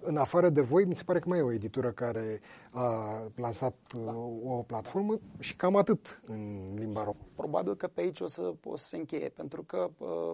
în 0.00 0.16
afară 0.16 0.48
de 0.48 0.60
voi, 0.60 0.84
mi 0.84 0.94
se 0.94 1.02
pare 1.04 1.18
că 1.18 1.28
mai 1.28 1.38
e 1.38 1.42
o 1.42 1.52
editură 1.52 1.90
care 1.90 2.40
a 2.70 3.22
lansat 3.34 3.74
da. 4.04 4.14
o 4.44 4.62
platformă 4.66 5.18
și 5.38 5.56
cam 5.56 5.76
atât 5.76 6.20
în 6.26 6.60
limba 6.74 7.00
română. 7.04 7.26
Probabil 7.34 7.76
că 7.76 7.86
pe 7.86 8.00
aici 8.00 8.20
o 8.20 8.26
să, 8.26 8.54
o 8.64 8.76
să 8.76 8.84
se 8.84 8.96
încheie, 8.96 9.28
pentru 9.28 9.62
că 9.62 9.90
uh, 9.98 10.32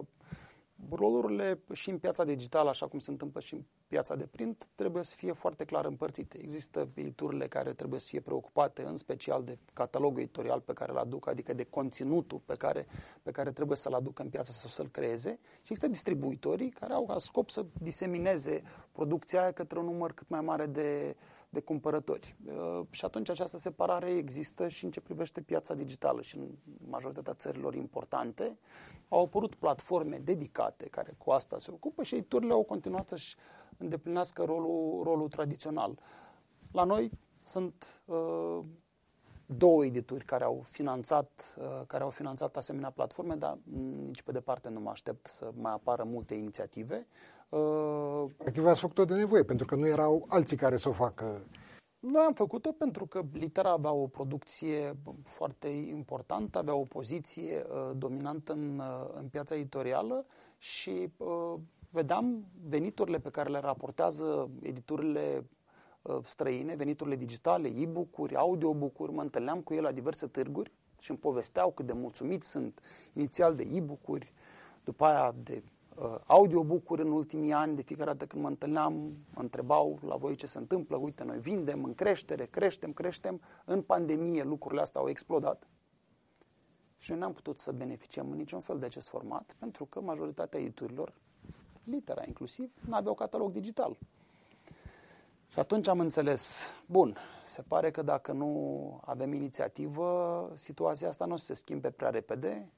rolurile 0.91 1.59
și 1.73 1.89
în 1.89 1.97
piața 1.97 2.23
digitală, 2.23 2.69
așa 2.69 2.87
cum 2.87 2.99
se 2.99 3.11
întâmplă 3.11 3.39
și 3.39 3.53
în 3.53 3.63
piața 3.87 4.15
de 4.15 4.25
print, 4.25 4.67
trebuie 4.75 5.03
să 5.03 5.15
fie 5.15 5.31
foarte 5.31 5.65
clar 5.65 5.85
împărțite. 5.85 6.37
Există 6.41 6.89
editurile 6.93 7.47
care 7.47 7.73
trebuie 7.73 7.99
să 7.99 8.05
fie 8.09 8.19
preocupate 8.19 8.83
în 8.83 8.97
special 8.97 9.43
de 9.43 9.57
catalogul 9.73 10.21
editorial 10.21 10.59
pe 10.59 10.73
care 10.73 10.91
îl 10.91 10.97
aduc, 10.97 11.27
adică 11.27 11.53
de 11.53 11.63
conținutul 11.63 12.41
pe 12.45 12.55
care, 12.55 12.87
pe 13.23 13.31
care 13.31 13.51
trebuie 13.51 13.77
să-l 13.77 13.93
aducă 13.93 14.21
în 14.21 14.29
piață 14.29 14.51
sau 14.51 14.69
să-l 14.69 14.87
creeze 14.87 15.39
și 15.41 15.59
există 15.71 15.87
distribuitorii 15.87 16.69
care 16.69 16.93
au 16.93 17.05
ca 17.05 17.17
scop 17.19 17.49
să 17.49 17.65
disemineze 17.81 18.61
producția 18.91 19.41
aia 19.41 19.51
către 19.51 19.79
un 19.79 19.85
număr 19.85 20.11
cât 20.11 20.29
mai 20.29 20.41
mare 20.41 20.65
de, 20.65 21.15
de 21.55 21.61
cumpărători. 21.61 22.35
Uh, 22.45 22.81
și 22.89 23.05
atunci 23.05 23.29
această 23.29 23.57
separare 23.57 24.09
există 24.09 24.67
și 24.67 24.85
în 24.85 24.91
ce 24.91 25.01
privește 25.01 25.41
piața 25.41 25.73
digitală 25.73 26.21
și 26.21 26.37
în 26.37 26.47
majoritatea 26.89 27.33
țărilor 27.33 27.75
importante 27.75 28.57
au 29.09 29.23
apărut 29.23 29.55
platforme 29.55 30.17
dedicate 30.17 30.85
care 30.85 31.15
cu 31.17 31.31
asta 31.31 31.59
se 31.59 31.71
ocupă 31.71 32.03
și 32.03 32.15
editurile 32.15 32.53
au 32.53 32.63
continuat 32.63 33.07
să-și 33.07 33.35
îndeplinească 33.77 34.43
rolul, 34.43 35.03
rolul 35.03 35.27
tradițional. 35.27 35.99
La 36.71 36.83
noi 36.83 37.11
sunt 37.43 38.01
uh, 38.05 38.59
două 39.45 39.85
edituri 39.85 40.25
care 40.25 40.43
au 40.43 40.63
finanțat, 40.65 41.55
uh, 41.57 41.81
care 41.87 42.03
au 42.03 42.09
finanțat 42.09 42.57
asemenea 42.57 42.89
platforme, 42.89 43.35
dar 43.35 43.57
nici 44.05 44.21
pe 44.21 44.31
departe 44.31 44.69
nu 44.69 44.79
mă 44.79 44.89
aștept 44.89 45.27
să 45.27 45.51
mai 45.55 45.71
apară 45.71 46.03
multe 46.03 46.33
inițiative. 46.33 47.07
Practic 48.37 48.61
v-ați 48.61 48.79
făcut-o 48.79 49.05
de 49.05 49.13
nevoie, 49.13 49.43
pentru 49.43 49.65
că 49.65 49.75
nu 49.75 49.87
erau 49.87 50.25
alții 50.27 50.57
care 50.57 50.77
să 50.77 50.89
o 50.89 50.91
facă. 50.91 51.41
Noi 51.99 52.23
am 52.23 52.33
făcut-o 52.33 52.71
pentru 52.71 53.05
că 53.05 53.21
Litera 53.33 53.71
avea 53.71 53.91
o 53.91 54.07
producție 54.07 54.97
foarte 55.23 55.67
importantă, 55.67 56.57
avea 56.57 56.75
o 56.75 56.83
poziție 56.83 57.65
uh, 57.69 57.97
dominantă 57.97 58.53
în, 58.53 58.79
uh, 58.79 59.09
în 59.13 59.27
piața 59.27 59.55
editorială 59.55 60.25
și 60.57 61.11
uh, 61.17 61.53
vedeam 61.89 62.45
veniturile 62.67 63.19
pe 63.19 63.29
care 63.29 63.49
le 63.49 63.59
raportează 63.59 64.49
editurile 64.61 65.49
uh, 66.01 66.17
străine, 66.23 66.75
veniturile 66.75 67.15
digitale, 67.15 67.67
e-book-uri, 67.67 68.35
audiobook-uri, 68.35 69.11
mă 69.11 69.21
întâlneam 69.21 69.61
cu 69.61 69.73
ele 69.73 69.81
la 69.81 69.91
diverse 69.91 70.27
târguri 70.27 70.71
și 70.99 71.09
îmi 71.09 71.19
povesteau 71.19 71.71
cât 71.71 71.85
de 71.85 71.93
mulțumiți 71.93 72.49
sunt 72.49 72.81
inițial 73.13 73.55
de 73.55 73.67
e-book-uri, 73.71 74.33
după 74.83 75.05
aia 75.05 75.35
de 75.43 75.63
uh, 75.65 75.74
audiobook-uri 76.25 77.01
în 77.01 77.11
ultimii 77.11 77.53
ani, 77.53 77.75
de 77.75 77.81
fiecare 77.81 78.11
dată 78.11 78.25
când 78.25 78.43
mă 78.43 78.49
întâlneam, 78.49 78.93
mă 79.33 79.41
întrebau 79.41 79.99
la 80.01 80.15
voi 80.15 80.35
ce 80.35 80.45
se 80.45 80.57
întâmplă, 80.57 80.95
uite, 80.95 81.23
noi 81.23 81.39
vindem 81.39 81.83
în 81.83 81.93
creștere, 81.93 82.45
creștem, 82.45 82.93
creștem. 82.93 83.41
În 83.65 83.81
pandemie 83.81 84.43
lucrurile 84.43 84.81
astea 84.81 85.01
au 85.01 85.09
explodat 85.09 85.67
și 86.97 87.11
noi 87.11 87.19
n-am 87.19 87.33
putut 87.33 87.59
să 87.59 87.71
beneficiem 87.71 88.31
în 88.31 88.37
niciun 88.37 88.59
fel 88.59 88.79
de 88.79 88.85
acest 88.85 89.07
format, 89.07 89.55
pentru 89.59 89.85
că 89.85 90.01
majoritatea 90.01 90.59
editurilor, 90.59 91.13
litera 91.83 92.23
inclusiv, 92.25 92.71
nu 92.87 92.95
aveau 92.95 93.13
catalog 93.13 93.51
digital. 93.51 93.97
Și 95.47 95.59
atunci 95.59 95.87
am 95.87 95.99
înțeles, 95.99 96.73
bun, 96.85 97.17
se 97.45 97.61
pare 97.61 97.91
că 97.91 98.01
dacă 98.01 98.31
nu 98.31 98.99
avem 99.05 99.33
inițiativă, 99.33 100.51
situația 100.55 101.07
asta 101.07 101.25
nu 101.25 101.33
o 101.33 101.37
să 101.37 101.45
se 101.45 101.53
schimbe 101.53 101.89
prea 101.91 102.09
repede. 102.09 102.69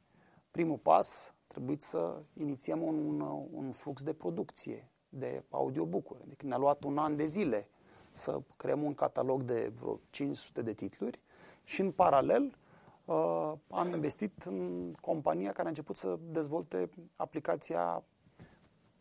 Primul 0.51 0.77
pas 0.77 1.33
trebuit 1.47 1.81
să 1.81 2.21
inițiem 2.33 2.81
un, 2.81 3.19
un 3.51 3.71
flux 3.71 4.03
de 4.03 4.13
producție 4.13 4.91
de 5.09 5.43
audiobook-uri. 5.49 6.27
Deci 6.27 6.41
ne-a 6.41 6.57
luat 6.57 6.83
un 6.83 6.97
an 6.97 7.15
de 7.15 7.25
zile 7.25 7.67
să 8.09 8.41
creăm 8.57 8.83
un 8.83 8.93
catalog 8.93 9.43
de 9.43 9.71
vreo 9.79 9.99
500 10.09 10.61
de 10.61 10.73
titluri 10.73 11.19
și 11.63 11.81
în 11.81 11.91
paralel 11.91 12.57
uh, 13.05 13.53
am 13.69 13.93
investit 13.93 14.43
în 14.43 14.91
compania 15.01 15.51
care 15.51 15.65
a 15.65 15.69
început 15.69 15.95
să 15.95 16.19
dezvolte 16.31 16.89
aplicația 17.15 18.03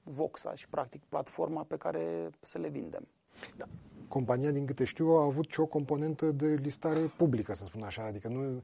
Voxa 0.03 0.55
și 0.55 0.69
practic 0.69 1.03
platforma 1.09 1.63
pe 1.63 1.77
care 1.77 2.31
să 2.43 2.59
le 2.59 2.69
vindem. 2.69 3.09
Da. 3.57 3.65
Compania, 4.09 4.51
din 4.51 4.67
câte 4.67 4.85
știu, 4.85 5.09
a 5.09 5.25
avut 5.25 5.51
și 5.51 5.61
o 5.61 5.67
componentă 5.67 6.31
de 6.31 6.47
listare 6.47 7.01
publică, 7.01 7.55
să 7.55 7.65
spun 7.65 7.83
așa, 7.83 8.05
adică 8.05 8.29
nu 8.29 8.63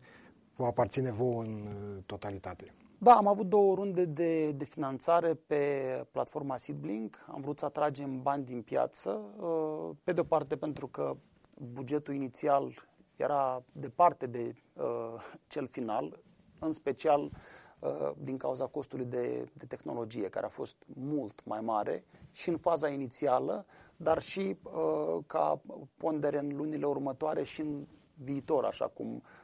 vă 0.56 0.66
aparține 0.66 1.10
vouă 1.10 1.42
în 1.42 1.66
uh, 1.66 2.02
totalitate. 2.06 2.74
Da, 3.04 3.16
am 3.16 3.26
avut 3.26 3.46
două 3.46 3.74
runde 3.74 4.04
de, 4.04 4.50
de 4.50 4.64
finanțare 4.64 5.34
pe 5.34 6.06
platforma 6.10 6.56
Seedblink. 6.56 7.24
Am 7.32 7.40
vrut 7.40 7.58
să 7.58 7.64
atragem 7.64 8.22
bani 8.22 8.44
din 8.44 8.62
piață, 8.62 9.20
uh, 9.40 9.96
pe 10.04 10.12
de 10.12 10.20
o 10.20 10.24
parte 10.24 10.56
pentru 10.56 10.86
că 10.86 11.16
bugetul 11.72 12.14
inițial 12.14 12.72
era 13.16 13.62
departe 13.72 14.26
de 14.26 14.54
uh, 14.72 14.84
cel 15.46 15.68
final, 15.68 16.18
în 16.60 16.72
special 16.72 17.30
uh, 17.78 18.10
din 18.18 18.36
cauza 18.36 18.66
costului 18.66 19.04
de, 19.04 19.48
de 19.52 19.64
tehnologie, 19.66 20.28
care 20.28 20.46
a 20.46 20.48
fost 20.48 20.76
mult 20.94 21.44
mai 21.44 21.60
mare 21.60 22.04
și 22.30 22.48
în 22.48 22.56
faza 22.56 22.88
inițială, 22.88 23.66
dar 23.96 24.20
și 24.20 24.56
uh, 24.62 25.18
ca 25.26 25.60
pondere 25.96 26.38
în 26.38 26.56
lunile 26.56 26.86
următoare 26.86 27.42
și 27.42 27.60
în 27.60 27.86
viitor, 28.14 28.64
așa 28.64 28.86
cum 28.86 29.06
Uh, 29.14 29.41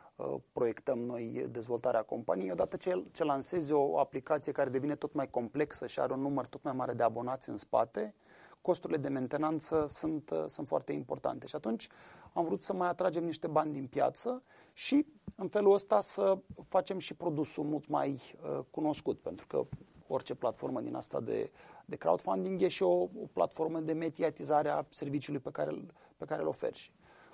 proiectăm 0.52 0.98
noi 0.98 1.46
dezvoltarea 1.50 2.02
companiei. 2.02 2.50
Odată 2.50 2.76
ce, 2.76 3.04
ce 3.12 3.24
lansezi 3.24 3.72
o 3.72 3.98
aplicație 3.98 4.52
care 4.52 4.70
devine 4.70 4.94
tot 4.94 5.12
mai 5.12 5.30
complexă 5.30 5.86
și 5.86 6.00
are 6.00 6.12
un 6.12 6.20
număr 6.20 6.46
tot 6.46 6.62
mai 6.62 6.72
mare 6.72 6.92
de 6.92 7.02
abonați 7.02 7.48
în 7.48 7.56
spate, 7.56 8.14
costurile 8.60 8.98
de 8.98 9.08
mentenanță 9.08 9.86
sunt, 9.88 10.30
uh, 10.30 10.44
sunt 10.46 10.66
foarte 10.66 10.92
importante. 10.92 11.46
Și 11.46 11.54
atunci 11.54 11.88
am 12.32 12.44
vrut 12.44 12.62
să 12.62 12.72
mai 12.72 12.88
atragem 12.88 13.24
niște 13.24 13.46
bani 13.46 13.72
din 13.72 13.86
piață 13.86 14.42
și 14.72 15.06
în 15.36 15.48
felul 15.48 15.72
ăsta 15.72 16.00
să 16.00 16.38
facem 16.68 16.98
și 16.98 17.14
produsul 17.14 17.64
mult 17.64 17.88
mai 17.88 18.10
uh, 18.10 18.64
cunoscut, 18.70 19.18
pentru 19.18 19.46
că 19.46 19.66
orice 20.06 20.34
platformă 20.34 20.80
din 20.80 20.94
asta 20.94 21.20
de, 21.20 21.50
de 21.84 21.96
crowdfunding 21.96 22.62
e 22.62 22.68
și 22.68 22.82
o, 22.82 23.02
o 23.02 23.26
platformă 23.32 23.80
de 23.80 23.92
mediatizare 23.92 24.68
a 24.68 24.84
serviciului 24.88 25.40
pe 25.40 25.50
care, 25.50 25.84
pe 26.16 26.24
care 26.24 26.42
îl 26.42 26.48
oferi. 26.48 26.92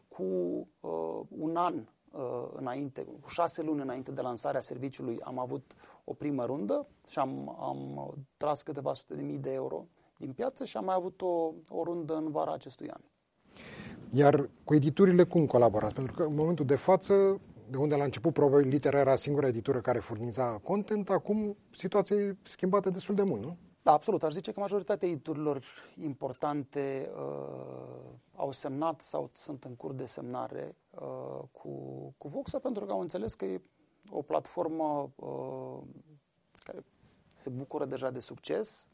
Cu 0.09 0.22
uh, 0.80 1.20
un 1.39 1.57
an 1.57 1.74
Uh, 1.74 2.03
înainte, 2.57 3.07
cu 3.21 3.29
șase 3.29 3.62
luni 3.62 3.81
înainte 3.81 4.11
de 4.11 4.21
lansarea 4.21 4.61
serviciului, 4.61 5.21
am 5.21 5.39
avut 5.39 5.75
o 6.05 6.12
primă 6.12 6.45
rundă 6.45 6.87
și 7.09 7.19
am, 7.19 7.57
am 7.61 8.15
tras 8.37 8.62
câteva 8.62 8.95
sute 8.95 9.15
de 9.15 9.23
mii 9.23 9.39
de 9.39 9.53
euro 9.53 9.87
din 10.19 10.33
piață 10.33 10.65
și 10.65 10.77
am 10.77 10.85
mai 10.85 10.95
avut 10.95 11.21
o, 11.21 11.53
o 11.69 11.85
rundă 11.85 12.15
în 12.15 12.31
vara 12.31 12.53
acestui 12.53 12.91
an. 12.91 13.01
Iar 14.11 14.51
cu 14.65 14.75
editurile 14.75 15.25
cum 15.25 15.47
colaborați? 15.47 15.95
Pentru 15.95 16.12
că 16.12 16.23
în 16.23 16.35
momentul 16.35 16.65
de 16.65 16.77
față, 16.77 17.41
de 17.71 17.77
unde 17.77 17.95
la 17.95 18.05
început 18.05 18.33
probabil 18.33 18.69
Litera 18.69 18.99
era 18.99 19.17
singura 19.17 19.47
editură 19.47 19.81
care 19.81 19.99
furniza 19.99 20.59
content, 20.62 21.11
acum 21.11 21.57
situația 21.71 22.17
e 22.17 22.37
schimbată 22.43 22.91
destul 22.91 23.15
de 23.15 23.23
mult, 23.23 23.43
nu? 23.43 23.57
Da, 23.83 23.93
absolut. 23.93 24.23
Aș 24.23 24.33
zice 24.33 24.53
că 24.53 24.61
majoritatea 24.61 25.09
editurilor 25.09 25.65
importante 26.01 27.11
uh, 27.15 28.11
au 28.37 28.53
semnat 28.53 29.01
sau 29.01 29.31
sunt 29.35 29.65
în 29.65 29.75
curs 29.77 29.95
de 29.95 30.05
semnare 30.05 30.77
uh, 31.01 31.42
cu, 31.53 31.70
cu 32.18 32.28
Voxa 32.28 32.59
pentru 32.59 32.84
că 32.84 32.92
au 32.92 33.01
înțeles 33.01 33.34
că 33.34 33.45
e 33.45 33.62
o 34.11 34.22
platformă 34.22 35.12
uh, 35.16 35.78
care 36.64 36.84
se 37.32 37.51
bucură 37.51 37.84
deja 37.84 38.11
de 38.11 38.20
succes. 38.20 38.90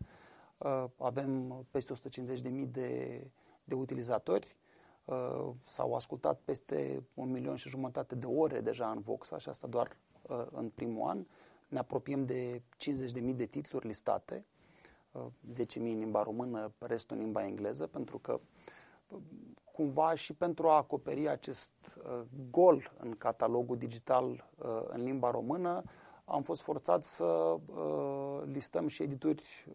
Uh, 0.58 0.84
avem 0.98 1.54
peste 1.70 1.92
150.000 1.94 2.68
de, 2.70 3.20
de 3.64 3.74
utilizatori. 3.74 4.56
Uh, 5.04 5.50
s-au 5.62 5.94
ascultat 5.94 6.40
peste 6.44 7.06
un 7.14 7.30
milion 7.30 7.56
și 7.56 7.68
jumătate 7.68 8.14
de 8.14 8.26
ore 8.26 8.60
deja 8.60 8.90
în 8.90 9.00
Voxa 9.00 9.38
și 9.38 9.48
asta 9.48 9.66
doar 9.66 9.96
uh, 10.28 10.46
în 10.50 10.68
primul 10.68 11.08
an. 11.08 11.26
Ne 11.68 11.78
apropiem 11.78 12.24
de 12.24 12.62
50.000 12.76 13.34
de 13.34 13.46
titluri 13.46 13.86
listate 13.86 14.44
10.000 15.52 15.74
în 15.74 15.98
limba 15.98 16.22
română, 16.22 16.72
restul 16.78 17.16
în 17.16 17.22
limba 17.22 17.44
engleză, 17.44 17.86
pentru 17.86 18.18
că 18.18 18.40
cumva 19.72 20.14
și 20.14 20.32
pentru 20.32 20.68
a 20.68 20.76
acoperi 20.76 21.28
acest 21.28 21.72
uh, 21.96 22.20
gol 22.50 22.92
în 22.98 23.10
catalogul 23.10 23.76
digital 23.76 24.26
uh, 24.28 24.66
în 24.88 25.02
limba 25.02 25.30
română, 25.30 25.82
am 26.24 26.42
fost 26.42 26.62
forțat 26.62 27.02
să 27.02 27.24
uh, 27.24 28.42
listăm 28.44 28.88
și 28.88 29.02
edituri 29.02 29.66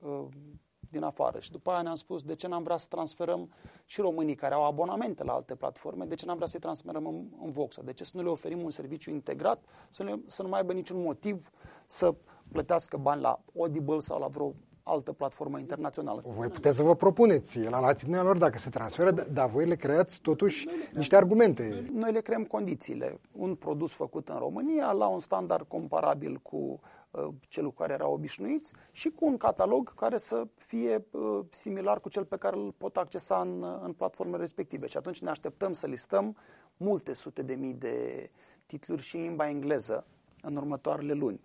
din 0.89 1.04
afară. 1.04 1.39
Și 1.39 1.52
după 1.52 1.72
aia 1.72 1.82
ne-am 1.82 1.96
spus 1.96 2.24
de 2.24 2.36
ce 2.36 2.48
n-am 2.48 2.64
vrea 2.64 2.78
să 2.78 2.88
transferăm 2.89 3.52
și 3.86 4.02
românii 4.02 4.36
care 4.36 4.54
au 4.54 4.66
abonamente 4.66 5.24
la 5.24 5.34
alte 5.34 5.56
platforme, 5.56 6.06
de 6.06 6.16
ce 6.16 6.26
n-am 6.26 6.36
vrea 6.36 6.48
să-i 6.48 6.60
transferăm 6.60 7.06
în, 7.08 7.26
în 7.41 7.50
Voxa, 7.50 7.82
de 7.82 7.93
ce 7.93 8.04
să 8.04 8.12
nu 8.16 8.24
le 8.24 8.30
oferim 8.30 8.64
un 8.64 8.72
serviciu 8.72 9.10
integrat, 9.12 9.64
să, 9.89 10.04
ne, 10.04 10.16
să 10.26 10.41
nu 10.41 10.48
mai 10.48 10.60
aibă 10.60 10.74
niciun 10.74 11.02
motiv 11.02 11.50
să 11.86 12.16
plătească 12.52 12.98
bani 12.98 13.22
la 13.22 13.41
Audible 13.58 14.00
sau 14.00 14.20
la 14.20 14.28
vreo 14.28 14.54
altă 14.88 15.11
platformă 15.11 15.59
internațională. 15.59 16.21
Voi 16.25 16.47
puteți 16.47 16.75
să 16.75 16.83
vă 16.83 16.95
propuneți 16.95 17.59
la 17.59 17.79
latitudinea 17.79 18.23
lor 18.23 18.38
dacă 18.38 18.57
se 18.57 18.69
transferă, 18.69 19.11
dar 19.11 19.49
voi 19.49 19.65
le 19.65 19.75
creați 19.75 20.19
totuși 20.21 20.67
niște 20.93 21.15
argumente. 21.15 21.89
Noi 21.91 22.11
le 22.11 22.19
creăm 22.19 22.43
condițiile. 22.43 23.19
Un 23.31 23.55
produs 23.55 23.93
făcut 23.93 24.29
în 24.29 24.38
România 24.38 24.91
la 24.91 25.07
un 25.07 25.19
standard 25.19 25.67
comparabil 25.67 26.39
cu 26.41 26.79
uh, 27.11 27.27
cel 27.47 27.63
cu 27.63 27.73
care 27.73 27.93
erau 27.93 28.13
obișnuiți 28.13 28.73
și 28.91 29.09
cu 29.09 29.25
un 29.25 29.38
catalog 29.38 29.93
care 29.93 30.17
să 30.17 30.47
fie 30.55 31.05
uh, 31.11 31.39
similar 31.49 31.99
cu 31.99 32.09
cel 32.09 32.25
pe 32.25 32.38
care 32.38 32.55
îl 32.55 32.73
pot 32.77 32.97
accesa 32.97 33.39
în, 33.39 33.65
în 33.83 33.93
platformele 33.93 34.41
respective. 34.41 34.88
Și 34.88 34.97
atunci 34.97 35.21
ne 35.21 35.29
așteptăm 35.29 35.73
să 35.73 35.88
listăm 35.88 36.36
multe 36.77 37.13
sute 37.13 37.41
de 37.41 37.53
mii 37.53 37.73
de 37.73 38.29
titluri 38.65 39.01
și 39.01 39.15
în 39.15 39.21
limba 39.21 39.49
engleză 39.49 40.05
în 40.41 40.55
următoarele 40.55 41.13
luni 41.13 41.41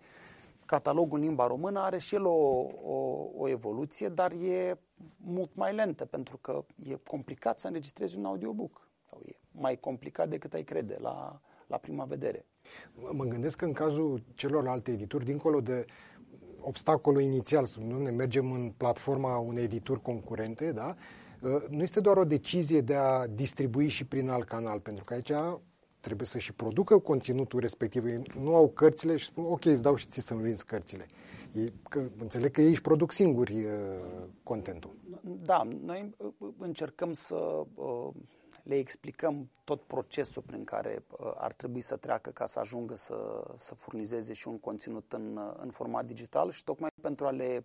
catalogul 0.71 1.19
în 1.19 1.23
limba 1.23 1.47
română 1.47 1.79
are 1.79 1.97
și 1.97 2.15
el 2.15 2.25
o, 2.25 2.65
o, 2.83 3.29
o 3.37 3.47
evoluție, 3.47 4.07
dar 4.07 4.31
e 4.31 4.79
mult 5.17 5.49
mai 5.53 5.73
lentă, 5.73 6.05
pentru 6.05 6.37
că 6.37 6.65
e 6.83 6.95
complicat 7.07 7.59
să 7.59 7.67
înregistrezi 7.67 8.17
un 8.17 8.25
audiobook. 8.25 8.87
Sau 9.09 9.21
e 9.25 9.31
mai 9.51 9.79
complicat 9.79 10.29
decât 10.29 10.53
ai 10.53 10.63
crede 10.63 10.97
la, 11.01 11.41
la 11.67 11.77
prima 11.77 12.03
vedere. 12.03 12.45
Mă 13.11 13.23
gândesc 13.23 13.57
că 13.57 13.65
în 13.65 13.73
cazul 13.73 14.23
celorlalte 14.33 14.91
edituri, 14.91 15.25
dincolo 15.25 15.61
de 15.61 15.85
obstacolul 16.59 17.21
inițial, 17.21 17.65
să 17.65 17.79
nu 17.79 18.01
ne 18.01 18.09
mergem 18.09 18.51
în 18.51 18.73
platforma 18.77 19.37
unei 19.37 19.63
edituri 19.63 20.01
concurente, 20.01 20.71
da? 20.71 20.95
nu 21.69 21.81
este 21.81 21.99
doar 21.99 22.17
o 22.17 22.23
decizie 22.23 22.81
de 22.81 22.95
a 22.95 23.27
distribui 23.27 23.87
și 23.87 24.05
prin 24.05 24.29
alt 24.29 24.47
canal, 24.47 24.79
pentru 24.79 25.03
că 25.03 25.13
aici 25.13 25.31
trebuie 26.01 26.27
să 26.27 26.37
și 26.37 26.53
producă 26.53 26.97
conținutul 26.97 27.59
respectiv. 27.59 28.05
Ei 28.05 28.21
nu 28.39 28.55
au 28.55 28.69
cărțile 28.69 29.15
și 29.15 29.25
spun, 29.25 29.43
ok, 29.43 29.65
îți 29.65 29.81
dau 29.81 29.95
și 29.95 30.07
ți 30.07 30.19
să-mi 30.19 30.41
vinzi 30.41 30.65
cărțile. 30.65 31.05
Ei, 31.53 31.73
că, 31.89 32.09
înțeleg 32.19 32.51
că 32.51 32.61
ei 32.61 32.69
își 32.69 32.81
produc 32.81 33.11
singuri 33.11 33.65
uh, 33.65 33.71
contentul. 34.43 34.95
Da, 35.21 35.67
noi 35.83 36.15
uh, 36.17 36.49
încercăm 36.57 37.13
să 37.13 37.65
uh, 37.73 38.09
le 38.63 38.75
explicăm 38.75 39.49
tot 39.63 39.81
procesul 39.81 40.41
prin 40.41 40.63
care 40.63 41.03
uh, 41.09 41.31
ar 41.35 41.53
trebui 41.53 41.81
să 41.81 41.95
treacă 41.95 42.29
ca 42.29 42.45
să 42.45 42.59
ajungă 42.59 42.95
să, 42.95 43.43
să 43.55 43.75
furnizeze 43.75 44.33
și 44.33 44.47
un 44.47 44.59
conținut 44.59 45.13
în, 45.13 45.37
uh, 45.37 45.53
în 45.57 45.69
format 45.69 46.05
digital 46.05 46.51
și 46.51 46.63
tocmai 46.63 46.89
pentru 47.01 47.25
a 47.25 47.31
le 47.31 47.63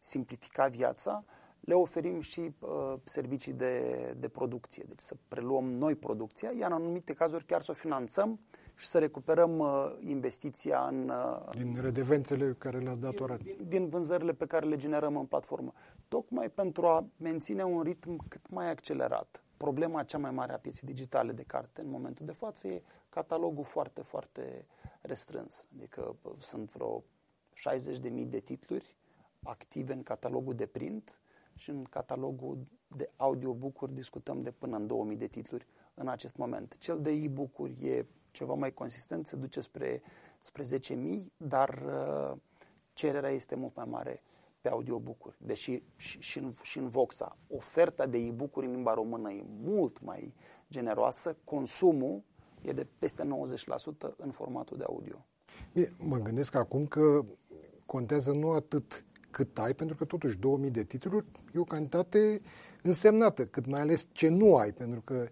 simplifica 0.00 0.66
viața, 0.66 1.24
le 1.64 1.74
oferim 1.74 2.20
și 2.20 2.40
uh, 2.58 2.94
servicii 3.04 3.52
de, 3.52 4.14
de 4.18 4.28
producție, 4.28 4.84
deci 4.88 5.00
să 5.00 5.16
preluăm 5.28 5.70
noi 5.70 5.94
producția, 5.94 6.50
iar 6.58 6.70
în 6.70 6.76
anumite 6.76 7.12
cazuri 7.12 7.44
chiar 7.44 7.62
să 7.62 7.70
o 7.70 7.74
finanțăm 7.74 8.40
și 8.74 8.86
să 8.86 8.98
recuperăm 8.98 9.58
uh, 9.58 9.96
investiția 10.00 10.86
în... 10.86 11.08
Uh, 11.08 11.56
din 11.56 11.78
redevențele 11.80 12.54
care 12.58 12.78
le-ați 12.78 13.00
datorat. 13.00 13.42
Din, 13.42 13.56
din 13.68 13.88
vânzările 13.88 14.32
pe 14.32 14.46
care 14.46 14.66
le 14.66 14.76
generăm 14.76 15.16
în 15.16 15.26
platformă. 15.26 15.72
Tocmai 16.08 16.50
pentru 16.50 16.86
a 16.86 17.06
menține 17.16 17.62
un 17.62 17.82
ritm 17.82 18.28
cât 18.28 18.50
mai 18.50 18.70
accelerat. 18.70 19.44
Problema 19.56 20.02
cea 20.02 20.18
mai 20.18 20.30
mare 20.30 20.52
a 20.52 20.58
pieței 20.58 20.88
digitale 20.88 21.32
de 21.32 21.42
carte 21.42 21.80
în 21.80 21.90
momentul 21.90 22.26
de 22.26 22.32
față 22.32 22.68
e 22.68 22.82
catalogul 23.08 23.64
foarte, 23.64 24.02
foarte 24.02 24.66
restrâns. 25.00 25.66
Adică 25.76 26.16
uh, 26.22 26.32
sunt 26.38 26.70
vreo 26.70 27.04
60.000 28.10 28.26
de 28.26 28.38
titluri 28.38 28.96
active 29.42 29.92
în 29.92 30.02
catalogul 30.02 30.54
de 30.54 30.66
print 30.66 31.18
și 31.54 31.70
în 31.70 31.82
catalogul 31.82 32.66
de 32.96 33.10
audiobook-uri 33.16 33.94
discutăm 33.94 34.42
de 34.42 34.50
până 34.50 34.76
în 34.76 34.86
2000 34.86 35.16
de 35.16 35.26
titluri 35.26 35.66
în 35.94 36.08
acest 36.08 36.36
moment. 36.36 36.78
Cel 36.78 37.00
de 37.00 37.10
e-book-uri 37.10 37.86
e 37.86 38.06
ceva 38.30 38.54
mai 38.54 38.72
consistent, 38.72 39.26
se 39.26 39.36
duce 39.36 39.60
spre, 39.60 40.02
spre 40.40 40.64
10.000, 40.64 40.96
dar 41.36 41.82
uh, 41.86 42.36
cererea 42.92 43.30
este 43.30 43.54
mult 43.54 43.76
mai 43.76 43.86
mare 43.88 44.22
pe 44.60 44.68
audiobook-uri. 44.68 45.36
Deși 45.38 45.82
și, 45.96 46.20
și, 46.20 46.38
în, 46.38 46.52
și 46.62 46.78
în 46.78 46.88
Voxa 46.88 47.36
oferta 47.48 48.06
de 48.06 48.18
e-book-uri 48.18 48.66
în 48.66 48.72
limba 48.72 48.94
română 48.94 49.32
e 49.32 49.44
mult 49.62 50.00
mai 50.02 50.34
generoasă, 50.70 51.36
consumul 51.44 52.22
e 52.62 52.72
de 52.72 52.86
peste 52.98 53.22
90% 53.22 54.16
în 54.16 54.30
formatul 54.30 54.76
de 54.76 54.84
audio. 54.86 55.26
Bine, 55.72 55.92
mă 55.98 56.18
gândesc 56.18 56.54
acum 56.54 56.86
că 56.86 57.24
contează 57.86 58.32
nu 58.32 58.50
atât 58.50 59.04
cât 59.34 59.58
ai, 59.58 59.74
pentru 59.74 59.96
că 59.96 60.04
totuși 60.04 60.38
2000 60.38 60.70
de 60.70 60.84
titluri 60.84 61.24
e 61.54 61.58
o 61.58 61.64
cantitate 61.64 62.40
însemnată, 62.82 63.44
cât 63.44 63.66
mai 63.66 63.80
ales 63.80 64.06
ce 64.12 64.28
nu 64.28 64.56
ai, 64.56 64.72
pentru 64.72 65.00
că 65.00 65.28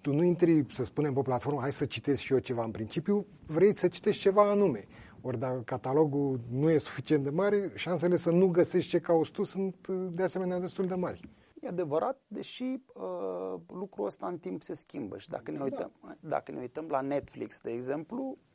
tu 0.00 0.12
nu 0.12 0.22
intri, 0.22 0.66
să 0.70 0.84
spunem, 0.84 1.12
pe 1.12 1.20
platformă, 1.22 1.60
hai 1.60 1.72
să 1.72 1.84
citesc 1.84 2.20
și 2.20 2.32
eu 2.32 2.38
ceva 2.38 2.64
în 2.64 2.70
principiu, 2.70 3.26
vrei 3.46 3.76
să 3.76 3.88
citești 3.88 4.20
ceva 4.20 4.50
anume. 4.50 4.84
Ori 5.20 5.38
dacă 5.38 5.62
catalogul 5.64 6.40
nu 6.50 6.70
e 6.70 6.78
suficient 6.78 7.22
de 7.22 7.30
mare, 7.30 7.70
șansele 7.74 8.16
să 8.16 8.30
nu 8.30 8.46
găsești 8.46 8.90
ce 8.90 8.98
cauți 9.00 9.30
tu 9.30 9.42
sunt 9.42 9.88
de 9.88 10.22
asemenea 10.22 10.58
destul 10.58 10.86
de 10.86 10.94
mari. 10.94 11.20
E 11.60 11.68
adevărat, 11.68 12.20
deși 12.26 12.62
uh, 12.62 13.60
lucrul 13.72 14.06
ăsta 14.06 14.26
în 14.26 14.38
timp 14.38 14.62
se 14.62 14.74
schimbă 14.74 15.18
și 15.18 15.28
dacă 15.28 15.50
ne 15.50 15.56
da. 15.56 15.64
uităm, 15.64 15.92
da. 16.02 16.16
dacă 16.20 16.52
ne 16.52 16.58
uităm 16.58 16.86
la 16.88 17.00
Netflix, 17.00 17.60
de 17.60 17.70
exemplu, 17.70 18.22
uh, 18.22 18.53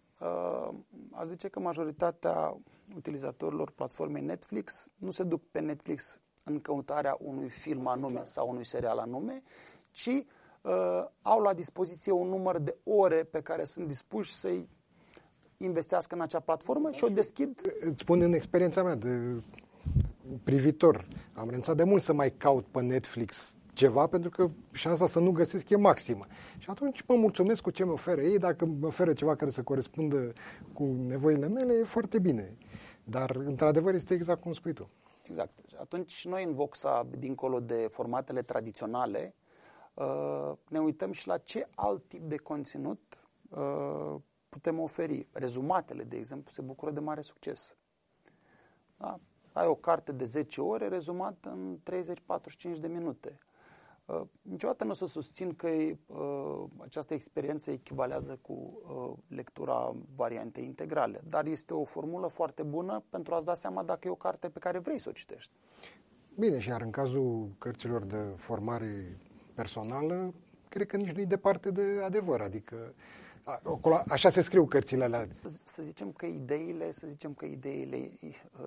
aș 1.12 1.28
zice 1.28 1.48
că 1.48 1.60
majoritatea 1.60 2.58
utilizatorilor 2.96 3.72
platformei 3.72 4.22
Netflix 4.22 4.88
nu 4.96 5.12
se 5.12 5.24
duc 5.24 5.42
pe 5.52 5.60
Netflix 5.60 6.22
în 6.44 6.60
căutarea 6.60 7.18
unui 7.20 7.50
film 7.50 7.88
anume 7.88 8.22
sau 8.26 8.50
unui 8.50 8.66
serial 8.66 8.98
anume, 8.98 9.42
ci 9.92 10.26
uh, 10.62 11.06
au 11.22 11.42
la 11.42 11.54
dispoziție 11.54 12.12
un 12.12 12.28
număr 12.28 12.58
de 12.58 12.78
ore 12.84 13.24
pe 13.24 13.42
care 13.42 13.64
sunt 13.64 13.88
dispuși 13.88 14.34
să-i 14.34 14.70
investească 15.58 16.16
în 16.16 16.22
acea 16.22 16.40
platformă 16.40 16.92
și 16.92 17.04
o 17.04 17.08
deschid. 17.08 17.62
Îți 17.80 18.02
spun 18.02 18.22
în 18.22 18.34
experiența 18.34 18.84
mea 18.84 18.96
de 18.96 19.42
privitor. 20.44 21.08
Am 21.34 21.46
renunțat 21.46 21.76
de 21.76 21.84
mult 21.84 22.02
să 22.02 22.14
mai 22.14 22.32
caut 22.32 22.66
pe 22.66 22.82
Netflix 22.82 23.58
ceva 23.80 24.08
pentru 24.08 24.30
că 24.30 24.50
șansa 24.72 25.08
să 25.08 25.20
nu 25.20 25.32
găsesc 25.32 25.70
e 25.70 25.76
maximă. 25.76 26.26
Și 26.58 26.70
atunci 26.70 27.04
mă 27.08 27.16
mulțumesc 27.16 27.62
cu 27.62 27.70
ce 27.70 27.84
mă 27.84 27.92
oferă 27.92 28.22
ei. 28.22 28.38
Dacă 28.38 28.66
mă 28.66 28.88
oferă 28.88 29.14
ceva 29.14 29.36
care 29.36 29.52
să 29.52 29.64
corespundă 29.64 30.34
cu 30.74 30.84
nevoile 30.84 31.48
mele, 31.48 31.74
e 31.74 31.84
foarte 31.84 32.20
bine. 32.20 32.58
Dar, 33.04 33.36
într-adevăr, 33.36 33.94
este 33.94 34.14
exact 34.14 34.42
cum 34.42 34.54
spui 34.54 34.74
tu. 34.74 34.90
Exact. 35.30 35.60
Atunci, 35.80 36.26
noi 36.26 36.44
în 36.44 36.54
Voxa, 36.54 37.08
dincolo 37.18 37.60
de 37.60 37.88
formatele 37.90 38.42
tradiționale, 38.42 39.34
Uh, 40.00 40.52
ne 40.70 40.80
uităm 40.80 41.12
și 41.12 41.28
la 41.28 41.38
ce 41.38 41.68
alt 41.76 42.08
tip 42.08 42.22
de 42.22 42.38
conținut 42.38 43.28
uh, 43.50 44.16
putem 44.50 44.80
oferi. 44.80 45.28
Rezumatele, 45.32 46.04
de 46.04 46.18
exemplu, 46.18 46.52
se 46.52 46.62
bucură 46.62 46.92
de 46.92 47.00
mare 47.00 47.22
succes. 47.22 47.76
Da? 48.98 49.20
Ai 49.52 49.68
o 49.68 49.76
carte 49.76 50.12
de 50.12 50.26
10 50.26 50.62
ore 50.62 50.88
rezumată 50.88 51.50
în 51.50 51.80
30-45 52.76 52.80
de 52.80 52.88
minute. 52.88 53.40
Uh, 54.10 54.22
niciodată 54.42 54.84
nu 54.84 54.90
o 54.90 54.94
să 54.94 55.06
susțin 55.06 55.56
că 55.56 55.68
uh, 55.68 56.64
această 56.78 57.14
experiență 57.14 57.72
echivalează 57.72 58.40
cu 58.42 58.54
uh, 58.54 59.36
lectura 59.36 59.96
variantei 60.16 60.66
integrale, 60.66 61.22
dar 61.28 61.46
este 61.46 61.74
o 61.74 61.84
formulă 61.84 62.28
foarte 62.28 62.64
bună 62.64 63.04
pentru 63.10 63.34
a-ți 63.34 63.46
da 63.46 63.54
seama 63.54 63.84
dacă 63.84 64.08
e 64.08 64.12
o 64.12 64.16
carte 64.16 64.50
pe 64.50 64.60
care 64.60 64.80
vrei 64.80 64.98
să 64.98 65.10
o 65.10 65.12
citești. 65.12 65.52
Bine, 66.36 66.60
și 66.60 66.70
iar 66.70 66.82
în 66.82 66.90
cazul 66.90 67.50
cărților 67.58 68.04
de 68.04 68.24
formare 68.36 69.18
personală, 69.54 70.34
cred 70.70 70.88
că 70.88 70.98
nici 70.98 71.12
nu 71.12 71.22
e 71.22 71.26
departe 71.26 71.72
de 71.72 72.02
adevăr. 72.04 72.42
Adică 72.42 72.94
așa 74.08 74.30
se 74.30 74.42
scriu 74.42 74.66
cărțile 74.66 75.04
alea. 75.04 75.28
Să 75.64 75.84
zicem 75.84 76.12
că 76.12 76.26
ideile, 76.26 76.92
să 76.92 77.08
zicem 77.08 77.34
că 77.34 77.46
ideile 77.46 78.12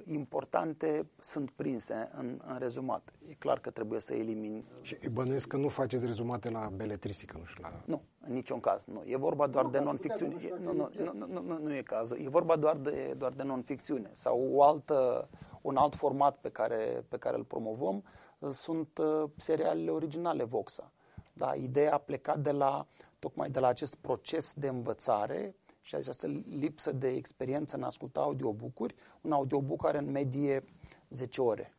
importante 0.05 1.07
sunt 1.21 1.51
prinse 1.51 2.11
în, 2.17 2.41
în 2.47 2.59
rezumat. 2.59 3.13
E 3.29 3.35
clar 3.35 3.59
că 3.59 3.71
trebuie 3.71 4.01
să 4.01 4.15
elimini. 4.15 4.65
Și 4.83 4.97
bănuiesc 5.13 5.47
că 5.47 5.57
nu 5.57 5.69
faceți 5.69 6.05
rezumate 6.05 6.51
la 6.51 6.71
beletristică, 6.75 7.37
nu 7.39 7.45
știu, 7.45 7.63
la... 7.63 7.73
Nu, 7.85 8.03
în 8.27 8.33
niciun 8.33 8.61
caz, 8.61 8.85
nu. 8.85 9.03
E 9.07 9.17
vorba 9.17 9.47
doar 9.47 9.65
nu, 9.65 9.71
de 9.71 9.79
non-ficțiune. 9.79 10.35
Nu, 10.63 10.73
nu, 10.73 10.91
nu, 10.97 11.27
nu, 11.27 11.43
nu, 11.43 11.59
nu 11.59 11.75
e 11.75 11.83
cazul. 11.83 12.19
E 12.21 12.29
vorba 12.29 12.57
doar 12.57 12.77
de, 12.77 13.15
doar 13.19 13.33
de 13.33 13.43
non-ficțiune 13.43 14.11
sau 14.13 14.49
o 14.53 14.63
altă, 14.63 15.29
un 15.63 15.77
alt 15.77 15.95
format 15.95 16.37
pe 16.37 16.49
care, 16.49 17.05
pe 17.09 17.17
care 17.17 17.37
îl 17.37 17.45
promovăm 17.45 18.05
sunt 18.51 18.99
uh, 18.99 19.31
serialele 19.37 19.91
originale 19.91 20.45
Voxa. 20.45 20.93
Da, 21.33 21.55
ideea 21.55 21.95
a 21.95 21.99
plecat 21.99 22.39
de 22.39 22.51
la, 22.51 22.87
tocmai 23.23 23.51
de 23.51 23.61
la 23.61 23.67
acest 23.67 23.95
proces 23.95 24.53
de 24.53 24.69
învățare 24.69 25.55
și 25.81 25.95
această 25.95 26.27
lipsă 26.47 26.93
de 26.93 27.09
experiență 27.09 27.77
în 27.77 27.83
a 27.83 27.87
asculta 27.87 28.21
audiobook-uri, 28.21 28.95
un 29.21 29.33
audiobook 29.33 29.85
are 29.85 29.99
în 29.99 30.11
medie 30.11 30.65
10 31.09 31.41
ore. 31.41 31.77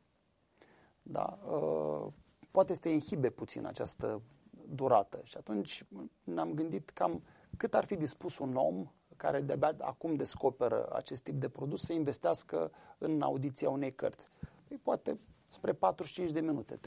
Da, 1.02 1.40
uh, 1.46 2.12
poate 2.52 2.74
să 2.74 2.80
te 2.80 2.90
inhibe 2.90 3.30
puțin 3.30 3.66
această 3.66 4.22
durată 4.70 5.22
și 5.24 5.38
atunci 5.38 5.84
ne-am 6.24 6.54
gândit 6.54 6.90
cam 6.90 7.24
cât 7.58 7.74
ar 7.74 7.86
fi 7.86 7.96
dispus 7.96 8.38
un 8.38 8.56
om 8.56 8.92
care 9.18 9.42
de-abia 9.42 9.76
acum 9.80 10.16
descoperă 10.16 10.90
acest 10.94 11.24
tip 11.24 11.36
de 11.36 11.50
produs 11.50 11.82
să 11.82 11.94
investească 11.94 12.72
în 12.98 13.22
audiția 13.22 13.70
unei 13.70 13.94
cărți. 13.94 14.28
Păi 14.68 14.78
poate 14.78 15.20
spre 15.54 15.74
45 15.74 16.32
de 16.32 16.40
minute, 16.40 16.80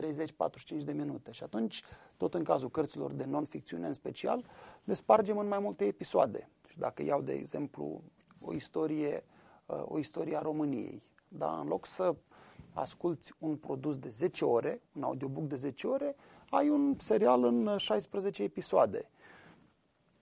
30-45 0.81 0.85
de 0.85 0.93
minute. 0.93 1.33
Și 1.33 1.43
atunci, 1.43 1.83
tot 2.17 2.35
în 2.35 2.45
cazul 2.45 2.71
cărților 2.71 3.13
de 3.13 3.25
non-ficțiune 3.25 3.87
în 3.87 3.93
special, 3.93 4.45
le 4.85 4.95
spargem 4.95 5.39
în 5.39 5.49
mai 5.49 5.59
multe 5.59 5.85
episoade. 5.85 6.51
Și 6.69 6.79
dacă 6.79 7.03
iau, 7.03 7.23
de 7.23 7.33
exemplu, 7.33 8.03
o 8.41 8.55
istorie, 8.55 9.25
uh, 9.67 9.83
o 9.85 9.99
istorie 9.99 10.37
a 10.37 10.41
României, 10.41 11.03
da, 11.29 11.59
în 11.61 11.67
loc 11.67 11.87
să 11.87 12.15
asculți 12.73 13.33
un 13.39 13.57
produs 13.57 13.99
de 13.99 14.09
10 14.09 14.45
ore, 14.45 14.83
un 14.97 15.03
audiobook 15.03 15.47
de 15.47 15.57
10 15.57 15.87
ore, 15.87 16.17
ai 16.51 16.69
un 16.69 16.95
serial 16.99 17.45
în 17.45 17.77
16 17.77 18.43
episoade. 18.43 19.11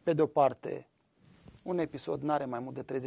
Pe 0.02 0.12
de 0.12 0.22
o 0.22 0.26
parte, 0.26 0.88
un 1.64 1.78
episod 1.78 2.22
nu 2.22 2.32
are 2.32 2.44
mai 2.44 2.60
mult 2.60 2.74
de 2.74 2.98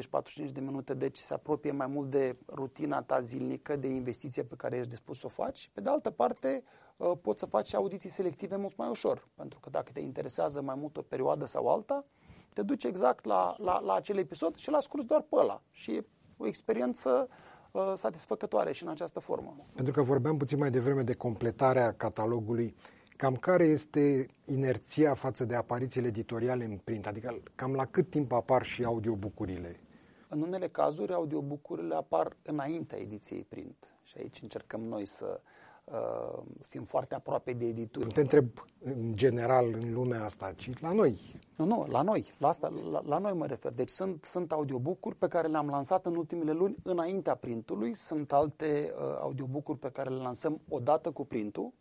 30-45 0.48 0.52
de 0.52 0.60
minute, 0.60 0.94
deci 0.94 1.18
se 1.18 1.34
apropie 1.34 1.72
mai 1.72 1.88
mult 1.88 2.10
de 2.10 2.38
rutina 2.48 3.02
ta 3.02 3.20
zilnică, 3.20 3.76
de 3.76 3.88
investiție 3.88 4.44
pe 4.44 4.56
care 4.56 4.76
ești 4.78 4.90
dispus 4.90 5.20
să 5.20 5.26
o 5.26 5.30
faci. 5.30 5.70
Pe 5.74 5.82
de 5.82 5.90
altă 5.90 6.10
parte, 6.10 6.64
uh, 6.98 7.12
poți 7.22 7.40
să 7.40 7.46
faci 7.46 7.74
audiții 7.74 8.10
selective 8.10 8.56
mult 8.56 8.78
mai 8.78 8.90
ușor, 8.90 9.28
pentru 9.36 9.60
că 9.60 9.70
dacă 9.70 9.92
te 9.92 10.00
interesează 10.00 10.62
mai 10.62 10.76
mult 10.76 10.98
o 10.98 11.02
perioadă 11.02 11.46
sau 11.46 11.68
alta, 11.68 12.06
te 12.54 12.62
duci 12.62 12.84
exact 12.84 13.26
la, 13.26 13.56
la, 13.58 13.80
la 13.80 13.94
acel 13.94 14.18
episod 14.18 14.56
și 14.56 14.70
l 14.70 14.74
asculti 14.74 15.08
doar 15.08 15.22
pe 15.22 15.36
ăla. 15.36 15.62
Și 15.72 15.92
e 15.92 16.06
o 16.38 16.48
experiență 16.48 17.28
uh, 17.72 17.94
satisfăcătoare 17.96 18.72
și 18.72 18.84
în 18.84 18.90
această 18.90 19.20
formă. 19.20 19.56
Pentru 19.76 19.94
că 19.94 20.02
vorbeam 20.02 20.38
puțin 20.38 20.58
mai 20.58 20.70
devreme 20.70 21.02
de 21.02 21.14
completarea 21.14 21.94
catalogului 21.94 22.76
Cam 23.18 23.36
care 23.36 23.64
este 23.64 24.28
inerția 24.46 25.14
față 25.14 25.46
de 25.46 25.56
aparițiile 25.56 26.08
editoriale 26.08 26.66
în 26.66 26.78
print? 26.84 27.08
Adică 27.08 27.42
cam 27.56 27.74
la 27.74 27.86
cât 27.86 28.10
timp 28.10 28.32
apar 28.32 28.64
și 28.64 28.84
audiobucurile? 28.84 29.80
În 30.28 30.42
unele 30.42 30.68
cazuri, 30.68 31.14
audiobucurile 31.14 31.96
apar 31.96 32.38
înaintea 32.44 32.98
ediției 32.98 33.44
print. 33.50 33.96
Și 34.04 34.16
aici 34.18 34.42
încercăm 34.42 34.82
noi 34.82 35.06
să 35.06 35.42
uh, 35.84 36.44
fim 36.62 36.84
foarte 36.84 37.16
aproape 37.16 37.54
de 37.54 37.66
edituri. 37.66 38.06
Nu 38.06 38.12
te 38.12 38.22
întreb 38.22 38.48
în 38.80 39.16
general 39.16 39.74
în 39.74 39.94
lumea 39.94 40.24
asta, 40.24 40.54
ci 40.56 40.80
la 40.80 40.92
noi. 40.92 41.40
Nu, 41.56 41.66
nu, 41.66 41.86
la 41.90 42.02
noi. 42.02 42.34
La, 42.38 42.48
asta, 42.48 42.70
la, 42.92 43.02
la 43.06 43.18
noi 43.18 43.34
mă 43.34 43.46
refer. 43.46 43.74
Deci 43.74 43.90
sunt, 43.90 44.26
sunt 44.26 44.52
audiobook 44.52 45.14
pe 45.14 45.28
care 45.28 45.48
le-am 45.48 45.68
lansat 45.68 46.06
în 46.06 46.16
ultimele 46.16 46.52
luni 46.52 46.76
înaintea 46.84 47.36
printului. 47.36 47.94
Sunt 47.94 48.32
alte 48.32 48.94
uh, 48.96 49.18
audiobook 49.20 49.80
pe 49.80 49.90
care 49.90 50.10
le 50.10 50.22
lansăm 50.22 50.62
odată 50.70 51.12
cu 51.12 51.26
printul 51.26 51.74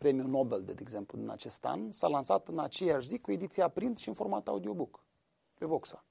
premiul 0.00 0.28
Nobel, 0.28 0.62
de 0.62 0.74
exemplu, 0.80 1.18
din 1.18 1.30
acest 1.30 1.64
an, 1.64 1.92
s-a 1.92 2.06
lansat 2.06 2.48
în 2.48 2.58
aceeași 2.58 3.06
zi 3.06 3.18
cu 3.18 3.30
ediția 3.32 3.68
print 3.68 3.98
și 3.98 4.08
în 4.08 4.14
format 4.14 4.48
audiobook, 4.48 5.04
pe 5.54 5.66
Voxa. 5.66 6.04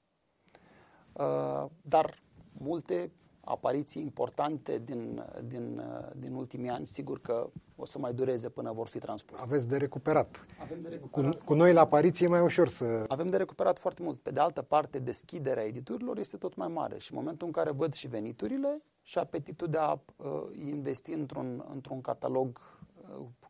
Uh, 1.12 1.66
dar 1.82 2.22
multe 2.52 3.12
apariții 3.40 4.02
importante 4.02 4.78
din, 4.78 5.24
din, 5.44 5.82
din 6.16 6.34
ultimii 6.34 6.70
ani, 6.70 6.86
sigur 6.86 7.20
că 7.20 7.50
o 7.76 7.84
să 7.84 7.98
mai 7.98 8.12
dureze 8.12 8.48
până 8.48 8.72
vor 8.72 8.86
fi 8.86 8.98
transpuse. 8.98 9.40
Aveți 9.42 9.68
de 9.68 9.76
recuperat. 9.76 10.46
Avem 10.62 10.80
de 10.82 10.88
recuperat. 10.88 11.34
Cu, 11.34 11.44
cu 11.44 11.54
noi 11.54 11.72
la 11.72 11.80
apariție 11.80 12.26
e 12.26 12.28
mai 12.28 12.40
ușor 12.40 12.68
să... 12.68 13.04
Avem 13.08 13.26
de 13.26 13.36
recuperat 13.36 13.78
foarte 13.78 14.02
mult. 14.02 14.18
Pe 14.18 14.30
de 14.30 14.40
altă 14.40 14.62
parte, 14.62 14.98
deschiderea 14.98 15.64
editurilor 15.64 16.18
este 16.18 16.36
tot 16.36 16.54
mai 16.54 16.68
mare 16.68 16.98
și 16.98 17.12
în 17.12 17.18
momentul 17.18 17.46
în 17.46 17.52
care 17.52 17.70
văd 17.70 17.92
și 17.92 18.08
veniturile 18.08 18.82
și 19.02 19.18
apetitul 19.18 19.68
de 19.68 19.78
a 19.78 19.92
uh, 19.92 20.42
investi 20.64 21.12
într-un, 21.12 21.64
într-un 21.72 22.00
catalog 22.00 22.58
uh, 22.58 22.79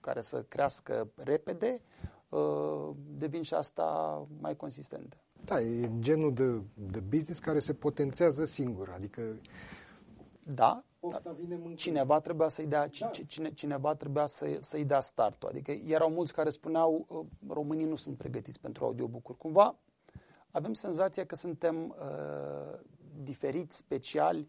care 0.00 0.20
să 0.20 0.42
crească 0.42 1.10
repede, 1.16 1.80
uh, 2.28 2.90
devin 3.16 3.42
și 3.42 3.54
asta 3.54 4.26
mai 4.40 4.56
consistente. 4.56 5.16
Da, 5.44 5.60
e 5.60 5.90
genul 5.98 6.34
de, 6.34 6.62
de 6.74 7.00
business 7.00 7.38
care 7.38 7.58
se 7.58 7.74
potențează 7.74 8.44
singur, 8.44 8.92
adică 8.94 9.22
da, 10.42 10.84
cineva 11.74 12.20
trebuia 12.20 12.48
să-i 12.48 12.66
dea, 12.66 12.86
da. 12.98 13.06
cine, 13.26 13.52
cineva 13.52 13.94
trebuia 13.94 14.26
să, 14.26 14.56
să-i 14.60 14.84
dea 14.84 15.00
startul. 15.00 15.48
Adică 15.48 15.70
erau 15.70 16.10
mulți 16.10 16.32
care 16.32 16.50
spuneau 16.50 17.06
uh, 17.08 17.26
românii 17.48 17.84
nu 17.84 17.96
sunt 17.96 18.16
pregătiți 18.16 18.60
pentru 18.60 18.84
audiobook-uri. 18.84 19.38
Cumva 19.38 19.78
avem 20.50 20.72
senzația 20.72 21.26
că 21.26 21.34
suntem 21.34 21.88
uh, 21.88 22.78
diferiți, 23.22 23.76
speciali, 23.76 24.48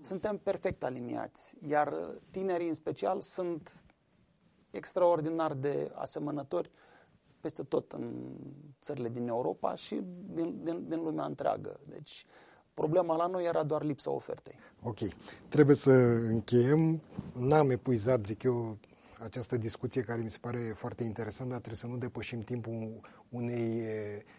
suntem 0.00 0.38
perfect 0.38 0.84
aliniați. 0.84 1.56
Iar 1.66 1.92
uh, 1.92 2.14
tinerii 2.30 2.68
în 2.68 2.74
special 2.74 3.20
sunt 3.20 3.84
extraordinar 4.74 5.52
de 5.52 5.90
asemănători 5.94 6.70
peste 7.40 7.62
tot 7.62 7.92
în 7.92 8.36
țările 8.80 9.08
din 9.08 9.28
Europa 9.28 9.74
și 9.74 10.00
din, 10.34 10.60
din, 10.62 10.84
din 10.88 11.02
lumea 11.02 11.24
întreagă. 11.24 11.80
Deci 11.88 12.26
Problema 12.74 13.16
la 13.16 13.26
noi 13.26 13.44
era 13.44 13.62
doar 13.62 13.82
lipsa 13.82 14.10
ofertei. 14.10 14.54
Ok. 14.82 14.98
Trebuie 15.48 15.76
să 15.76 15.90
încheiem. 15.90 17.00
N-am 17.32 17.70
epuizat, 17.70 18.26
zic 18.26 18.42
eu, 18.42 18.76
această 19.24 19.56
discuție 19.56 20.02
care 20.02 20.22
mi 20.22 20.30
se 20.30 20.38
pare 20.40 20.72
foarte 20.76 21.04
interesantă, 21.04 21.52
dar 21.52 21.60
trebuie 21.60 21.80
să 21.80 21.86
nu 21.86 21.96
depășim 21.96 22.40
timpul 22.40 23.00
unei 23.28 23.82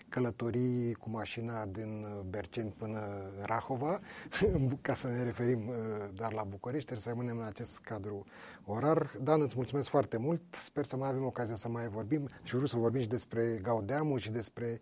călătorii 0.09 0.93
cu 0.93 1.09
mașina 1.09 1.65
din 1.65 2.05
Berceni 2.29 2.73
până 2.77 3.31
Rahova, 3.41 3.99
ca 4.81 4.93
să 4.93 5.07
ne 5.07 5.23
referim 5.23 5.71
doar 6.13 6.33
la 6.33 6.43
București, 6.43 6.85
trebuie 6.85 7.05
să 7.05 7.09
rămânem 7.09 7.37
în 7.37 7.45
acest 7.45 7.79
cadru 7.79 8.25
orar. 8.65 9.11
Dan, 9.21 9.41
îți 9.41 9.53
mulțumesc 9.55 9.89
foarte 9.89 10.17
mult, 10.17 10.41
sper 10.49 10.85
să 10.85 10.97
mai 10.97 11.09
avem 11.09 11.25
ocazia 11.25 11.55
să 11.55 11.69
mai 11.69 11.87
vorbim 11.87 12.27
și 12.43 12.51
vreau 12.51 12.65
să 12.65 12.77
vorbim 12.77 13.01
și 13.01 13.07
despre 13.07 13.59
Gaudeamu 13.61 14.17
și 14.17 14.31
despre 14.31 14.79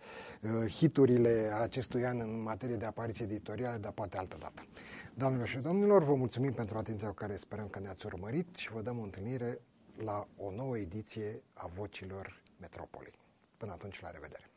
hiturile 0.68 1.52
acestui 1.62 2.06
an 2.06 2.20
în 2.20 2.42
materie 2.42 2.76
de 2.76 2.86
apariție 2.86 3.26
editoriale, 3.26 3.78
dar 3.78 3.92
poate 3.92 4.18
altă 4.18 4.38
dată. 4.40 4.64
Doamnelor 5.14 5.48
și 5.48 5.58
domnilor, 5.58 6.04
vă 6.04 6.16
mulțumim 6.16 6.54
pentru 6.54 6.78
atenția 6.78 7.08
cu 7.08 7.14
care 7.14 7.36
sperăm 7.36 7.68
că 7.68 7.80
ne-ați 7.80 8.06
urmărit 8.06 8.56
și 8.56 8.72
vă 8.72 8.82
dăm 8.82 9.00
o 9.00 9.04
întâlnire 9.04 9.60
la 9.98 10.28
o 10.38 10.52
nouă 10.52 10.78
ediție 10.78 11.44
a 11.54 11.68
Vocilor 11.68 12.42
Metropolei. 12.60 13.20
Până 13.58 13.72
atunci, 13.72 14.00
la 14.00 14.12
revedere! 14.12 14.53